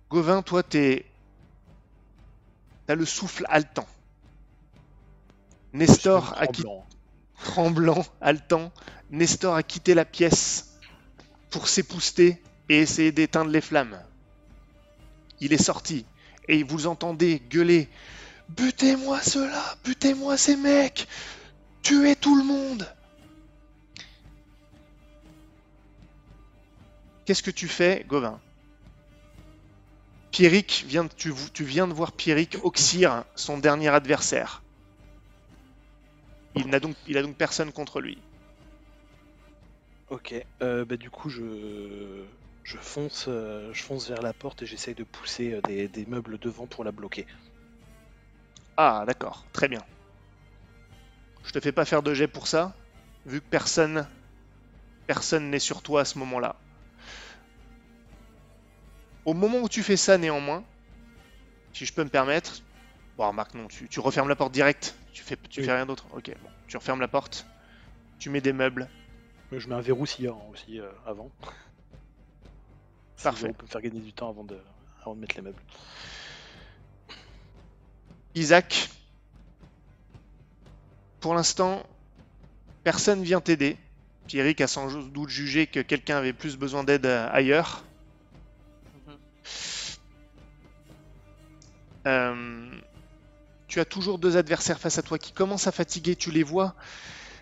Gauvin, 0.09 0.41
toi, 0.41 0.61
t'es. 0.61 1.05
T'as 2.85 2.95
le 2.95 3.05
souffle 3.05 3.45
haletant. 3.47 3.87
Nestor 5.73 6.35
a 6.37 6.47
quitté 6.47 6.67
Tremblant. 7.43 8.05
haletant, 8.21 8.71
Nestor 9.11 9.55
a 9.55 9.63
quitté 9.63 9.93
la 9.93 10.05
pièce 10.05 10.77
pour 11.49 11.67
s'épouster 11.67 12.41
et 12.69 12.79
essayer 12.79 13.11
d'éteindre 13.11 13.51
les 13.51 13.61
flammes. 13.61 13.99
Il 15.39 15.53
est 15.53 15.63
sorti 15.63 16.05
et 16.47 16.63
vous 16.63 16.87
entendez 16.87 17.41
gueuler 17.49 17.89
Butez-moi 18.49 19.21
ceux-là, 19.21 19.75
butez-moi 19.83 20.35
ces 20.35 20.55
mecs, 20.55 21.07
tuez 21.83 22.15
tout 22.15 22.35
le 22.35 22.43
monde. 22.43 22.87
Qu'est-ce 27.25 27.43
que 27.43 27.51
tu 27.51 27.67
fais, 27.67 28.05
Gauvin? 28.07 28.39
Pierrick 30.31 30.83
vient, 30.87 31.07
tu, 31.07 31.31
tu 31.53 31.63
viens 31.63 31.87
de 31.87 31.93
voir 31.93 32.11
Pierrick 32.11 32.57
oxyre 32.63 33.23
son 33.35 33.59
dernier 33.59 33.89
adversaire. 33.89 34.63
Il 36.59 36.67
n'a 36.67 36.81
donc, 36.81 36.95
il 37.07 37.17
a 37.17 37.21
donc 37.21 37.37
personne 37.37 37.71
contre 37.71 38.01
lui. 38.01 38.17
Ok. 40.09 40.35
Euh, 40.61 40.83
bah, 40.85 40.97
du 40.97 41.09
coup, 41.09 41.29
je, 41.29 42.25
je, 42.63 42.77
fonce, 42.77 43.25
euh, 43.29 43.71
je 43.73 43.81
fonce 43.81 44.09
vers 44.09 44.21
la 44.21 44.33
porte 44.33 44.61
et 44.63 44.65
j'essaye 44.65 44.95
de 44.95 45.03
pousser 45.05 45.53
euh, 45.53 45.61
des, 45.61 45.87
des 45.87 46.05
meubles 46.05 46.37
devant 46.37 46.67
pour 46.67 46.83
la 46.83 46.91
bloquer. 46.91 47.25
Ah, 48.77 49.03
d'accord, 49.07 49.45
très 49.53 49.67
bien. 49.67 49.81
Je 51.43 51.51
te 51.51 51.59
fais 51.59 51.71
pas 51.71 51.85
faire 51.85 52.03
de 52.03 52.13
jet 52.13 52.27
pour 52.27 52.47
ça, 52.47 52.75
vu 53.25 53.41
que 53.41 53.45
personne, 53.49 54.07
personne 55.07 55.49
n'est 55.49 55.59
sur 55.59 55.81
toi 55.81 56.01
à 56.01 56.05
ce 56.05 56.19
moment-là. 56.19 56.55
Au 59.25 59.33
moment 59.33 59.59
où 59.59 59.69
tu 59.69 59.83
fais 59.83 59.97
ça, 59.97 60.17
néanmoins, 60.17 60.63
Si 61.73 61.85
je 61.85 61.93
peux 61.93 62.03
me 62.03 62.09
permettre. 62.09 62.61
Bon, 63.19 63.27
remarque, 63.27 63.53
non, 63.53 63.67
tu, 63.67 63.89
tu 63.89 63.99
refermes 63.99 64.29
la 64.29 64.37
porte 64.37 64.53
direct. 64.53 64.95
Tu 65.11 65.23
fais, 65.23 65.35
tu 65.49 65.59
Oui. 65.59 65.65
fais 65.65 65.73
rien 65.73 65.85
d'autre. 65.85 66.05
Ok, 66.13 66.31
bon. 66.41 66.49
Tu 66.69 66.77
refermes 66.77 67.01
la 67.01 67.09
porte. 67.09 67.45
Tu 68.17 68.29
mets 68.29 68.39
des 68.39 68.53
meubles. 68.53 68.87
Je 69.51 69.67
mets 69.67 69.75
un 69.75 69.81
verrou 69.81 70.05
sciant 70.05 70.41
aussi 70.49 70.79
euh, 70.79 70.89
avant. 71.05 71.29
Parfait. 73.21 73.51
peut 73.51 73.65
me 73.65 73.67
faire 73.67 73.81
gagner 73.81 73.99
du 73.99 74.13
temps 74.13 74.29
avant 74.29 74.45
de, 74.45 74.57
avant 75.01 75.15
de 75.15 75.19
mettre 75.19 75.35
les 75.35 75.41
meubles. 75.41 75.61
Isaac, 78.35 78.89
pour 81.19 81.33
l'instant, 81.35 81.85
personne 82.85 83.21
vient 83.21 83.41
t'aider. 83.41 83.75
Pierrick 84.27 84.61
a 84.61 84.67
sans 84.67 84.95
doute 85.09 85.27
jugé 85.27 85.67
que 85.67 85.81
quelqu'un 85.81 86.15
avait 86.15 86.31
plus 86.31 86.55
besoin 86.55 86.85
d'aide 86.85 87.05
euh, 87.05 87.27
ailleurs. 87.33 87.83
Mhm. 88.93 89.17
Euh, 92.07 92.81
tu 93.69 93.79
as 93.79 93.85
toujours 93.85 94.17
deux 94.17 94.35
adversaires 94.35 94.79
face 94.79 94.97
à 94.97 95.03
toi 95.03 95.19
qui 95.19 95.31
commencent 95.31 95.67
à 95.67 95.71
fatiguer, 95.71 96.15
tu 96.15 96.31
les 96.31 96.43
vois. 96.43 96.75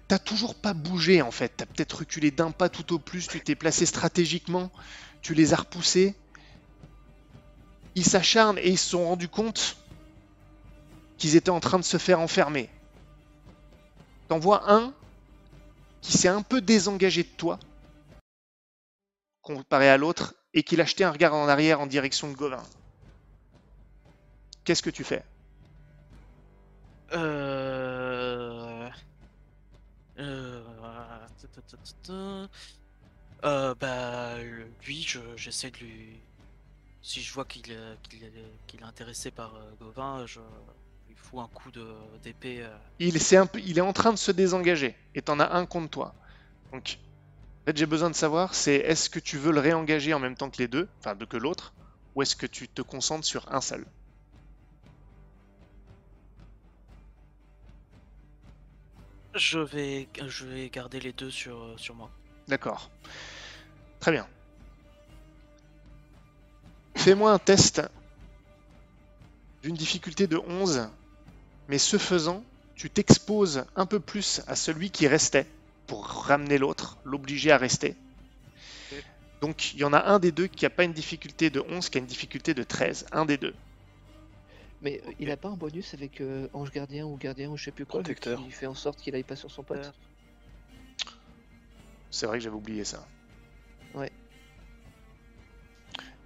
T'as 0.09 0.19
toujours 0.19 0.55
pas 0.55 0.73
bougé 0.73 1.21
en 1.21 1.31
fait. 1.31 1.53
T'as 1.55 1.65
peut-être 1.65 1.99
reculé 1.99 2.31
d'un 2.31 2.51
pas 2.51 2.67
tout 2.67 2.93
au 2.93 2.99
plus. 2.99 3.27
Tu 3.27 3.39
t'es 3.39 3.55
placé 3.55 3.85
stratégiquement. 3.85 4.69
Tu 5.21 5.33
les 5.33 5.53
as 5.53 5.57
repoussés. 5.57 6.15
Ils 7.95 8.05
s'acharnent 8.05 8.57
et 8.59 8.69
ils 8.69 8.77
se 8.77 8.89
sont 8.89 9.05
rendus 9.05 9.29
compte 9.29 9.77
qu'ils 11.17 11.37
étaient 11.37 11.49
en 11.49 11.61
train 11.61 11.79
de 11.79 11.83
se 11.83 11.97
faire 11.97 12.19
enfermer. 12.19 12.69
T'en 14.27 14.37
vois 14.37 14.69
un 14.71 14.93
qui 16.01 16.17
s'est 16.17 16.27
un 16.27 16.41
peu 16.41 16.59
désengagé 16.59 17.23
de 17.23 17.29
toi 17.29 17.57
comparé 19.41 19.89
à 19.89 19.97
l'autre 19.97 20.35
et 20.53 20.63
qui 20.63 20.75
l'a 20.75 20.83
jeté 20.83 21.05
un 21.05 21.11
regard 21.11 21.33
en 21.33 21.47
arrière 21.47 21.79
en 21.79 21.87
direction 21.87 22.29
de 22.29 22.35
Gauvin. 22.35 22.63
Qu'est-ce 24.65 24.83
que 24.83 24.89
tu 24.89 25.05
fais? 25.05 25.23
Euh... 27.13 28.89
Euh... 30.19 30.63
Euh, 33.43 33.75
bah, 33.79 34.35
lui, 34.85 35.03
je- 35.03 35.19
j'essaie 35.35 35.71
de 35.71 35.77
lui. 35.77 36.19
Si 37.01 37.21
je 37.21 37.31
vois 37.33 37.45
qu'il 37.45 37.71
est, 37.71 38.09
qu'il 38.09 38.23
est, 38.23 38.83
intéressé 38.83 39.31
par 39.31 39.55
euh, 39.55 39.71
Gauvin, 39.79 40.25
je 40.25 40.39
lui 41.07 41.15
fous 41.15 41.39
un 41.39 41.47
coup 41.47 41.71
d'épée. 42.23 42.61
euh. 42.61 42.75
il, 42.99 43.15
est 43.77 43.81
en 43.81 43.93
train 43.93 44.11
de 44.11 44.17
se 44.17 44.31
désengager 44.31 44.95
et 45.15 45.21
t'en 45.21 45.39
as 45.39 45.53
un 45.55 45.65
contre 45.65 45.89
toi. 45.89 46.15
Donc, 46.73 46.97
en 47.61 47.65
fait, 47.67 47.77
j'ai 47.77 47.85
besoin 47.85 48.09
de 48.09 48.15
savoir, 48.15 48.55
c'est 48.55 48.75
est-ce 48.75 49.09
que 49.09 49.19
tu 49.19 49.37
veux 49.37 49.51
le 49.51 49.59
réengager 49.59 50.13
en 50.13 50.19
même 50.19 50.35
temps 50.35 50.49
que 50.49 50.57
les 50.57 50.67
deux, 50.67 50.87
enfin 50.99 51.15
que 51.15 51.37
l'autre, 51.37 51.73
ou 52.15 52.23
est-ce 52.23 52.35
que 52.35 52.47
tu 52.47 52.67
te 52.67 52.81
concentres 52.81 53.25
sur 53.25 53.53
un 53.53 53.61
seul? 53.61 53.85
Je 59.37 59.59
vais, 59.59 60.07
je 60.27 60.45
vais 60.45 60.69
garder 60.69 60.99
les 60.99 61.13
deux 61.13 61.29
sur, 61.29 61.57
euh, 61.57 61.75
sur 61.77 61.95
moi. 61.95 62.09
D'accord. 62.47 62.89
Très 63.99 64.11
bien. 64.11 64.27
Fais-moi 66.95 67.31
un 67.31 67.39
test 67.39 67.81
d'une 69.61 69.75
difficulté 69.75 70.27
de 70.27 70.37
11, 70.37 70.89
mais 71.67 71.77
ce 71.77 71.97
faisant, 71.97 72.43
tu 72.75 72.89
t'exposes 72.89 73.65
un 73.75 73.85
peu 73.85 73.99
plus 73.99 74.41
à 74.47 74.55
celui 74.55 74.89
qui 74.89 75.07
restait 75.07 75.47
pour 75.85 76.05
ramener 76.05 76.57
l'autre, 76.57 76.97
l'obliger 77.05 77.51
à 77.51 77.57
rester. 77.57 77.95
Donc 79.41 79.73
il 79.73 79.79
y 79.79 79.83
en 79.83 79.93
a 79.93 80.03
un 80.05 80.19
des 80.19 80.31
deux 80.31 80.47
qui 80.47 80.65
n'a 80.65 80.69
pas 80.69 80.83
une 80.83 80.93
difficulté 80.93 81.49
de 81.49 81.63
11, 81.69 81.89
qui 81.89 81.97
a 81.97 82.01
une 82.01 82.07
difficulté 82.07 82.53
de 82.53 82.63
13. 82.63 83.05
Un 83.11 83.25
des 83.25 83.37
deux. 83.37 83.53
Mais 84.81 85.01
euh, 85.07 85.11
il 85.19 85.31
a 85.31 85.37
pas 85.37 85.49
un 85.49 85.57
bonus 85.57 85.93
avec 85.93 86.21
euh, 86.21 86.47
ange 86.53 86.71
gardien 86.71 87.05
ou 87.05 87.17
gardien 87.17 87.49
ou 87.49 87.57
je 87.57 87.65
sais 87.65 87.71
plus 87.71 87.85
quoi, 87.85 88.01
Protecteur. 88.01 88.39
qui 88.43 88.51
fait 88.51 88.67
en 88.67 88.75
sorte 88.75 89.01
qu'il 89.01 89.15
aille 89.15 89.23
pas 89.23 89.35
sur 89.35 89.49
son 89.49 89.63
pote. 89.63 89.91
C'est 92.11 92.25
vrai 92.25 92.37
que 92.37 92.43
j'avais 92.43 92.55
oublié 92.55 92.83
ça. 92.83 93.07
Ouais. 93.93 94.11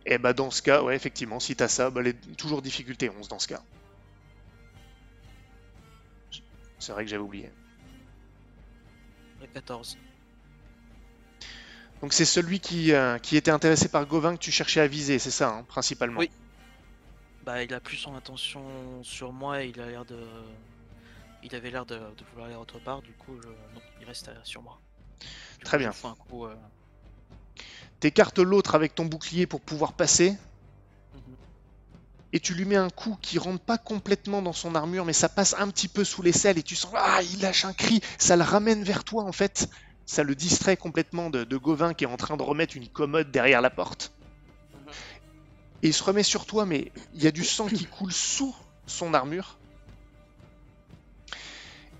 Et 0.06 0.18
bah 0.18 0.34
dans 0.34 0.52
ce 0.52 0.62
cas, 0.62 0.82
ouais, 0.84 0.96
effectivement, 0.96 1.40
si 1.40 1.56
t'as 1.56 1.68
ça, 1.68 1.90
bah, 1.90 2.02
les- 2.02 2.14
toujours 2.14 2.62
difficulté 2.62 3.10
11 3.10 3.28
dans 3.28 3.40
ce 3.40 3.48
cas. 3.48 3.62
C'est 6.80 6.92
vrai 6.92 7.04
que 7.06 7.10
j'avais 7.10 7.24
oublié. 7.24 7.52
Et 9.44 9.48
14. 9.48 9.98
Donc 12.02 12.14
c'est 12.14 12.26
celui 12.26 12.60
qui, 12.60 12.94
euh, 12.94 13.20
qui 13.20 13.38
était 13.38 13.52
intéressé 13.52 13.88
par 13.88 14.06
Gauvin 14.08 14.34
que 14.34 14.42
tu 14.42 14.52
cherchais 14.52 14.82
à 14.82 14.88
viser, 14.88 15.20
c'est 15.20 15.30
ça, 15.32 15.50
hein, 15.50 15.64
principalement. 15.64 16.20
Oui. 16.20 16.32
Bah, 17.52 17.64
il 17.64 17.74
a 17.74 17.82
plus 17.82 17.98
son 17.98 18.16
attention 18.16 19.04
sur 19.04 19.34
moi 19.34 19.62
et 19.62 19.68
il 19.70 19.82
a 19.82 19.88
l'air 19.90 20.06
de. 20.06 20.18
Il 21.44 21.56
avait 21.56 21.72
l'air 21.72 21.86
de, 21.86 21.96
de 22.16 22.24
vouloir 22.26 22.48
aller 22.48 22.56
autre 22.56 22.80
part, 22.80 23.02
du 23.02 23.14
coup, 23.16 23.40
je- 23.42 23.48
non, 23.74 23.84
il 24.00 24.06
reste 24.06 24.30
euh, 24.30 24.40
sur 24.44 24.62
moi. 24.64 24.82
Du 25.60 25.66
Très 25.66 25.78
coup, 25.78 25.80
bien. 25.80 25.92
fous 25.92 26.08
un 26.08 26.16
coup. 26.16 26.46
euh, 26.46 26.56
T'écartes 28.02 28.40
l'autre 28.40 28.76
avec 28.76 28.96
ton 28.96 29.06
bouclier 29.06 29.48
pour 29.48 29.62
pouvoir 29.62 29.94
passer, 29.94 30.36
mhm. 31.14 31.38
et 32.34 32.40
tu 32.42 32.54
lui 32.54 32.66
mets 32.66 32.76
un 32.76 32.90
coup 32.90 33.18
qui 33.22 33.38
rentre 33.40 33.64
pas 33.64 33.78
complètement 33.78 34.42
dans 34.42 34.52
son 34.54 34.76
armure, 34.76 35.06
mais 35.06 35.14
ça 35.14 35.30
passe 35.30 35.56
un 35.58 35.70
petit 35.70 35.88
peu 35.88 36.04
sous 36.04 36.22
l'aisselle, 36.22 36.58
et 36.58 36.64
tu 36.64 36.76
sens, 36.76 36.92
ah, 36.96 37.22
il 37.24 37.40
lâche 37.42 37.64
un 37.66 37.74
cri, 37.74 38.02
ça 38.18 38.36
le 38.36 38.44
ramène 38.44 38.84
vers 38.84 39.04
toi 39.06 39.24
en 39.24 39.32
fait. 39.32 39.70
Ça 40.06 40.24
le 40.24 40.36
distrait 40.36 40.76
complètement 40.78 41.30
de, 41.30 41.44
de 41.46 41.58
Gauvin 41.58 41.94
qui 41.94 42.04
est 42.04 42.08
en 42.08 42.18
train 42.18 42.36
de 42.38 42.44
remettre 42.44 42.76
une 42.76 42.90
commode 42.90 43.32
derrière 43.32 43.62
la 43.62 43.70
porte. 43.70 44.14
Et 45.84 45.88
il 45.88 45.94
se 45.94 46.04
remet 46.04 46.24
sur 46.24 46.46
toi, 46.46 46.66
mais 46.66 46.92
il 47.14 47.24
y 47.24 47.28
a 47.28 47.32
du 47.32 47.44
sang 47.44 47.68
qui 47.68 47.86
coule 47.86 48.14
sous 48.14 48.56
son 48.86 49.14
armure. 49.14 49.58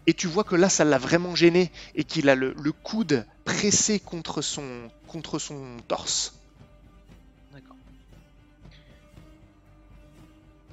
Et 0.08 0.14
tu 0.14 0.28
vois 0.28 0.44
que 0.44 0.56
là, 0.56 0.70
ça 0.70 0.84
l'a 0.84 0.98
vraiment 0.98 1.36
gêné 1.36 1.72
et 1.96 2.04
qu'il 2.04 2.30
a 2.30 2.36
le, 2.36 2.54
le 2.58 2.72
coude 2.72 3.26
pressé 3.46 4.00
contre 4.00 4.42
son, 4.42 4.90
contre 5.08 5.40
son 5.40 5.78
torse. 5.88 6.34
D'accord. 7.52 7.78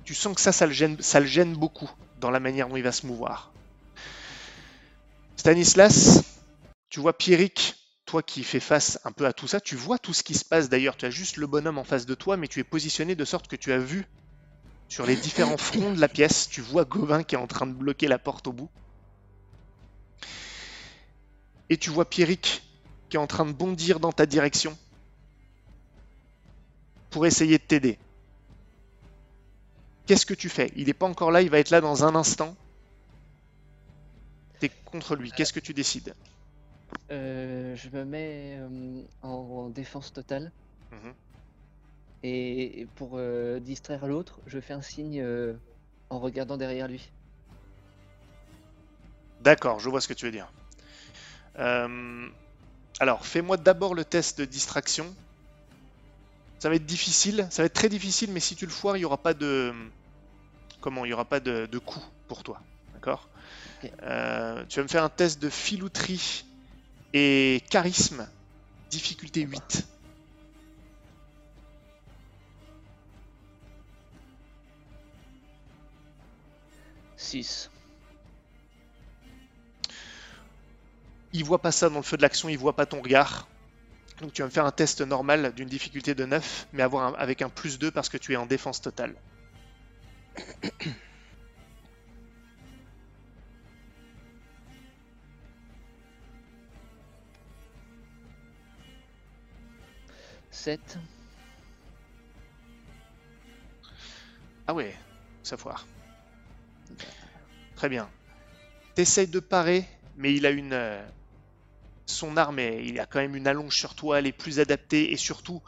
Tu 0.05 0.15
sens 0.15 0.35
que 0.35 0.41
ça, 0.41 0.53
ça 0.53 0.67
le 0.67 0.73
gêne, 0.73 1.01
ça 1.01 1.21
le 1.21 1.27
gêne 1.27 1.55
beaucoup 1.55 1.91
dans 2.19 2.31
la 2.31 2.41
manière 2.41 2.69
dont 2.69 2.77
il 2.77 2.83
va 2.83 2.93
se 2.93 3.07
mouvoir. 3.07 3.53
Stanislas, 5.37 6.25
tu 6.89 7.01
vois 7.01 7.17
Pierrick, 7.17 7.78
toi 8.09 8.23
qui 8.23 8.43
fais 8.43 8.59
face 8.59 8.99
un 9.05 9.13
peu 9.13 9.27
à 9.27 9.35
tout 9.35 9.47
ça, 9.47 9.61
tu 9.61 9.77
vois 9.77 9.99
tout 9.99 10.15
ce 10.15 10.23
qui 10.23 10.33
se 10.33 10.45
passe 10.45 10.71
d'ailleurs, 10.71 10.97
tu 10.97 11.05
as 11.05 11.11
juste 11.11 11.37
le 11.37 11.47
bonhomme 11.47 11.77
en 11.77 11.85
face 11.85 12.07
de 12.07 12.15
toi, 12.15 12.39
mais 12.39 12.49
tu 12.49 12.59
es 12.59 12.65
positionné 12.65 13.15
de 13.15 13.25
sorte 13.27 13.49
que 13.49 13.57
tu 13.57 13.71
as 13.71 13.79
vu 13.79 14.07
sur 14.89 15.05
les 15.05 15.15
différents 15.15 15.59
fronts 15.59 15.93
de 15.93 16.01
la 16.01 16.09
pièce, 16.09 16.49
tu 16.49 16.63
vois 16.63 16.87
Gauvin 16.87 17.23
qui 17.23 17.35
est 17.35 17.39
en 17.39 17.47
train 17.47 17.67
de 17.67 17.75
bloquer 17.75 18.09
la 18.09 18.19
porte 18.19 18.47
au 18.47 18.53
bout. 18.53 18.71
Et 21.69 21.77
tu 21.77 21.91
vois 21.91 22.09
Pierrick 22.09 22.63
qui 23.11 23.19
est 23.19 23.21
en 23.21 23.27
train 23.27 23.45
de 23.45 23.53
bondir 23.53 24.01
dans 24.01 24.13
ta 24.13 24.25
direction 24.25 24.77
pour 27.11 27.27
essayer 27.27 27.59
de 27.59 27.63
t'aider. 27.63 27.99
Qu'est-ce 30.07 30.25
que 30.25 30.33
tu 30.33 30.49
fais? 30.49 30.73
Il 30.77 30.87
n'est 30.87 30.95
pas 30.95 31.07
encore 31.07 31.31
là, 31.31 31.43
il 31.43 31.51
va 31.51 31.59
être 31.59 31.69
là 31.69 31.83
dans 31.83 32.05
un 32.05 32.15
instant. 32.15 32.57
T'es 34.61 34.71
contre 34.87 35.15
lui, 35.15 35.31
qu'est-ce 35.31 35.53
que 35.53 35.61
tu 35.61 35.75
décides? 35.75 36.15
Euh, 37.11 37.75
je 37.75 37.89
me 37.89 38.05
mets 38.05 38.59
euh, 38.59 39.03
en, 39.23 39.29
en 39.29 39.71
défense 39.71 40.13
totale 40.13 40.53
Mhm. 40.93 41.15
et, 42.23 42.81
et 42.81 42.87
pour 42.87 43.13
euh, 43.15 43.61
distraire 43.61 44.07
l'autre, 44.07 44.41
je 44.47 44.61
fais 44.61 44.75
un 44.75 44.83
signe 44.83 45.25
en 46.11 46.19
regardant 46.19 46.57
derrière 46.57 46.89
lui. 46.89 47.11
D'accord, 49.41 49.81
je 49.81 49.89
vois 49.89 50.01
ce 50.01 50.09
que 50.09 50.15
tu 50.15 50.27
veux 50.27 50.33
dire. 50.33 50.53
Alors, 53.01 53.25
fais-moi 53.25 53.57
d'abord 53.57 53.95
le 53.95 54.05
test 54.05 54.41
de 54.41 54.45
distraction. 54.45 55.15
Ça 56.59 56.69
va 56.69 56.75
être 56.75 56.87
difficile, 56.87 57.47
ça 57.51 57.63
va 57.63 57.67
être 57.67 57.73
très 57.75 57.89
difficile, 57.89 58.33
mais 58.33 58.41
si 58.41 58.57
tu 58.57 58.67
le 58.67 58.73
foires, 58.73 58.97
il 58.97 59.01
n'y 59.01 59.05
aura 59.05 59.17
pas 59.19 59.35
de. 59.35 59.73
Comment 60.81 61.05
Il 61.05 61.09
n'y 61.09 61.15
aura 61.15 61.25
pas 61.25 61.41
de, 61.41 61.67
de 61.67 61.79
coup 61.79 62.03
pour 62.27 62.43
toi. 62.43 62.61
D'accord? 62.95 63.29
Tu 63.83 63.89
vas 63.97 64.83
me 64.83 64.89
faire 64.89 65.05
un 65.05 65.09
test 65.09 65.41
de 65.41 65.49
filouterie 65.49 66.45
et 67.13 67.63
charisme, 67.71 68.29
difficulté 68.91 69.43
8. 69.43 69.87
Six. 77.17 77.69
Il 81.33 81.43
voit 81.43 81.63
pas 81.63 81.73
ça 81.73 81.89
dans 81.89 81.97
le 81.97 82.03
feu 82.03 82.19
de 82.19 82.23
l'action, 82.23 82.51
il 82.51 82.59
voit 82.59 82.77
pas 82.77 82.85
ton 82.85 83.01
regard. 83.01 83.49
Donc 84.21 84.33
tu 84.35 84.43
vas 84.43 84.47
me 84.49 84.53
faire 84.53 84.67
un 84.67 84.73
test 84.73 85.01
normal 85.03 85.55
d'une 85.55 85.69
difficulté 85.69 86.15
de 86.15 86.25
9, 86.27 86.69
mais 86.73 86.83
avoir 86.83 87.05
un- 87.15 87.15
avec 87.19 87.43
un 87.43 87.51
plus 87.51 87.79
2 87.79 87.91
parce 87.93 88.09
que 88.11 88.19
tu 88.19 88.33
es 88.35 88.37
en 88.37 88.47
défense 88.47 88.81
totale. 88.83 89.17
Ah 104.69 104.75
ouais, 104.75 104.97
ça 105.43 105.57
foire. 105.57 105.89
Très 107.75 107.89
bien. 107.89 108.13
T'essayes 108.95 109.29
de 109.29 109.41
parer, 109.41 109.89
mais 110.15 110.35
il 110.35 110.47
a 110.47 110.51
une. 110.51 110.73
euh, 110.75 111.07
son 112.07 112.37
arme, 112.37 112.59
est- 112.59 112.85
il 112.85 112.99
a 112.99 113.07
quand 113.07 113.21
même 113.21 113.37
une 113.37 113.47
allonge 113.47 113.77
sur 113.77 113.95
toi, 113.95 114.19
elle 114.19 114.27
est 114.27 114.33
plus 114.33 114.59
adaptée, 114.61 115.13
et 115.13 115.17
surtout, 115.17 115.63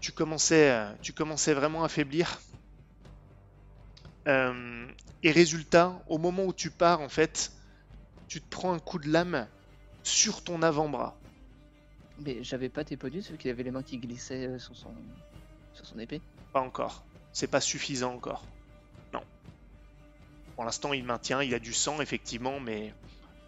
tu 0.00 0.12
commençais, 0.12 0.70
euh, 0.70 0.94
tu 1.02 1.12
commençais 1.14 1.54
vraiment 1.54 1.84
à 1.84 1.88
faiblir. 1.90 2.40
Euh, 4.28 4.86
et 5.22 5.30
résultat, 5.30 6.02
au 6.06 6.18
moment 6.18 6.44
où 6.44 6.52
tu 6.52 6.70
pars, 6.70 7.00
en 7.00 7.08
fait, 7.08 7.52
tu 8.28 8.42
te 8.42 8.48
prends 8.50 8.74
un 8.74 8.80
coup 8.80 8.98
de 9.00 9.08
lame 9.10 9.50
sur 10.04 10.44
ton 10.44 10.62
avant-bras. 10.62 11.23
Mais 12.20 12.42
j'avais 12.44 12.68
pas 12.68 12.84
tes 12.84 12.96
bonus 12.96 13.30
vu 13.30 13.38
qu'il 13.38 13.50
avait 13.50 13.62
les 13.62 13.70
mains 13.70 13.82
qui 13.82 13.98
glissaient 13.98 14.46
euh, 14.46 14.58
sur 14.58 14.76
son, 14.76 14.94
sur 15.74 15.84
son 15.86 15.98
épée. 15.98 16.20
Pas 16.52 16.60
encore. 16.60 17.04
C'est 17.32 17.48
pas 17.48 17.60
suffisant 17.60 18.14
encore. 18.14 18.46
Non. 19.12 19.22
Pour 20.54 20.64
l'instant, 20.64 20.92
il 20.92 21.04
maintient, 21.04 21.42
il 21.42 21.52
a 21.54 21.58
du 21.58 21.72
sang, 21.72 22.00
effectivement, 22.00 22.60
mais 22.60 22.94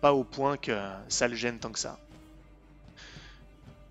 pas 0.00 0.12
au 0.12 0.24
point 0.24 0.56
que 0.56 0.76
ça 1.08 1.28
le 1.28 1.36
gêne 1.36 1.58
tant 1.60 1.70
que 1.70 1.78
ça. 1.78 1.98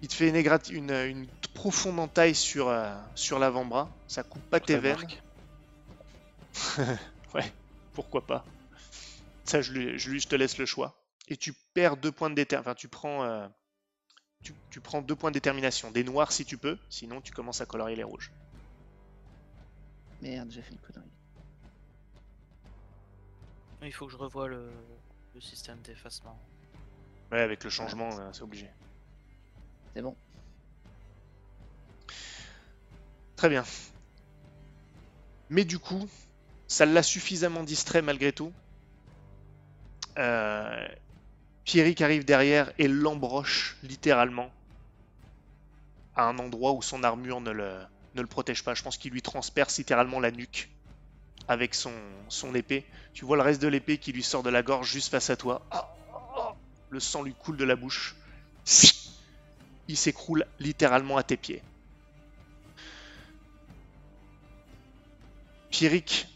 Il 0.02 0.10
te 0.10 0.14
fait 0.14 0.28
une, 0.28 0.36
égrati- 0.36 0.74
une, 0.74 0.92
une 0.92 1.28
profonde 1.54 2.00
entaille 2.00 2.36
sur, 2.36 2.68
euh, 2.68 2.94
sur 3.16 3.40
l'avant-bras. 3.40 3.90
Ça 4.08 4.24
coupe 4.24 4.44
pas 4.50 4.60
tes 4.60 4.78
veines. 4.78 4.98
Ouais, 7.34 7.52
pourquoi 7.94 8.26
pas. 8.26 8.46
Ça, 9.46 9.62
je, 9.62 9.74
lui, 9.74 9.98
je, 10.00 10.10
lui- 10.10 10.20
je 10.20 10.28
te 10.28 10.36
laisse 10.36 10.58
le 10.58 10.66
choix. 10.66 11.02
Et 11.28 11.38
tu 11.38 11.54
perds 11.74 11.98
deux 11.98 12.12
points 12.12 12.30
de 12.30 12.36
détermination. 12.36 12.70
Enfin, 12.72 12.76
tu 12.76 12.88
prends, 12.88 13.24
euh, 13.24 13.48
tu, 14.44 14.54
tu 14.70 14.80
prends 14.80 15.02
deux 15.02 15.16
points 15.16 15.32
de 15.32 15.36
détermination. 15.36 15.92
Des 15.92 16.04
noirs 16.04 16.32
si 16.32 16.46
tu 16.46 16.58
peux, 16.58 16.78
sinon 16.90 17.22
tu 17.22 17.34
commences 17.34 17.62
à 17.62 17.66
colorier 17.66 17.96
les 17.96 18.04
rouges. 18.04 18.32
Merde, 20.22 20.50
j'ai 20.52 20.62
fait 20.62 20.72
une 20.72 20.80
connerie. 20.80 21.10
Il 23.84 23.94
faut 23.94 24.08
que 24.08 24.12
je 24.12 24.18
revoie 24.18 24.48
le, 24.48 24.72
le 25.36 25.42
système 25.42 25.80
d'effacement. 25.82 26.40
Ouais, 27.32 27.42
avec 27.42 27.64
le 27.64 27.70
changement, 27.70 28.10
euh, 28.20 28.32
c'est 28.34 28.42
obligé. 28.42 28.70
C'est 29.94 30.02
bon. 30.02 30.16
Très 33.36 33.50
bien. 33.50 33.64
Mais 35.50 35.66
du 35.66 35.78
coup, 35.78 36.08
ça 36.68 36.86
l'a 36.86 37.04
suffisamment 37.04 37.64
distrait 37.64 38.02
malgré 38.02 38.32
tout. 38.32 38.52
Euh, 40.18 40.88
Pierrick 41.66 42.02
arrive 42.02 42.26
derrière 42.26 42.72
et 42.78 42.88
l'embroche 42.88 43.78
littéralement 43.82 44.52
à 46.16 46.26
un 46.26 46.38
endroit 46.38 46.74
où 46.74 46.82
son 46.82 47.04
armure 47.04 47.42
ne 47.42 47.52
le, 47.52 47.80
ne 48.14 48.22
le 48.22 48.28
protège 48.28 48.64
pas. 48.64 48.76
Je 48.76 48.84
pense 48.84 48.98
qu'il 48.98 49.12
lui 49.12 49.24
transperce 49.24 49.78
littéralement 49.80 50.20
la 50.20 50.32
nuque 50.32 50.70
avec 51.48 51.74
son, 51.76 51.92
épée. 52.54 52.86
Tu 53.14 53.26
vois 53.26 53.36
le 53.36 53.44
reste 53.44 53.62
de 53.62 53.68
l'épée 53.68 53.98
qui 53.98 54.12
lui 54.14 54.24
sort 54.24 54.44
de 54.44 54.50
la 54.50 54.62
gorge 54.62 54.92
juste 54.92 55.10
face 55.10 55.30
à 55.32 55.36
toi. 55.36 55.66
Ah, 55.72 55.94
ah, 56.38 56.56
Le 56.90 57.00
sang 57.00 57.24
lui 57.24 57.34
coule 57.34 57.58
de 57.58 57.66
la 57.66 57.76
bouche. 57.76 58.16
Il 59.88 59.98
s'écroule 59.98 60.46
littéralement 60.60 61.18
à 61.18 61.24
tes 61.24 61.38
pieds. 61.38 61.62
Pierrick 65.72 66.28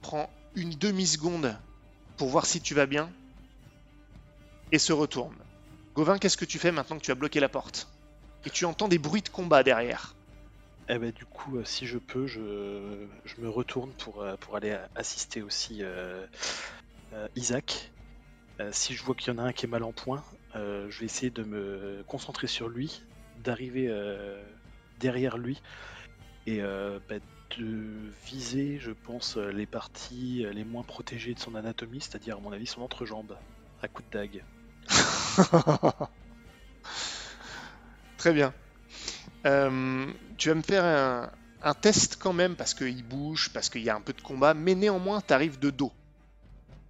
prend 0.00 0.28
une 0.54 0.74
demi-seconde 0.74 1.56
pour 2.16 2.28
voir 2.28 2.44
si 2.44 2.60
tu 2.60 2.74
vas 2.74 2.86
bien 2.86 3.10
et 4.72 4.78
se 4.78 4.92
retourne. 4.92 5.36
Gauvin, 5.94 6.18
qu'est-ce 6.18 6.38
que 6.38 6.46
tu 6.46 6.58
fais 6.58 6.72
maintenant 6.72 6.96
que 6.96 7.02
tu 7.02 7.10
as 7.10 7.14
bloqué 7.14 7.38
la 7.38 7.50
porte 7.50 7.88
Et 8.46 8.50
tu 8.50 8.64
entends 8.64 8.88
des 8.88 8.98
bruits 8.98 9.22
de 9.22 9.28
combat 9.28 9.62
derrière? 9.62 10.16
Eh 10.88 10.98
ben, 10.98 11.12
du 11.12 11.24
coup, 11.26 11.58
euh, 11.58 11.64
si 11.64 11.86
je 11.86 11.98
peux, 11.98 12.26
je, 12.26 13.06
je 13.24 13.40
me 13.40 13.48
retourne 13.48 13.92
pour, 13.92 14.22
euh, 14.22 14.36
pour 14.36 14.56
aller 14.56 14.76
assister 14.94 15.42
aussi 15.42 15.78
euh, 15.82 16.26
euh, 17.12 17.28
Isaac. 17.36 17.92
Si 18.70 18.94
je 18.94 19.02
vois 19.02 19.16
qu'il 19.16 19.32
y 19.32 19.36
en 19.36 19.38
a 19.38 19.46
un 19.48 19.52
qui 19.52 19.66
est 19.66 19.68
mal 19.68 19.82
en 19.82 19.90
point, 19.90 20.22
je 20.54 20.98
vais 21.00 21.06
essayer 21.06 21.30
de 21.30 21.42
me 21.42 22.04
concentrer 22.06 22.46
sur 22.46 22.68
lui, 22.68 23.02
d'arriver 23.42 23.92
derrière 25.00 25.36
lui 25.36 25.60
et 26.46 26.60
bah, 26.60 27.16
de 27.58 28.12
viser, 28.24 28.78
je 28.78 28.92
pense, 28.92 29.36
les 29.36 29.66
parties 29.66 30.46
les 30.52 30.62
moins 30.62 30.84
protégées 30.84 31.34
de 31.34 31.40
son 31.40 31.56
anatomie, 31.56 32.00
c'est-à-dire, 32.00 32.36
à 32.36 32.40
mon 32.40 32.52
avis, 32.52 32.66
son 32.66 32.82
entrejambe, 32.82 33.36
à 33.82 33.88
coup 33.88 34.02
de 34.02 34.10
dague. 34.12 34.44
Très 38.18 38.32
bien. 38.32 38.52
Euh, 39.46 40.06
tu 40.36 40.48
vas 40.48 40.54
me 40.54 40.62
faire 40.62 41.30
un, 41.62 41.74
test 41.74 42.16
quand 42.20 42.32
même 42.32 42.56
parce 42.56 42.74
qu'il 42.74 43.02
bouge, 43.04 43.50
parce 43.52 43.68
qu'il 43.68 43.82
y 43.82 43.90
a 43.90 43.96
un 43.96 44.00
peu 44.00 44.12
de 44.12 44.20
combat, 44.20 44.54
mais 44.54 44.74
néanmoins, 44.74 45.20
tu 45.20 45.32
arrives 45.32 45.58
de 45.58 45.70
dos. 45.70 45.92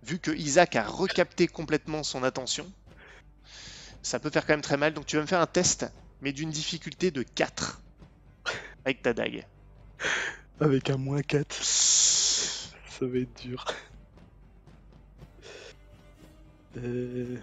Vu 0.04 0.18
que 0.18 0.30
Isaac 0.30 0.76
a 0.76 0.84
recapté 0.84 1.46
complètement 1.46 2.02
son 2.02 2.22
attention, 2.24 2.70
ça 4.02 4.18
peut 4.18 4.30
faire 4.30 4.44
quand 4.46 4.54
même 4.54 4.62
très 4.62 4.76
mal. 4.76 4.92
Donc 4.94 5.06
tu 5.06 5.16
vas 5.16 5.22
me 5.22 5.26
faire 5.26 5.40
un 5.40 5.46
test, 5.46 5.86
mais 6.20 6.32
d'une 6.32 6.50
difficulté 6.50 7.10
de 7.10 7.22
4 7.22 7.80
avec 8.84 9.02
ta 9.02 9.12
dague. 9.14 9.46
Avec 10.60 10.90
un 10.90 10.96
moins 10.96 11.22
4. 11.22 11.54
Ça 11.54 13.06
va 13.06 13.18
être 13.18 13.42
dur. 13.42 13.64
Euh... 16.76 17.36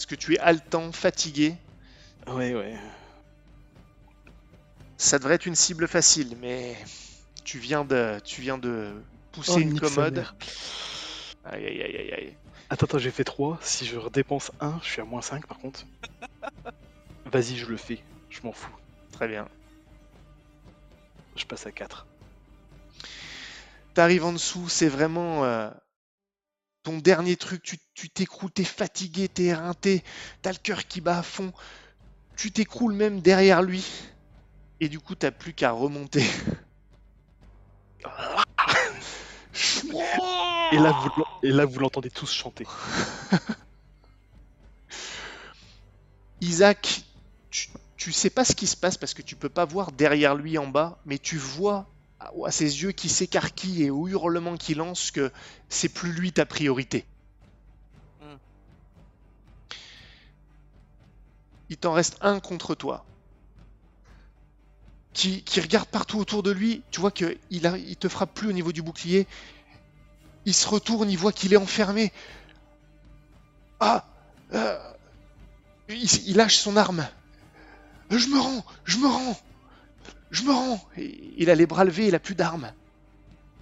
Est-ce 0.00 0.06
que 0.06 0.14
tu 0.14 0.32
es 0.32 0.38
haletant, 0.38 0.92
fatigué? 0.92 1.54
Ouais, 2.26 2.54
ouais. 2.54 2.74
Ça 4.96 5.18
devrait 5.18 5.34
être 5.34 5.44
une 5.44 5.54
cible 5.54 5.86
facile, 5.86 6.38
mais 6.40 6.74
tu 7.44 7.58
viens 7.58 7.84
de, 7.84 8.18
tu 8.24 8.40
viens 8.40 8.56
de 8.56 8.94
pousser 9.30 9.52
Oh, 9.56 9.60
une 9.60 9.78
commode. 9.78 10.24
Aïe 11.44 11.66
aïe 11.66 11.82
aïe 11.82 11.96
aïe 11.98 12.12
aïe. 12.12 12.36
Attends, 12.70 12.86
attends, 12.86 12.96
j'ai 12.96 13.10
fait 13.10 13.24
3. 13.24 13.58
Si 13.60 13.84
je 13.84 13.98
redépense 13.98 14.50
1, 14.60 14.80
je 14.82 14.88
suis 14.88 15.02
à 15.02 15.04
moins 15.04 15.20
5 15.20 15.46
par 15.46 15.58
contre. 15.58 15.84
Vas-y, 17.30 17.58
je 17.58 17.66
le 17.66 17.76
fais. 17.76 18.02
Je 18.30 18.40
m'en 18.42 18.52
fous. 18.52 18.74
Très 19.12 19.28
bien. 19.28 19.46
Je 21.36 21.44
passe 21.44 21.66
à 21.66 21.72
4. 21.72 22.06
T'arrives 23.92 24.24
en 24.24 24.32
dessous, 24.32 24.66
c'est 24.70 24.88
vraiment 24.88 25.44
euh, 25.44 25.68
ton 26.82 26.98
dernier 26.98 27.36
truc. 27.36 27.62
Tu 27.62 27.78
tu 27.94 28.10
t'écroules, 28.10 28.50
t'es 28.52 28.64
fatigué, 28.64 29.28
t'es 29.28 29.44
éreinté, 29.44 30.02
t'as 30.42 30.52
le 30.52 30.58
cœur 30.58 30.86
qui 30.86 31.00
bat 31.00 31.18
à 31.18 31.22
fond. 31.22 31.52
Tu 32.36 32.52
t'écroules 32.52 32.94
même 32.94 33.20
derrière 33.20 33.62
lui. 33.62 33.86
Et 34.80 34.88
du 34.88 34.98
coup, 35.00 35.14
t'as 35.14 35.30
plus 35.30 35.54
qu'à 35.54 35.70
remonter. 35.72 36.24
Et 40.72 40.78
là, 40.78 40.92
vous, 40.92 41.08
l'en- 41.16 41.24
et 41.42 41.50
là, 41.50 41.64
vous 41.64 41.80
l'entendez 41.80 42.10
tous 42.10 42.32
chanter. 42.32 42.66
Isaac, 46.40 47.02
tu, 47.50 47.68
tu 47.96 48.12
sais 48.12 48.30
pas 48.30 48.44
ce 48.44 48.54
qui 48.54 48.66
se 48.66 48.76
passe 48.76 48.96
parce 48.96 49.14
que 49.14 49.22
tu 49.22 49.36
peux 49.36 49.48
pas 49.48 49.64
voir 49.64 49.92
derrière 49.92 50.34
lui 50.34 50.58
en 50.58 50.66
bas, 50.66 51.00
mais 51.04 51.18
tu 51.18 51.36
vois 51.36 51.94
à 52.20 52.50
ses 52.50 52.82
yeux 52.82 52.92
qui 52.92 53.08
s'écarquillent 53.08 53.84
et 53.84 53.90
au 53.90 54.06
hurlement 54.08 54.56
qu'il 54.56 54.78
lance 54.78 55.10
que 55.10 55.32
c'est 55.68 55.88
plus 55.88 56.12
lui 56.12 56.32
ta 56.32 56.46
priorité. 56.46 57.06
Hmm. 58.20 58.36
Il 61.70 61.76
t'en 61.76 61.92
reste 61.92 62.18
un 62.20 62.40
contre 62.40 62.74
toi. 62.74 63.04
Qui, 65.12 65.42
qui 65.42 65.60
regarde 65.60 65.88
partout 65.88 66.18
autour 66.18 66.42
de 66.42 66.52
lui, 66.52 66.82
tu 66.92 67.00
vois 67.00 67.10
qu'il 67.10 67.36
il 67.50 67.96
te 67.96 68.08
frappe 68.08 68.32
plus 68.32 68.48
au 68.48 68.52
niveau 68.52 68.70
du 68.70 68.80
bouclier. 68.80 69.26
Il 70.44 70.54
se 70.54 70.68
retourne, 70.68 71.10
il 71.10 71.18
voit 71.18 71.32
qu'il 71.32 71.52
est 71.52 71.56
enfermé. 71.56 72.12
Ah 73.80 74.04
euh, 74.52 74.78
il, 75.88 76.28
il 76.28 76.36
lâche 76.36 76.58
son 76.58 76.76
arme. 76.76 77.08
Je 78.10 78.26
me 78.28 78.38
rends, 78.38 78.64
je 78.84 78.98
me 78.98 79.08
rends, 79.08 79.38
je 80.30 80.42
me 80.44 80.52
rends. 80.52 80.80
Et 80.96 81.32
il 81.36 81.50
a 81.50 81.54
les 81.54 81.66
bras 81.66 81.84
levés, 81.84 82.06
il 82.08 82.14
a 82.14 82.18
plus 82.20 82.34
d'armes. 82.34 82.72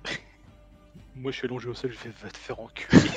Moi, 1.16 1.33
je 1.33 1.39
suis 1.39 1.47
allongé 1.47 1.69
au 1.69 1.75
sol, 1.75 1.91
je 1.93 1.97
fais 1.97 2.11
va 2.23 2.31
te 2.31 2.37
faire 2.39 2.61
enculer. 2.61 2.99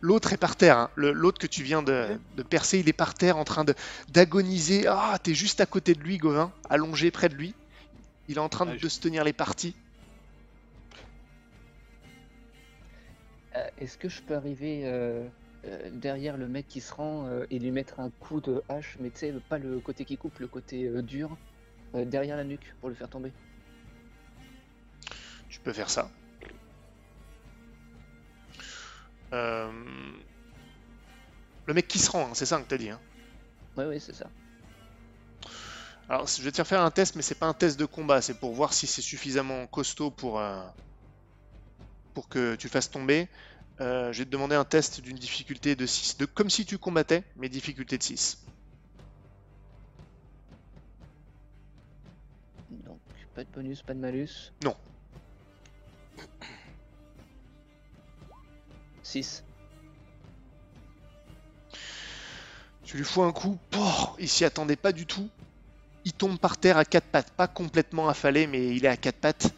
L'autre 0.00 0.32
est 0.34 0.36
par 0.38 0.56
terre, 0.56 0.76
hein. 0.78 0.90
L'autre 0.96 1.38
que 1.38 1.46
tu 1.46 1.62
viens 1.62 1.82
de, 1.82 2.18
de 2.36 2.42
percer, 2.42 2.78
il 2.78 2.88
est 2.90 2.92
par 2.94 3.14
terre 3.14 3.38
en 3.38 3.44
train 3.44 3.64
de 3.64 3.74
d'agoniser. 4.10 4.86
Ah, 4.86 5.18
t'es 5.22 5.32
juste 5.34 5.60
à 5.62 5.66
côté 5.66 5.94
de 5.94 6.00
lui, 6.00 6.18
Gauvin, 6.18 6.52
allongé 6.68 7.10
près 7.10 7.30
de 7.30 7.34
lui. 7.34 7.54
Il 8.28 8.36
est 8.36 8.40
en 8.40 8.50
train 8.50 8.66
de, 8.66 8.76
je- 8.76 8.82
de 8.82 8.88
se 8.88 9.00
tenir 9.00 9.24
les 9.24 9.32
parties. 9.32 9.74
Euh, 13.56 13.66
Est-ce 13.78 13.96
que 13.96 14.08
je 14.10 14.20
peux 14.20 14.34
arriver 14.34 14.82
euh, 14.84 15.26
euh, 15.66 15.90
derrière 15.92 16.36
le 16.36 16.46
mec 16.46 16.68
qui 16.68 16.80
se 16.80 16.92
rend 16.92 17.26
euh, 17.26 17.46
et 17.50 17.58
lui 17.58 17.70
mettre 17.70 18.00
un 18.00 18.10
coup 18.10 18.40
de 18.40 18.62
hache, 18.68 18.96
mais 19.00 19.10
tu 19.10 19.20
sais, 19.20 19.32
pas 19.48 19.58
le 19.58 19.80
côté 19.80 20.04
qui 20.04 20.16
coupe, 20.16 20.38
le 20.38 20.48
côté 20.48 20.86
euh, 20.86 21.02
dur, 21.02 21.36
derrière 21.94 22.36
la 22.36 22.42
nuque 22.44 22.74
pour 22.80 22.88
le 22.88 22.94
faire 22.96 23.08
tomber 23.08 23.30
Tu 25.48 25.60
peux 25.60 25.72
faire 25.72 25.88
ça. 25.88 26.10
Le 31.66 31.72
mec 31.72 31.88
qui 31.88 31.98
se 31.98 32.10
rend, 32.10 32.26
hein, 32.26 32.34
c'est 32.34 32.46
ça 32.46 32.58
que 32.58 32.68
t'as 32.68 32.76
dit. 32.76 32.90
hein. 32.90 33.00
Ouais, 33.76 33.86
ouais, 33.86 33.98
c'est 33.98 34.14
ça. 34.14 34.28
Alors, 36.08 36.26
je 36.26 36.42
vais 36.42 36.50
te 36.50 36.56
faire 36.56 36.66
faire 36.66 36.82
un 36.82 36.90
test, 36.90 37.16
mais 37.16 37.22
c'est 37.22 37.34
pas 37.36 37.46
un 37.46 37.54
test 37.54 37.78
de 37.78 37.86
combat, 37.86 38.20
c'est 38.20 38.34
pour 38.34 38.52
voir 38.52 38.72
si 38.72 38.86
c'est 38.86 39.02
suffisamment 39.02 39.66
costaud 39.66 40.10
pour, 40.10 40.42
pour 42.12 42.28
que 42.28 42.54
tu 42.56 42.66
le 42.66 42.70
fasses 42.70 42.90
tomber. 42.90 43.28
Euh, 43.80 44.12
je 44.12 44.18
vais 44.20 44.24
te 44.24 44.30
demander 44.30 44.54
un 44.54 44.64
test 44.64 45.00
d'une 45.00 45.16
difficulté 45.18 45.74
de 45.74 45.86
6, 45.86 46.16
de, 46.18 46.26
comme 46.26 46.50
si 46.50 46.64
tu 46.64 46.78
combattais, 46.78 47.24
mais 47.36 47.48
difficulté 47.48 47.98
de 47.98 48.02
6. 48.02 48.38
Donc, 52.70 53.00
pas 53.34 53.44
de 53.44 53.50
bonus, 53.50 53.82
pas 53.82 53.94
de 53.94 53.98
malus. 54.00 54.52
Non. 54.64 54.76
6. 59.02 59.44
Tu 62.84 62.96
lui 62.98 63.04
fous 63.04 63.22
un 63.22 63.32
coup, 63.32 63.58
il 64.18 64.28
s'y 64.28 64.44
attendait 64.44 64.76
pas 64.76 64.92
du 64.92 65.06
tout. 65.06 65.28
Il 66.04 66.12
tombe 66.12 66.38
par 66.38 66.58
terre 66.58 66.76
à 66.76 66.84
quatre 66.84 67.06
pattes, 67.06 67.30
pas 67.32 67.48
complètement 67.48 68.08
affalé, 68.08 68.46
mais 68.46 68.76
il 68.76 68.84
est 68.84 68.88
à 68.88 68.96
quatre 68.96 69.18
pattes. 69.18 69.54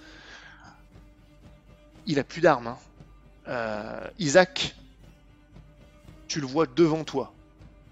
Il 2.06 2.18
a 2.18 2.24
plus 2.24 2.40
d'armes. 2.40 2.68
hein. 2.68 2.78
Euh, 3.48 4.08
Isaac, 4.18 4.74
tu 6.28 6.40
le 6.40 6.46
vois 6.46 6.66
devant 6.66 7.04
toi, 7.04 7.32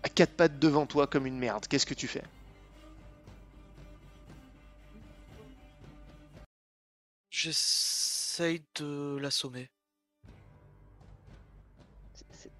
à 0.02 0.08
quatre 0.08 0.32
pattes 0.32 0.58
devant 0.58 0.86
toi 0.86 1.06
comme 1.06 1.26
une 1.26 1.38
merde. 1.38 1.66
Qu'est-ce 1.68 1.86
que 1.86 1.94
tu 1.94 2.08
fais? 2.08 2.22
J'essaye 7.30 8.62
de 8.76 9.18
l'assommer. 9.20 9.68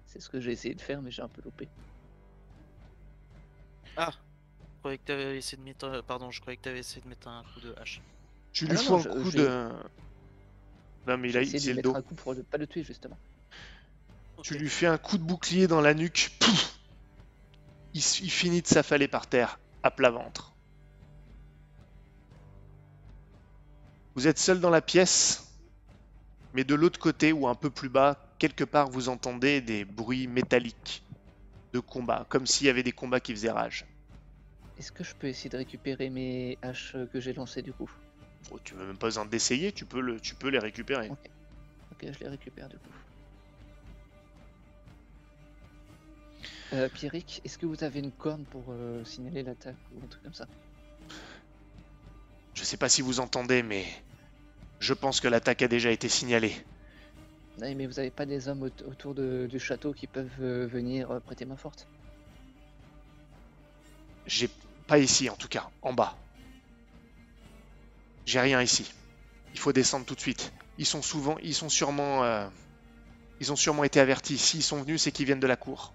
C'est- 0.07 0.19
ce 0.19 0.29
que 0.29 0.39
j'ai 0.39 0.51
essayé 0.53 0.73
de 0.73 0.81
faire, 0.81 1.01
mais 1.01 1.11
j'ai 1.11 1.21
un 1.21 1.27
peu 1.27 1.41
loupé. 1.41 1.67
Ah 3.97 4.11
Je 4.11 4.79
croyais 4.79 4.97
que 4.97 5.03
t'avais 5.03 5.37
essayé 5.37 5.57
de 5.57 5.63
mettre. 5.63 5.85
un- 5.85 6.01
Pardon, 6.03 6.31
je 6.31 6.39
croyais 6.39 6.55
que 6.57 6.61
t'avais 6.63 6.79
essayé 6.79 7.01
de 7.01 7.07
mettre 7.09 7.27
un 7.27 7.43
coup 7.53 7.59
de 7.61 7.73
hache. 7.77 8.01
Tu 8.53 8.65
Ah 8.65 8.69
lui 8.69 8.77
non, 8.77 8.83
fous 8.83 8.93
non, 8.93 8.99
un 8.99 9.03
je- 9.03 9.09
coup 9.09 9.31
de. 9.31 9.71
Non, 11.07 11.17
mais 11.17 11.29
il 11.29 11.37
a 11.37 11.41
essayé 11.41 11.59
de 11.59 11.69
le 11.69 11.75
mettre 11.75 11.91
dos. 11.91 11.95
un 11.95 12.01
coup 12.01 12.15
pour 12.15 12.35
ne 12.35 12.41
pas 12.41 12.57
le 12.57 12.67
tuer, 12.67 12.83
justement. 12.83 13.17
Tu 14.43 14.57
lui 14.57 14.69
fais 14.69 14.87
un 14.87 14.97
coup 14.97 15.17
de 15.17 15.23
bouclier 15.23 15.67
dans 15.67 15.81
la 15.81 15.93
nuque. 15.93 16.31
pouf 16.39 16.75
il, 17.95 18.01
il 18.23 18.29
finit 18.29 18.61
de 18.61 18.67
s'affaler 18.67 19.07
par 19.07 19.27
terre, 19.27 19.57
à 19.81 19.89
plat 19.89 20.11
ventre. 20.11 20.53
Vous 24.15 24.27
êtes 24.27 24.37
seul 24.37 24.59
dans 24.59 24.69
la 24.69 24.81
pièce, 24.81 25.47
mais 26.53 26.63
de 26.63 26.75
l'autre 26.75 26.99
côté 26.99 27.33
ou 27.33 27.47
un 27.47 27.55
peu 27.55 27.69
plus 27.69 27.89
bas, 27.89 28.17
quelque 28.37 28.63
part, 28.63 28.89
vous 28.89 29.09
entendez 29.09 29.61
des 29.61 29.85
bruits 29.85 30.27
métalliques 30.27 31.03
de 31.73 31.79
combat, 31.79 32.25
comme 32.29 32.45
s'il 32.45 32.67
y 32.67 32.69
avait 32.69 32.83
des 32.83 32.91
combats 32.91 33.19
qui 33.19 33.33
faisaient 33.33 33.51
rage. 33.51 33.85
Est-ce 34.77 34.91
que 34.91 35.03
je 35.03 35.15
peux 35.15 35.27
essayer 35.27 35.49
de 35.49 35.57
récupérer 35.57 36.09
mes 36.09 36.57
haches 36.61 36.95
que 37.13 37.19
j'ai 37.19 37.33
lancées 37.33 37.61
du 37.61 37.73
coup? 37.73 37.89
Oh, 38.51 38.59
tu 38.63 38.75
veux 38.75 38.85
même 38.85 38.97
pas 38.97 39.07
besoin 39.07 39.25
d'essayer, 39.25 39.71
tu 39.71 39.85
peux, 39.85 40.01
le, 40.01 40.19
tu 40.19 40.35
peux 40.35 40.49
les 40.49 40.59
récupérer. 40.59 41.09
Ok, 41.09 42.01
je 42.01 42.19
les 42.19 42.27
récupère 42.27 42.69
du 42.69 42.77
coup. 42.77 42.91
Euh, 46.73 46.89
Pierrick, 46.89 47.41
est-ce 47.43 47.57
que 47.57 47.65
vous 47.65 47.83
avez 47.83 47.99
une 47.99 48.11
corne 48.11 48.45
pour 48.45 48.71
euh, 48.71 49.03
signaler 49.05 49.43
l'attaque 49.43 49.77
ou 49.91 50.03
un 50.03 50.07
truc 50.07 50.23
comme 50.23 50.33
ça? 50.33 50.47
Je 52.53 52.63
sais 52.63 52.77
pas 52.77 52.89
si 52.89 53.01
vous 53.01 53.19
entendez, 53.19 53.63
mais 53.63 53.85
je 54.79 54.93
pense 54.93 55.19
que 55.19 55.27
l'attaque 55.27 55.61
a 55.61 55.67
déjà 55.67 55.91
été 55.91 56.09
signalée. 56.09 56.55
Non, 57.57 57.73
mais 57.75 57.85
vous 57.87 57.99
avez 57.99 58.11
pas 58.11 58.25
des 58.25 58.47
hommes 58.47 58.63
aut- 58.63 58.83
autour 58.83 59.15
de- 59.15 59.47
du 59.49 59.59
château 59.59 59.93
qui 59.93 60.07
peuvent 60.07 60.41
euh, 60.41 60.67
venir 60.67 61.11
euh, 61.11 61.19
prêter 61.19 61.45
main 61.45 61.57
forte? 61.57 61.87
J'ai 64.27 64.49
pas 64.87 64.97
ici 64.99 65.29
en 65.29 65.35
tout 65.35 65.47
cas, 65.47 65.69
en 65.81 65.93
bas. 65.93 66.24
J'ai 68.25 68.39
rien 68.39 68.61
ici. 68.61 68.91
Il 69.53 69.59
faut 69.59 69.71
descendre 69.73 70.05
tout 70.05 70.15
de 70.15 70.19
suite. 70.19 70.51
Ils 70.77 70.85
sont 70.85 71.01
souvent, 71.01 71.37
ils 71.39 71.53
sont 71.55 71.69
sûrement, 71.69 72.23
euh, 72.23 72.47
ils 73.39 73.51
ont 73.51 73.55
sûrement 73.55 73.83
été 73.83 73.99
avertis. 73.99 74.37
S'ils 74.37 74.63
sont 74.63 74.81
venus, 74.81 75.01
c'est 75.03 75.11
qu'ils 75.11 75.25
viennent 75.25 75.39
de 75.39 75.47
la 75.47 75.55
cour. 75.55 75.93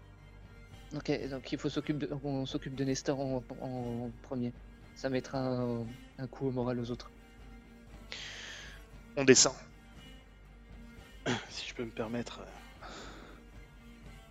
Ok, 0.95 1.11
donc 1.29 1.53
il 1.53 1.59
faut 1.59 1.69
s'occuper 1.69 2.07
de, 2.07 2.17
on 2.25 2.47
s'occupe 2.47 2.75
de 2.75 2.85
Nestor 2.85 3.21
en, 3.21 3.43
en 3.61 4.11
premier. 4.23 4.53
Ça 4.97 5.09
mettra 5.09 5.39
un, 5.39 5.87
un 6.19 6.27
coup 6.27 6.49
au 6.49 6.51
moral 6.51 6.81
aux 6.81 6.91
autres. 6.91 7.11
On 9.17 9.25
descend. 9.25 9.55
Si 11.51 11.69
je 11.69 11.75
peux 11.75 11.85
me 11.85 11.91
permettre, 11.91 12.41
euh, 12.41 12.87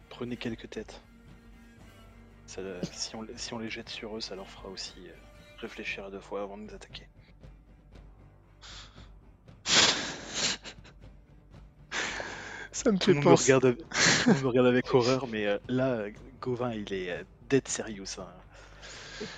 prenez 0.10 0.36
quelques 0.38 0.70
têtes. 0.70 1.02
Ça, 2.47 2.62
si, 2.91 3.16
on, 3.16 3.22
les- 3.22 3.38
si 3.38 3.54
on 3.54 3.60
les 3.60 3.70
jette 3.70 3.89
sur 3.89 4.18
eux, 4.18 4.22
ça 4.22 4.36
leur 4.36 4.50
fera 4.50 4.70
aussi 4.70 4.93
euh, 5.08 5.14
réfléchir 5.60 6.06
à 6.06 6.10
deux 6.12 6.20
fois 6.20 6.41
avant 6.41 6.58
de 6.58 6.64
nous 6.64 6.74
attaquer. 6.74 7.08
Ça 12.84 12.92
me 12.92 12.98
Tout 12.98 13.14
monde 13.14 13.26
me 13.26 13.34
regarde, 13.34 13.66
avec- 13.66 13.80
tout 13.80 14.28
le 14.28 14.34
monde 14.34 14.42
me 14.44 14.48
regarde 14.48 14.68
avec 14.68 14.94
horreur, 14.94 15.28
mais 15.28 15.46
euh, 15.48 15.58
là, 15.68 16.04
Gauvin, 16.42 16.72
il 16.74 16.94
est 16.94 17.12
euh, 17.12 17.24
dead 17.50 17.68
serious. 17.68 18.20
hein. 18.20 18.28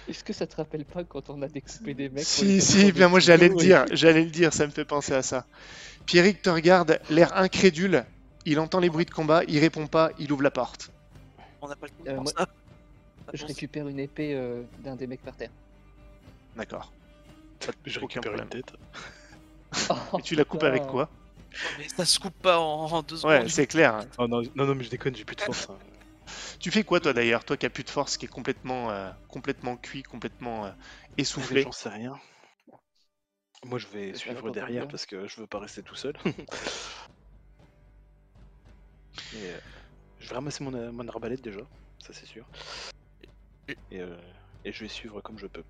Est-ce 0.08 0.24
que 0.24 0.32
ça 0.32 0.46
te 0.46 0.56
rappelle 0.58 0.86
pas 0.86 1.04
quand 1.04 1.32
on 1.32 1.42
a 1.42 1.48
découpé 1.48 1.96
des 1.96 2.10
mecs 2.10 2.24
Si, 2.24 2.62
si, 2.62 2.92
bien 2.92 3.08
moi 3.08 3.20
j'allais 3.20 3.48
le 3.50 3.56
et- 3.56 3.58
dire, 3.58 3.86
j'allais 3.92 4.24
le 4.24 4.30
dire, 4.30 4.54
ça 4.54 4.68
me 4.68 4.72
fait 4.72 4.86
penser 4.86 5.14
à 5.14 5.24
ça. 5.24 5.46
Pierrick 6.06 6.44
te 6.44 6.52
regarde, 6.52 7.00
l'air 7.10 7.36
incrédule. 7.36 8.06
Il 8.46 8.60
entend 8.60 8.80
les 8.80 8.89
bruits 8.92 9.06
de 9.06 9.12
combat, 9.12 9.42
il 9.48 9.58
répond 9.60 9.88
pas, 9.88 10.12
il 10.20 10.32
ouvre 10.32 10.44
la 10.44 10.52
porte. 10.52 10.92
On 11.64 11.68
n'a 11.68 11.76
pas 11.76 11.88
le 11.88 11.92
temps 12.06 12.12
Euh, 12.12 12.16
pour 12.16 12.24
moi- 12.24 12.34
ça. 12.38 12.48
Je 13.34 13.46
récupère 13.46 13.88
une 13.88 14.00
épée 14.00 14.34
euh, 14.36 14.62
d'un 14.84 14.96
des 14.96 15.08
mecs 15.08 15.22
par 15.24 15.36
terre. 15.36 15.52
D'accord. 16.56 16.92
Je 17.86 18.00
récupère 18.00 18.34
une 18.34 18.50
tête. 18.50 18.74
Et 20.20 20.22
tu 20.22 20.36
la 20.36 20.44
coupes 20.44 20.64
avec 20.64 20.86
quoi? 20.86 21.10
Mais 21.78 21.88
ça 21.89 22.06
se 22.06 22.20
coupe 22.20 22.38
pas 22.41 22.60
en, 22.60 22.86
en 22.86 23.02
deux 23.04 23.18
secondes. 23.18 23.32
Ouais, 23.32 23.49
c'est 23.49 23.68
clair. 23.68 23.95
hein. 23.95 24.06
Oh 24.18 24.28
non, 24.28 24.41
non, 24.56 24.66
non, 24.66 24.76
mais 24.76 24.84
je 24.84 24.89
déconne, 24.89 25.16
j'ai 25.16 25.26
plus 25.26 25.36
de 25.36 25.41
force. 25.41 25.70
hein. 25.70 25.78
Tu 26.60 26.72
fais 26.72 26.84
quoi 26.84 26.99
toi 26.99 27.14
d'ailleurs 27.14 27.43
Toi 27.43 27.58
qui 27.58 27.66
as 27.66 27.70
plus 27.70 27.84
de 27.84 27.89
force, 27.89 28.18
qui 28.18 28.26
est 28.26 28.30
complètement, 28.30 28.89
euh, 28.91 29.10
complètement 29.28 29.76
cuit, 29.78 30.04
complètement 30.04 30.66
euh, 30.66 30.72
essoufflé? 31.18 31.64
J'en 31.64 31.72
sais 31.72 31.89
rien. 31.89 32.20
Moi, 33.66 33.78
je 33.80 33.88
vais 33.88 34.14
suivre 34.16 34.49
derrière 34.52 34.88
parce 34.88 35.06
que 35.06 35.28
je 35.28 35.39
veux 35.41 35.47
pas 35.47 35.60
rester 35.60 35.84
tout 35.84 35.95
seul. 35.95 36.14
Et, 39.34 39.38
euh, 39.38 39.58
je 40.20 40.30
vais 40.30 40.36
ramasser 40.36 40.64
mon, 40.64 40.91
mon 40.93 41.08
arbalète 41.08 41.41
déjà, 41.41 41.60
ça 41.99 42.14
c'est 42.14 42.26
sûr. 42.26 42.45
Et, 43.91 43.99
euh, 44.02 44.18
et 44.64 44.72
je 44.72 44.84
vais 44.84 44.89
suivre 44.89 45.22
comme 45.22 45.38
je 45.38 45.47
peux. 45.47 45.64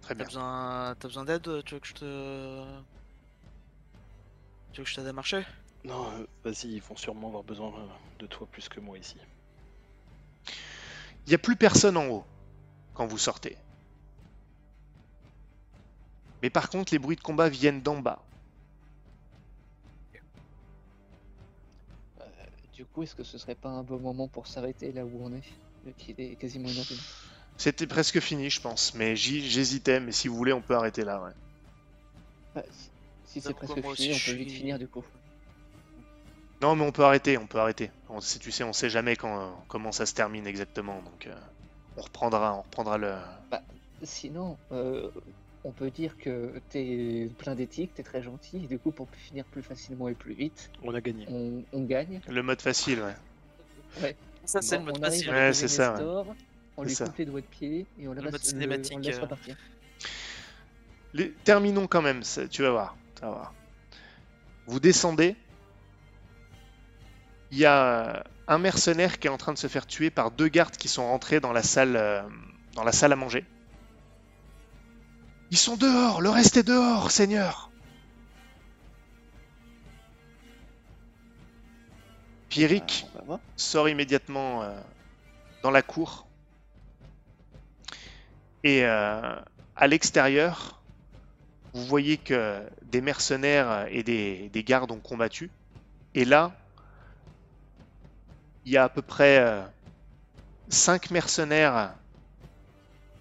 Très 0.00 0.14
T'as 0.14 0.24
bien. 0.24 0.26
besoin, 0.26 0.94
t'as 0.98 1.08
besoin 1.08 1.24
d'aide 1.24 1.62
Tu 1.64 1.74
veux 1.74 1.80
que 1.80 1.86
je 1.88 1.94
te. 1.94 2.82
Tu 4.78 4.82
veux 4.82 4.84
que 4.84 4.90
je 4.90 4.94
t'aide 4.94 5.08
à 5.08 5.12
marcher? 5.12 5.44
Non, 5.82 6.08
euh, 6.12 6.24
vas-y, 6.44 6.68
ils 6.68 6.80
vont 6.80 6.94
sûrement 6.94 7.26
avoir 7.26 7.42
besoin 7.42 7.74
euh, 7.76 7.88
de 8.20 8.28
toi 8.28 8.46
plus 8.46 8.68
que 8.68 8.78
moi 8.78 8.96
ici. 8.96 9.16
Il 11.26 11.30
n'y 11.30 11.34
a 11.34 11.38
plus 11.38 11.56
personne 11.56 11.96
en 11.96 12.06
haut 12.06 12.24
quand 12.94 13.04
vous 13.04 13.18
sortez. 13.18 13.56
Mais 16.44 16.48
par 16.48 16.70
contre, 16.70 16.92
les 16.92 17.00
bruits 17.00 17.16
de 17.16 17.20
combat 17.22 17.48
viennent 17.48 17.82
d'en 17.82 17.98
bas. 17.98 18.22
Euh, 22.20 22.24
du 22.72 22.84
coup, 22.84 23.02
est-ce 23.02 23.16
que 23.16 23.24
ce 23.24 23.36
serait 23.36 23.56
pas 23.56 23.70
un 23.70 23.82
bon 23.82 23.98
moment 23.98 24.28
pour 24.28 24.46
s'arrêter 24.46 24.92
là 24.92 25.04
où 25.04 25.24
on 25.24 25.34
est? 25.34 25.42
Vu 25.84 25.92
qu'il 25.94 26.20
est 26.20 26.36
quasiment. 26.36 26.68
C'était 27.56 27.88
presque 27.88 28.20
fini, 28.20 28.48
je 28.48 28.60
pense. 28.60 28.94
Mais 28.94 29.16
j'hésitais, 29.16 29.98
mais 29.98 30.12
si 30.12 30.28
vous 30.28 30.36
voulez, 30.36 30.52
on 30.52 30.62
peut 30.62 30.76
arrêter 30.76 31.02
là. 31.02 31.20
ouais. 31.20 31.32
Bah, 32.54 32.62
si 33.28 33.40
c'est 33.40 33.54
presque 33.54 33.74
fini, 33.74 33.86
aussi, 33.86 34.10
on 34.12 34.30
peut 34.30 34.36
vite 34.36 34.48
suis- 34.50 34.58
finir 34.58 34.78
du 34.78 34.88
coup. 34.88 35.04
Non, 36.60 36.74
mais 36.74 36.84
on 36.84 36.90
peut 36.92 37.04
arrêter, 37.04 37.38
on 37.38 37.46
peut 37.46 37.58
arrêter. 37.58 37.90
On, 38.08 38.20
sait- 38.20 38.40
tu 38.40 38.50
sais, 38.50 38.64
on 38.64 38.72
sait 38.72 38.90
jamais 38.90 39.14
quand, 39.14 39.38
euh, 39.40 39.48
comment 39.68 39.92
ça 39.92 40.06
se 40.06 40.14
termine 40.14 40.46
exactement. 40.46 41.00
Donc, 41.02 41.26
euh, 41.28 41.34
on 41.96 42.02
reprendra, 42.02 42.56
on 42.56 42.62
reprendra 42.62 42.98
le. 42.98 43.14
Sinon, 44.02 44.56
euh, 44.72 45.08
on 45.64 45.70
peut 45.72 45.90
dire 45.90 46.16
que 46.18 46.52
t'es 46.70 47.30
plein 47.38 47.54
d'éthique, 47.54 47.92
t'es 47.94 48.02
très 48.02 48.22
gentil, 48.22 48.56
et 48.64 48.66
du 48.66 48.78
coup, 48.78 48.90
pour 48.90 49.08
finir 49.10 49.44
plus 49.44 49.62
facilement 49.62 50.08
et 50.08 50.14
plus 50.14 50.34
vite, 50.34 50.70
On 50.82 50.94
a 50.94 51.00
gagné. 51.00 51.26
on, 51.28 51.62
on 51.72 51.82
gagne. 51.84 52.20
Le 52.28 52.42
mode 52.42 52.60
facile, 52.62 53.00
ouais. 54.02 54.16
Ça, 54.44 54.62
c'est 54.62 54.78
Bon, 54.78 54.86
le 54.86 54.92
mode 54.92 55.04
facile. 55.04 55.30
Ouais, 55.30 55.52
c'est 55.52 55.68
ça, 55.68 55.94
ouais. 55.94 56.24
On 56.76 56.82
lui 56.84 56.94
ça. 56.94 57.06
coupe 57.06 57.18
les 57.18 57.24
doigts 57.24 57.40
de 57.40 57.46
pied 57.46 57.86
et 58.00 58.06
on 58.08 58.12
le, 58.12 58.16
Le 58.20 58.22
laisse, 58.22 58.32
mode 58.32 58.40
le- 58.40 58.48
cinématique, 58.48 58.92
on 58.94 58.98
le 58.98 59.04
laisse 59.04 59.18
euh. 59.18 59.20
repartir. 59.22 59.56
Les- 61.14 61.32
Terminons 61.44 61.86
quand 61.86 62.02
même, 62.02 62.22
ça- 62.22 62.46
tu 62.48 62.62
vas 62.62 62.70
voir. 62.70 62.96
Vas 63.20 63.30
voir. 63.30 63.54
Vous 64.66 64.80
descendez. 64.80 65.36
Il 67.50 67.58
y 67.58 67.64
a 67.64 68.24
un 68.46 68.58
mercenaire 68.58 69.18
qui 69.18 69.26
est 69.26 69.30
en 69.30 69.36
train 69.36 69.52
de 69.52 69.58
se 69.58 69.66
faire 69.66 69.86
tuer 69.86 70.10
par 70.10 70.30
deux 70.30 70.48
gardes 70.48 70.76
qui 70.76 70.88
sont 70.88 71.06
rentrés 71.06 71.40
dans 71.40 71.52
la 71.52 71.62
salle, 71.62 71.96
euh, 71.96 72.22
dans 72.74 72.84
la 72.84 72.92
salle 72.92 73.12
à 73.12 73.16
manger. 73.16 73.44
Ils 75.50 75.58
sont 75.58 75.76
dehors, 75.76 76.20
le 76.20 76.30
reste 76.30 76.56
est 76.56 76.62
dehors, 76.62 77.10
Seigneur. 77.10 77.70
Pierrick 82.48 83.06
Ah, 83.16 83.22
va 83.26 83.40
sort 83.56 83.88
immédiatement 83.88 84.62
euh, 84.62 84.78
dans 85.62 85.70
la 85.70 85.82
cour. 85.82 86.26
Et 88.64 88.84
euh, 88.84 89.36
à 89.76 89.86
l'extérieur, 89.86 90.77
vous 91.78 91.86
voyez 91.86 92.16
que 92.16 92.60
des 92.82 93.00
mercenaires 93.00 93.86
et 93.90 94.02
des, 94.02 94.48
des 94.48 94.64
gardes 94.64 94.90
ont 94.90 95.00
combattu. 95.00 95.50
Et 96.14 96.24
là, 96.24 96.52
il 98.64 98.72
y 98.72 98.76
a 98.76 98.84
à 98.84 98.88
peu 98.88 99.00
près 99.00 99.64
5 100.68 101.10
mercenaires 101.10 101.94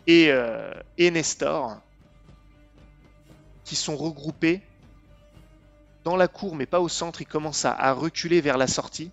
et, 0.08 0.32
euh, 0.32 0.72
et 0.98 1.12
Nestor 1.12 1.80
qui 3.64 3.76
sont 3.76 3.96
regroupés 3.96 4.62
dans 6.04 6.16
la 6.16 6.28
cour, 6.28 6.56
mais 6.56 6.66
pas 6.66 6.80
au 6.80 6.90
centre. 6.90 7.22
Ils 7.22 7.28
commencent 7.28 7.66
à, 7.66 7.74
à 7.74 7.94
reculer 7.94 8.42
vers 8.42 8.58
la 8.58 8.68
sortie. 8.68 9.12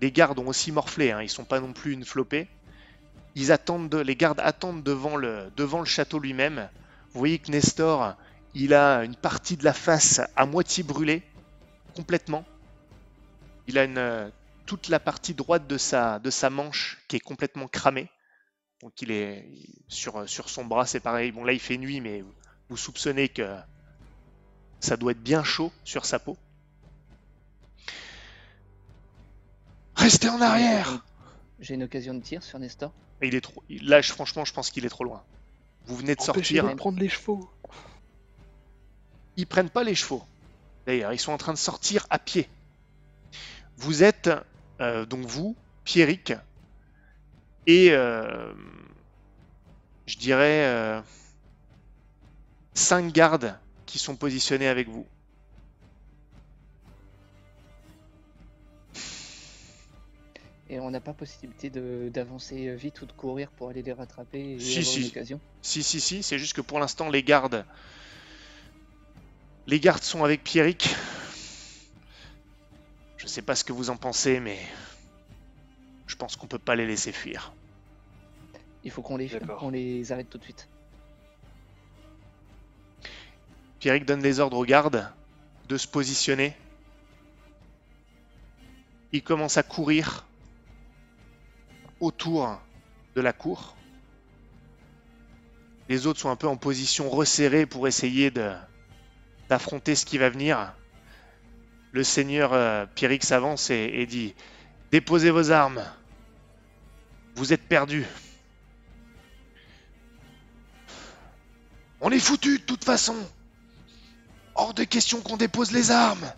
Les 0.00 0.10
gardes 0.10 0.38
ont 0.38 0.48
aussi 0.48 0.72
morflé, 0.72 1.10
hein, 1.10 1.22
ils 1.22 1.28
sont 1.28 1.44
pas 1.44 1.60
non 1.60 1.72
plus 1.72 1.92
une 1.92 2.04
flopée. 2.04 2.48
Les 3.36 4.16
gardes 4.16 4.40
attendent 4.40 4.82
devant 4.82 5.16
le, 5.16 5.50
château 5.84 6.18
lui-même. 6.18 6.68
Vous 7.12 7.18
voyez 7.18 7.38
que 7.38 7.50
Nestor, 7.50 8.14
il 8.54 8.74
a 8.74 9.04
une 9.04 9.16
partie 9.16 9.56
de 9.56 9.64
la 9.64 9.72
face 9.72 10.20
à 10.36 10.46
moitié 10.46 10.82
brûlée, 10.84 11.22
complètement. 11.96 12.44
Il 13.66 13.78
a 13.78 14.30
toute 14.66 14.88
la 14.88 15.00
partie 15.00 15.34
droite 15.34 15.66
de 15.66 15.78
sa, 15.78 16.20
manche 16.50 17.02
qui 17.08 17.16
est 17.16 17.20
complètement 17.20 17.68
cramée. 17.68 18.08
Donc 18.82 19.00
il 19.02 19.10
est 19.10 19.48
sur, 19.88 20.28
sur 20.28 20.48
son 20.48 20.64
bras, 20.64 20.86
c'est 20.86 21.00
pareil. 21.00 21.32
Bon 21.32 21.44
là 21.44 21.52
il 21.52 21.60
fait 21.60 21.78
nuit, 21.78 22.00
mais 22.00 22.22
vous 22.68 22.76
soupçonnez 22.76 23.28
que 23.28 23.56
ça 24.80 24.96
doit 24.96 25.12
être 25.12 25.22
bien 25.22 25.42
chaud 25.42 25.72
sur 25.84 26.04
sa 26.04 26.18
peau. 26.18 26.36
Restez 29.96 30.28
en 30.28 30.40
arrière 30.40 31.02
J'ai 31.60 31.74
une 31.74 31.84
occasion 31.84 32.14
de 32.14 32.20
tir 32.20 32.42
sur 32.42 32.58
Nestor. 32.58 32.92
Et 33.20 33.28
il 33.28 33.34
est 33.34 33.40
trop. 33.40 33.62
Là, 33.68 34.00
je- 34.00 34.12
franchement, 34.12 34.44
je 34.44 34.52
pense 34.52 34.70
qu'il 34.70 34.84
est 34.84 34.88
trop 34.90 35.04
loin. 35.04 35.22
Vous 35.86 35.96
venez 35.96 36.14
de 36.14 36.20
sortir. 36.20 36.68
De 36.68 36.74
prendre 36.74 36.98
les 36.98 37.08
chevaux. 37.08 37.48
Ils 39.36 39.46
prennent 39.46 39.70
pas 39.70 39.84
les 39.84 39.94
chevaux. 39.94 40.22
D'ailleurs, 40.86 41.12
ils 41.12 41.18
sont 41.18 41.32
en 41.32 41.38
train 41.38 41.52
de 41.52 41.58
sortir 41.58 42.06
à 42.10 42.18
pied. 42.18 42.48
Vous 43.76 44.02
êtes 44.02 44.30
euh, 44.80 45.04
donc 45.06 45.26
vous, 45.26 45.56
Pierrick, 45.84 46.32
et 47.66 47.90
euh, 47.92 48.52
je 50.06 50.16
dirais 50.16 50.66
euh, 50.66 51.00
cinq 52.74 53.12
gardes 53.12 53.58
qui 53.86 53.98
sont 53.98 54.16
positionnés 54.16 54.68
avec 54.68 54.88
vous. 54.88 55.06
Et 60.74 60.80
on 60.80 60.90
n'a 60.90 60.98
pas 60.98 61.12
possibilité 61.14 61.70
de- 61.70 62.10
d'avancer 62.12 62.74
vite 62.74 63.00
ou 63.00 63.06
de 63.06 63.12
courir 63.12 63.48
pour 63.52 63.68
aller 63.68 63.80
les 63.82 63.92
rattraper 63.92 64.54
et 64.54 64.58
Si, 64.58 64.78
avoir 64.80 64.84
si. 64.92 65.00
une 65.02 65.06
occasion. 65.06 65.40
Si, 65.62 65.84
si, 65.84 66.00
si, 66.00 66.24
c'est 66.24 66.36
juste 66.36 66.52
que 66.54 66.60
pour 66.62 66.80
l'instant, 66.80 67.08
les 67.10 67.22
gardes. 67.22 67.64
Les 69.68 69.78
gardes 69.78 70.02
sont 70.02 70.24
avec 70.24 70.42
Pierrick. 70.42 70.96
Je 73.18 73.28
sais 73.28 73.40
pas 73.40 73.54
ce 73.54 73.62
que 73.62 73.72
vous 73.72 73.88
en 73.88 73.96
pensez, 73.96 74.40
mais. 74.40 74.58
Je 76.08 76.16
pense 76.16 76.34
qu'on 76.34 76.48
peut 76.48 76.58
pas 76.58 76.74
les 76.74 76.88
laisser 76.88 77.12
fuir. 77.12 77.52
Il 78.82 78.90
faut 78.90 79.00
qu'on 79.00 79.16
les, 79.16 79.30
les 79.70 80.10
arrête 80.12 80.28
tout 80.28 80.38
de 80.38 80.42
suite. 80.42 80.68
Pierrick 83.78 84.06
donne 84.06 84.24
les 84.24 84.40
ordres 84.40 84.56
aux 84.58 84.64
gardes 84.64 85.08
de 85.68 85.76
se 85.76 85.86
positionner. 85.86 86.56
Il 89.12 89.22
commence 89.22 89.56
à 89.56 89.62
courir 89.62 90.26
autour 92.04 92.60
de 93.14 93.20
la 93.20 93.32
cour. 93.32 93.76
Les 95.88 96.06
autres 96.06 96.20
sont 96.20 96.30
un 96.30 96.36
peu 96.36 96.48
en 96.48 96.56
position 96.56 97.10
resserrée 97.10 97.66
pour 97.66 97.86
essayer 97.88 98.32
d'affronter 99.48 99.94
ce 99.94 100.06
qui 100.06 100.18
va 100.18 100.30
venir. 100.30 100.74
Le 101.92 102.02
seigneur 102.02 102.52
euh, 102.52 102.86
s'avance 103.20 103.70
et, 103.70 103.90
et 103.94 104.06
dit 104.06 104.34
Déposez 104.90 105.30
vos 105.30 105.50
armes. 105.50 105.84
Vous 107.34 107.52
êtes 107.52 107.66
perdus. 107.66 108.06
On 112.00 112.10
est 112.10 112.18
foutus 112.18 112.60
de 112.60 112.64
toute 112.64 112.84
façon. 112.84 113.16
Hors 114.54 114.74
de 114.74 114.84
question 114.84 115.20
qu'on 115.20 115.36
dépose 115.36 115.72
les 115.72 115.90
armes. 115.90 116.32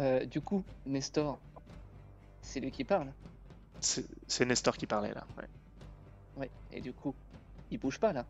Euh, 0.00 0.24
du 0.24 0.40
coup, 0.40 0.64
Nestor, 0.86 1.38
c'est 2.42 2.60
lui 2.60 2.70
qui 2.70 2.84
parle. 2.84 3.06
C'est 3.80 4.44
Nestor 4.44 4.76
qui 4.76 4.86
parlait 4.86 5.12
là. 5.14 5.26
ouais. 5.38 5.44
Ouais. 6.36 6.50
Et 6.72 6.80
du 6.80 6.92
coup, 6.92 7.14
il 7.70 7.78
bouge 7.78 7.98
pas 7.98 8.12
là. 8.12 8.24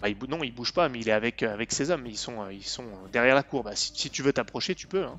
Bah, 0.00 0.08
il 0.08 0.16
non, 0.28 0.42
il 0.44 0.54
bouge 0.54 0.72
pas, 0.72 0.88
mais 0.88 1.00
il 1.00 1.08
est 1.08 1.12
avec, 1.12 1.42
euh, 1.42 1.52
avec 1.52 1.72
ses 1.72 1.90
hommes. 1.90 2.06
Ils 2.06 2.16
sont, 2.16 2.42
euh, 2.42 2.52
ils 2.52 2.64
sont 2.64 2.84
derrière 3.12 3.34
la 3.34 3.42
cour. 3.42 3.64
Bah, 3.64 3.74
si, 3.74 3.92
si 3.94 4.10
tu 4.10 4.22
veux 4.22 4.32
t'approcher, 4.32 4.74
tu 4.74 4.86
peux. 4.86 5.04
hein. 5.04 5.18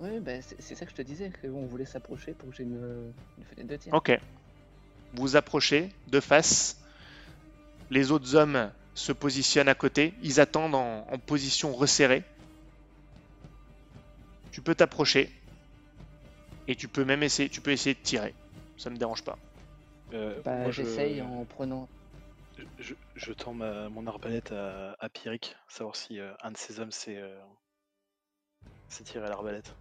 Oui, 0.00 0.18
bah, 0.20 0.32
c'est 0.58 0.74
ça 0.74 0.84
que 0.84 0.90
je 0.90 0.96
te 0.96 1.02
disais, 1.02 1.30
qu'on 1.40 1.66
voulait 1.66 1.84
s'approcher 1.84 2.32
pour 2.32 2.50
que 2.50 2.56
j'ai 2.56 2.64
une, 2.64 3.12
une 3.38 3.44
fenêtre 3.44 3.68
de 3.68 3.76
tir. 3.76 3.94
Ok. 3.94 4.10
Vous 5.14 5.22
vous 5.22 5.36
approchez 5.36 5.90
de 6.08 6.18
face. 6.20 6.80
Les 7.90 8.10
autres 8.10 8.34
hommes 8.34 8.72
se 8.94 9.12
positionnent 9.12 9.68
à 9.68 9.74
côté. 9.76 10.14
Ils 10.22 10.40
attendent 10.40 10.74
en, 10.74 11.06
en 11.08 11.18
position 11.18 11.72
resserrée. 11.72 12.24
Tu 14.54 14.60
peux 14.60 14.76
t'approcher. 14.76 15.28
Et 16.68 16.76
tu 16.76 16.86
peux 16.86 17.04
même 17.04 17.24
essayer, 17.24 17.48
tu 17.48 17.60
peux 17.60 17.72
essayer 17.72 17.94
de 17.94 18.00
tirer. 18.00 18.34
Ça 18.78 18.88
me 18.88 18.96
dérange 18.96 19.22
pas. 19.22 19.36
Euh, 20.12 20.40
Bah, 20.44 20.70
je- 20.70 20.84
j'essaye 20.84 21.20
en 21.22 21.44
prenant. 21.44 21.88
Je, 22.78 22.94
je 23.16 23.32
tends 23.32 23.52
ma- 23.52 23.88
mon 23.88 24.06
arbalète 24.06 24.52
à, 24.52 24.96
à 25.00 25.08
Pierrick, 25.08 25.56
savoir 25.68 25.96
si 25.96 26.20
euh, 26.20 26.32
un 26.42 26.52
de 26.52 26.56
ses 26.56 26.78
hommes 26.78 26.92
s'est 26.92 27.16
euh, 27.16 27.36
tiré 29.04 29.26
à 29.26 29.28
l'arbalète. 29.28 29.74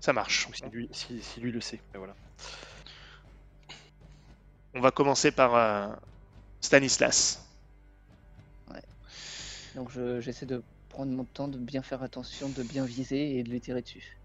Ça 0.00 0.12
marche. 0.12 0.48
Si 0.52 0.64
lui, 0.64 0.88
si, 0.90 1.22
si 1.22 1.40
lui 1.40 1.52
le 1.52 1.60
sait. 1.60 1.80
Mais 1.94 1.98
voilà. 1.98 2.16
On 4.74 4.80
va 4.80 4.90
commencer 4.90 5.30
par 5.30 5.54
euh, 5.54 5.94
Stanislas. 6.60 7.44
Donc 9.76 9.90
je- 9.90 10.20
j'essaie 10.20 10.46
de 10.46 10.62
prendre 10.98 11.12
mon 11.12 11.24
temps, 11.24 11.46
de 11.46 11.58
bien 11.58 11.80
faire 11.80 12.02
attention, 12.02 12.48
de 12.48 12.64
bien 12.64 12.84
viser 12.84 13.38
et 13.38 13.44
de 13.44 13.50
lui 13.50 13.60
tirer 13.60 13.82
dessus. 13.82 14.18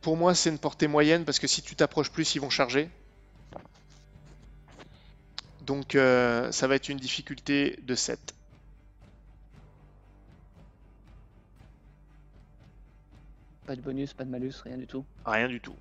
Pour 0.00 0.16
moi, 0.16 0.32
c'est 0.36 0.48
une 0.48 0.60
portée 0.60 0.86
moyenne 0.86 1.24
parce 1.24 1.40
que 1.40 1.48
si 1.48 1.60
tu 1.60 1.74
t'approches 1.74 2.12
plus, 2.12 2.36
ils 2.36 2.40
vont 2.40 2.50
charger. 2.50 2.88
Donc, 5.62 5.96
euh, 5.96 6.52
ça 6.52 6.68
va 6.68 6.76
être 6.76 6.88
une 6.88 6.98
difficulté 6.98 7.80
de 7.82 7.96
7. 7.96 8.32
Pas 13.66 13.74
de 13.74 13.80
bonus, 13.80 14.12
pas 14.14 14.24
de 14.24 14.30
malus, 14.30 14.54
rien 14.64 14.76
du 14.78 14.86
tout. 14.86 15.04
Rien 15.26 15.48
du 15.48 15.60
tout. 15.60 15.76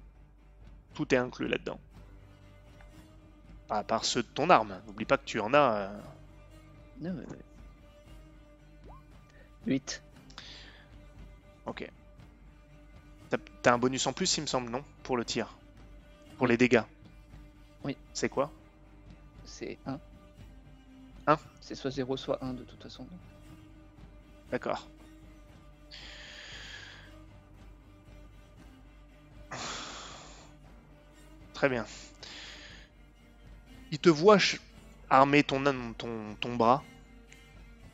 Tout 0.96 1.14
est 1.14 1.18
inclus 1.18 1.48
là-dedans. 1.48 1.80
À 3.70 3.84
part 3.84 4.04
ceux 4.04 4.24
de 4.24 4.28
ton 4.28 4.50
arme. 4.50 4.82
N'oublie 4.88 5.06
pas 5.06 5.20
que 5.20 5.26
tu 5.26 5.40
en 5.40 5.54
as. 5.54 5.76
euh, 5.76 6.00
Non, 7.02 7.14
mais- 7.14 7.49
8. 9.70 10.02
Ok. 11.68 11.88
T'as- 13.30 13.72
un 13.72 13.78
bonus 13.78 14.08
en 14.08 14.14
plus, 14.14 14.38
il 14.38 14.42
me 14.42 14.48
semble, 14.48 14.72
non? 14.72 14.84
Pour 15.04 15.16
le 15.16 15.24
tir. 15.24 15.56
Pour 16.38 16.48
les 16.48 16.58
dégâts. 16.58 16.82
Oui. 17.84 17.96
C'est 18.14 18.30
quoi? 18.30 18.52
C'est 19.46 19.78
1. 19.86 20.00
Un? 21.28 21.38
C'est 21.62 21.76
soit 21.76 21.92
0, 21.92 22.18
soit 22.18 22.44
1 22.44 22.54
de 22.54 22.64
toute 22.64 22.82
façon. 22.82 23.06
D'accord. 24.50 24.88
Très 31.54 31.70
bien. 31.70 31.86
Il 33.92 34.00
te 34.00 34.10
voit 34.10 34.38
armer 35.10 35.44
ton, 35.44 35.64
ton, 35.94 36.36
ton 36.40 36.56
bras. 36.56 36.84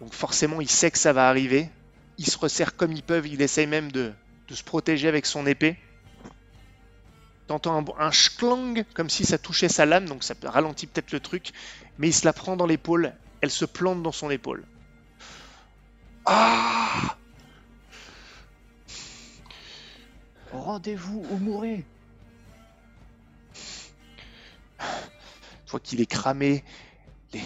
Donc 0.02 0.14
forcément, 0.14 0.62
il 0.62 0.70
sait 0.70 0.92
que 0.92 0.98
ça 0.98 1.14
va 1.14 1.30
arriver. 1.30 1.70
Il 2.18 2.26
se 2.28 2.38
resserre 2.38 2.76
comme 2.76 2.92
il 2.92 3.04
peut. 3.04 3.22
Il 3.26 3.42
essaye 3.42 3.68
même 3.68 3.92
de, 3.92 4.14
de 4.48 4.56
se 4.56 4.64
protéger 4.64 5.08
avec 5.08 5.26
son 5.26 5.46
épée. 5.46 5.78
T'entends 7.48 7.78
un, 8.00 8.06
un 8.08 8.12
schklang 8.12 8.84
comme 8.94 9.10
si 9.10 9.24
ça 9.26 9.38
touchait 9.38 9.70
sa 9.70 9.86
lame, 9.86 10.06
donc 10.08 10.24
ça 10.24 10.34
ralentit 10.44 10.88
peut-être 10.88 11.12
le 11.12 11.20
truc. 11.20 11.52
Mais 11.98 12.08
il 12.10 12.14
se 12.14 12.26
la 12.26 12.34
prend 12.34 12.56
dans 12.58 12.66
l'épaule. 12.66 13.14
Elle 13.42 13.52
se 13.52 13.66
plante 13.66 14.02
dans 14.02 14.12
son 14.12 14.30
épaule. 14.32 14.66
Ah 16.26 17.18
Rendez-vous 20.52 21.26
ou 21.30 21.38
mourrez 21.38 21.86
Tu 24.80 25.72
vois 25.72 25.80
qu'il 25.80 26.02
est 26.02 26.06
cramé. 26.06 26.64
les- 27.34 27.42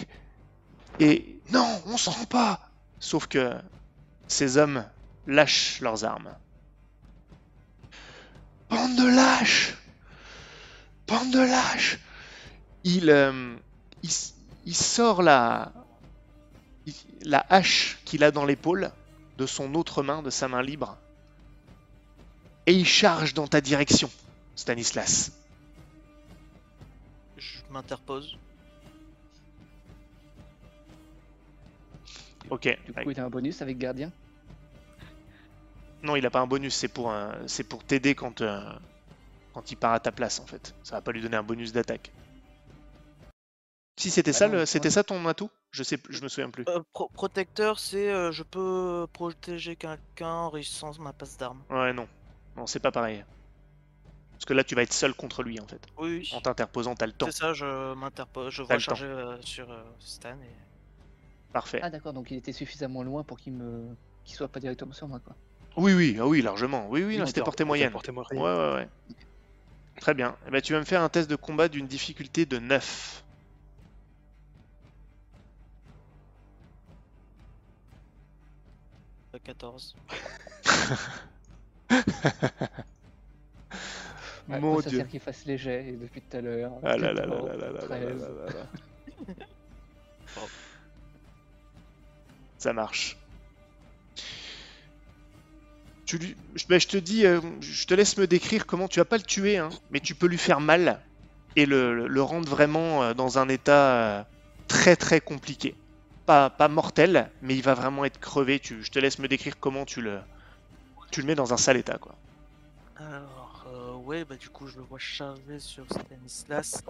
Et 1.00 1.40
non, 1.50 1.82
on 1.86 1.96
se 1.96 2.10
rend 2.10 2.26
pas 2.26 2.60
Sauf 3.00 3.26
que 3.26 3.54
ces 4.28 4.58
hommes 4.58 4.84
lâchent 5.26 5.80
leurs 5.80 6.04
armes. 6.04 6.36
Bande 8.68 8.96
de 8.96 9.08
lâches 9.08 9.74
Bande 11.08 11.32
de 11.32 11.40
lâches 11.40 11.98
il, 12.84 13.10
euh, 13.10 13.56
il, 14.02 14.74
sort 14.74 15.22
la, 15.22 15.72
la 17.22 17.44
hache 17.48 17.98
qu'il 18.04 18.24
a 18.24 18.30
dans 18.30 18.46
l'épaule 18.46 18.90
de 19.36 19.46
son 19.46 19.74
autre 19.74 20.02
main, 20.02 20.22
de 20.22 20.30
sa 20.30 20.48
main 20.48 20.62
libre, 20.62 20.96
et 22.66 22.72
il 22.72 22.86
charge 22.86 23.34
dans 23.34 23.46
ta 23.46 23.60
direction, 23.60 24.10
Stanislas. 24.54 25.32
Je 27.36 27.58
m'interpose. 27.70 28.38
Ok. 32.48 32.78
Du 32.86 32.92
coup, 32.92 33.10
il 33.10 33.20
a 33.20 33.24
un 33.24 33.30
bonus 33.30 33.60
avec 33.62 33.78
gardien. 33.78 34.10
Non, 36.02 36.16
il 36.16 36.24
a 36.24 36.30
pas 36.30 36.40
un 36.40 36.46
bonus, 36.46 36.74
c'est 36.74 36.88
pour, 36.88 37.10
un- 37.12 37.36
c'est 37.46 37.64
pour 37.64 37.84
t'aider 37.84 38.14
quand, 38.14 38.40
euh, 38.40 38.62
quand 39.52 39.70
il 39.70 39.76
part 39.76 39.92
à 39.92 40.00
ta 40.00 40.12
place 40.12 40.40
en 40.40 40.46
fait. 40.46 40.74
Ça 40.82 40.96
va 40.96 41.02
pas 41.02 41.12
lui 41.12 41.20
donner 41.20 41.36
un 41.36 41.42
bonus 41.42 41.72
d'attaque. 41.72 42.10
Si 43.98 44.10
c'était 44.10 44.30
Ah 44.30 44.34
ça, 44.34 44.48
le- 44.48 44.58
ouais. 44.60 44.66
c'était 44.66 44.88
ça 44.90 45.04
ton 45.04 45.26
atout? 45.26 45.50
Je 45.72 45.82
sais, 45.82 45.98
plus- 45.98 46.14
je 46.14 46.22
me 46.22 46.28
souviens 46.28 46.48
plus. 46.50 46.64
Euh, 46.68 46.80
pro- 46.94 47.10
protecteur, 47.12 47.78
c'est 47.78 48.10
euh, 48.10 48.32
je 48.32 48.42
peux 48.42 49.06
protéger 49.12 49.76
quelqu'un 49.76 50.28
en 50.32 50.48
réussissant 50.50 50.92
ma 50.98 51.12
passe 51.12 51.36
d'armes. 51.36 51.62
Ouais, 51.68 51.92
non, 51.92 52.08
non, 52.56 52.66
c'est 52.66 52.80
pas 52.80 52.90
pareil. 52.92 53.22
Parce 54.32 54.46
que 54.46 54.54
là, 54.54 54.64
tu 54.64 54.74
vas 54.74 54.82
être 54.82 54.94
seul 54.94 55.12
contre 55.12 55.42
lui 55.42 55.60
en 55.60 55.66
fait. 55.66 55.86
Oui, 55.98 56.20
oui. 56.20 56.30
En 56.32 56.40
t'interposant, 56.40 56.94
t'as 56.94 57.06
le 57.06 57.12
temps. 57.12 57.26
C'est 57.26 57.36
ça, 57.36 57.52
je 57.52 57.92
m'interpose, 57.92 58.54
je 58.54 58.62
vois 58.62 58.78
charger 58.78 59.04
euh, 59.04 59.36
sur 59.42 59.70
euh, 59.70 59.84
Stan 59.98 60.30
et... 60.40 60.54
Parfait. 61.52 61.80
Ah 61.82 61.90
d'accord, 61.90 62.12
donc 62.12 62.30
il 62.30 62.36
était 62.36 62.52
suffisamment 62.52 63.02
loin 63.02 63.24
pour 63.24 63.38
qu'il 63.38 63.52
me, 63.54 63.84
qu'il 64.24 64.36
soit 64.36 64.48
pas 64.48 64.60
directement 64.60 64.92
sur 64.92 65.08
moi 65.08 65.20
quoi. 65.24 65.34
Oui, 65.76 65.94
oui, 65.94 66.16
ah 66.20 66.26
oui, 66.26 66.42
largement. 66.42 66.86
Oui, 66.88 67.04
oui, 67.04 67.16
non, 67.18 67.26
c'était 67.26 67.42
portée 67.42 67.64
moyenne. 67.64 67.90
Portée 67.92 68.10
Ouais, 68.10 68.24
moyenne. 68.34 68.42
ouais, 68.42 68.74
ouais. 68.74 68.88
Très 70.00 70.14
bien. 70.14 70.36
Eh 70.46 70.50
ben, 70.50 70.60
tu 70.60 70.72
vas 70.72 70.78
me 70.80 70.84
faire 70.84 71.02
un 71.02 71.08
test 71.08 71.28
de 71.30 71.36
combat 71.36 71.68
d'une 71.68 71.86
difficulté 71.86 72.46
de 72.46 72.58
9. 72.58 73.22
euh, 79.34 79.38
14. 79.42 79.94
Ouais, 84.48 84.58
Mon 84.58 84.72
moi, 84.72 84.82
ça 84.82 84.88
dieu. 84.90 84.98
sert 84.98 85.08
qu'il 85.08 85.20
fasse 85.20 85.44
léger 85.44 85.88
et 85.90 85.92
depuis 85.92 86.20
tout 86.22 86.36
à 86.36 86.40
l'heure. 86.40 86.72
Ah 86.82 86.96
là 86.96 87.12
là 87.12 87.24
là 87.26 87.36
14, 87.36 87.48
là 87.48 87.56
là 87.56 87.66
là 87.66 87.72
là 87.72 87.78
13. 87.86 88.20
là 88.22 88.28
là 88.28 88.46
là. 88.52 88.66
Oh. 90.36 90.40
Ça 92.60 92.74
marche. 92.74 93.16
Ben, 96.68 96.78
je 96.78 96.88
te 96.88 96.96
dis, 96.98 97.24
euh, 97.24 97.40
je 97.62 97.86
te 97.86 97.94
laisse 97.94 98.18
me 98.18 98.26
décrire 98.26 98.66
comment 98.66 98.86
tu 98.86 99.00
vas 99.00 99.06
pas 99.06 99.16
le 99.16 99.22
tuer, 99.22 99.56
hein, 99.56 99.70
mais 99.90 100.00
tu 100.00 100.14
peux 100.14 100.26
lui 100.26 100.36
faire 100.36 100.60
mal 100.60 101.00
et 101.56 101.64
le, 101.64 102.22
rendre 102.22 102.48
vraiment 102.48 103.02
euh, 103.02 103.14
dans 103.14 103.38
un 103.38 103.48
état 103.48 103.94
euh, 103.94 104.22
très 104.68 104.94
très 104.94 105.20
compliqué. 105.20 105.74
Pas, 106.26 106.50
pas 106.50 106.68
mortel, 106.68 107.30
mais 107.40 107.56
il 107.56 107.62
va 107.62 107.72
vraiment 107.72 108.04
être 108.04 108.20
crevé. 108.20 108.60
Tu, 108.60 108.84
je 108.84 108.90
te 108.90 108.98
laisse 108.98 109.18
me 109.20 109.28
décrire 109.28 109.58
comment 109.58 109.86
tu 109.86 110.02
le, 110.02 110.20
tu 111.10 111.22
le 111.22 111.28
mets 111.28 111.34
dans 111.34 111.54
un 111.54 111.56
sale 111.56 111.78
état, 111.78 111.96
quoi. 111.96 112.14
Alors, 112.96 114.02
ouais, 114.04 114.26
bah 114.26 114.36
du 114.36 114.50
coup, 114.50 114.66
je 114.66 114.76
le 114.76 114.82
vois 114.82 114.98
charger 114.98 115.60
sur 115.60 115.86
Stanislas. 115.86 116.84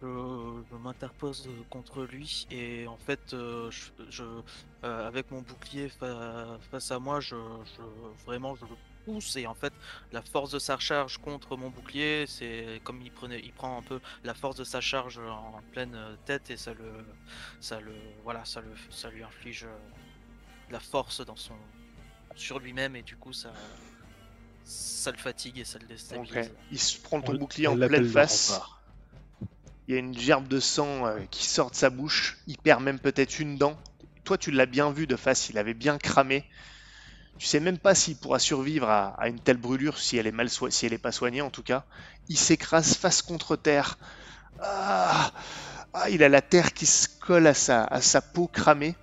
Je, 0.00 0.62
je 0.70 0.76
m'interpose 0.76 1.48
contre 1.70 2.04
lui 2.04 2.46
et 2.50 2.86
en 2.86 2.96
fait, 2.96 3.34
euh, 3.34 3.70
je, 3.70 3.90
je- 4.10 4.22
euh, 4.84 5.06
avec 5.06 5.30
mon 5.30 5.42
bouclier 5.42 5.88
fa- 5.88 6.58
face 6.70 6.90
à 6.90 6.98
moi, 6.98 7.20
je, 7.20 7.36
je- 7.76 8.24
vraiment 8.24 8.54
je 8.54 8.62
le 8.64 8.76
pousse 9.04 9.36
et 9.36 9.46
en 9.46 9.54
fait, 9.54 9.72
la 10.12 10.22
force 10.22 10.50
de 10.52 10.58
sa 10.58 10.78
charge 10.78 11.18
contre 11.18 11.56
mon 11.56 11.68
bouclier, 11.70 12.24
c'est 12.26 12.80
comme 12.84 13.02
il 13.02 13.10
prenait, 13.12 13.40
il 13.40 13.52
prend 13.52 13.76
un 13.78 13.82
peu 13.82 14.00
la 14.24 14.34
force 14.34 14.56
de 14.56 14.64
sa 14.64 14.80
charge 14.80 15.18
en 15.18 15.60
pleine 15.72 15.96
tête 16.24 16.50
et 16.50 16.56
ça 16.56 16.72
le, 16.72 17.04
ça 17.60 17.80
le, 17.80 17.92
voilà, 18.24 18.44
ça 18.44 18.60
le, 18.60 18.72
ça 18.90 19.10
lui 19.10 19.22
inflige 19.22 19.64
euh, 19.64 19.76
de 20.68 20.72
la 20.72 20.80
force 20.80 21.20
dans 21.26 21.36
son, 21.36 21.54
sur 22.34 22.58
lui-même 22.60 22.96
et 22.96 23.02
du 23.02 23.16
coup 23.16 23.32
ça, 23.32 23.52
ça 24.64 25.10
le 25.10 25.18
fatigue 25.18 25.58
et 25.58 25.64
ça 25.64 25.78
le 25.78 25.84
Ok. 25.84 25.90
déstabilise. 25.90 26.52
Il 26.70 26.78
se 26.78 26.98
prend 27.00 27.20
ton 27.20 27.34
On- 27.34 27.38
bouclier 27.38 27.66
en 27.66 27.76
pleine 27.76 28.02
le 28.02 28.08
face. 28.08 28.50
rempart. 28.52 28.81
Il 29.92 29.96
y 29.96 29.98
a 29.98 30.00
une 30.00 30.18
gerbe 30.18 30.48
de 30.48 30.58
sang 30.58 31.06
euh, 31.06 31.18
qui 31.30 31.44
sort 31.44 31.70
de 31.70 31.76
sa 31.76 31.90
bouche. 31.90 32.38
Il 32.46 32.56
perd 32.56 32.82
même 32.82 32.98
peut-être 32.98 33.40
une 33.40 33.58
dent. 33.58 33.78
Toi, 34.24 34.38
tu 34.38 34.50
l'as 34.50 34.64
bien 34.64 34.90
vu 34.90 35.06
de 35.06 35.16
face. 35.16 35.50
Il 35.50 35.58
avait 35.58 35.74
bien 35.74 35.98
cramé. 35.98 36.46
Tu 37.36 37.46
sais 37.46 37.60
même 37.60 37.76
pas 37.76 37.94
s'il 37.94 38.16
pourra 38.16 38.38
survivre 38.38 38.88
à, 38.88 39.28
une 39.28 39.38
telle 39.38 39.58
brûlure 39.58 39.98
si 39.98 40.16
elle 40.16 40.26
est 40.26 40.98
pas 40.98 41.12
soignée 41.12 41.42
en 41.42 41.50
tout 41.50 41.62
cas. 41.62 41.84
Il 42.30 42.38
s'écrase 42.38 42.94
face 42.94 43.20
contre 43.20 43.54
terre. 43.54 43.98
Ah, 44.62 45.30
Ah, 45.92 46.08
il 46.08 46.22
a 46.22 46.30
la 46.30 46.40
terre 46.40 46.72
qui 46.72 46.86
se 46.86 47.06
colle 47.20 47.46
à 47.46 47.52
sa, 47.52 47.86
sa 48.00 48.22
peau 48.22 48.46
cramée. 48.46 48.94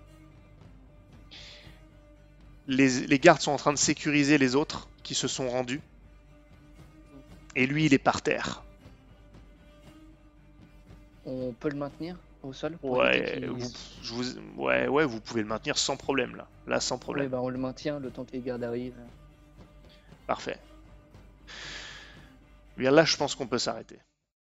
Les 2.65 3.19
gardes 3.19 3.41
sont 3.41 3.51
en 3.51 3.57
train 3.57 3.73
de 3.73 3.77
sécuriser 3.77 4.39
les 4.39 4.55
autres 4.55 4.89
qui 5.03 5.13
se 5.13 5.27
sont 5.27 5.51
rendus. 5.51 5.81
Et 7.55 7.67
lui, 7.67 7.85
il 7.85 7.93
est 7.93 7.99
par 7.99 8.23
terre. 8.23 8.63
On 11.29 11.53
peut 11.53 11.69
le 11.69 11.77
maintenir 11.77 12.17
au 12.43 12.53
sol 12.53 12.77
Ouais, 12.81 13.39
vous, 13.45 13.71
je 14.01 14.13
vous- 14.13 14.61
ouais, 14.63 14.87
ouais, 14.87 15.05
vous 15.05 15.21
pouvez 15.21 15.41
le 15.41 15.47
maintenir 15.47 15.77
sans 15.77 15.95
problème 15.95 16.35
là. 16.35 16.47
Là, 16.65 16.79
sans 16.79 16.95
Ouais, 16.95 17.01
problème. 17.03 17.29
bah, 17.29 17.39
on 17.41 17.49
le 17.49 17.57
maintient 17.59 17.99
le 17.99 18.11
temps 18.11 18.25
que 18.25 18.31
les 18.31 18.41
gardes 18.41 18.63
arrivent. 18.63 18.99
Parfait. 20.25 20.59
Bien 22.77 22.89
là, 22.91 23.05
je 23.05 23.15
pense 23.15 23.35
qu'on 23.35 23.47
peut 23.47 23.59
s'arrêter. 23.59 23.99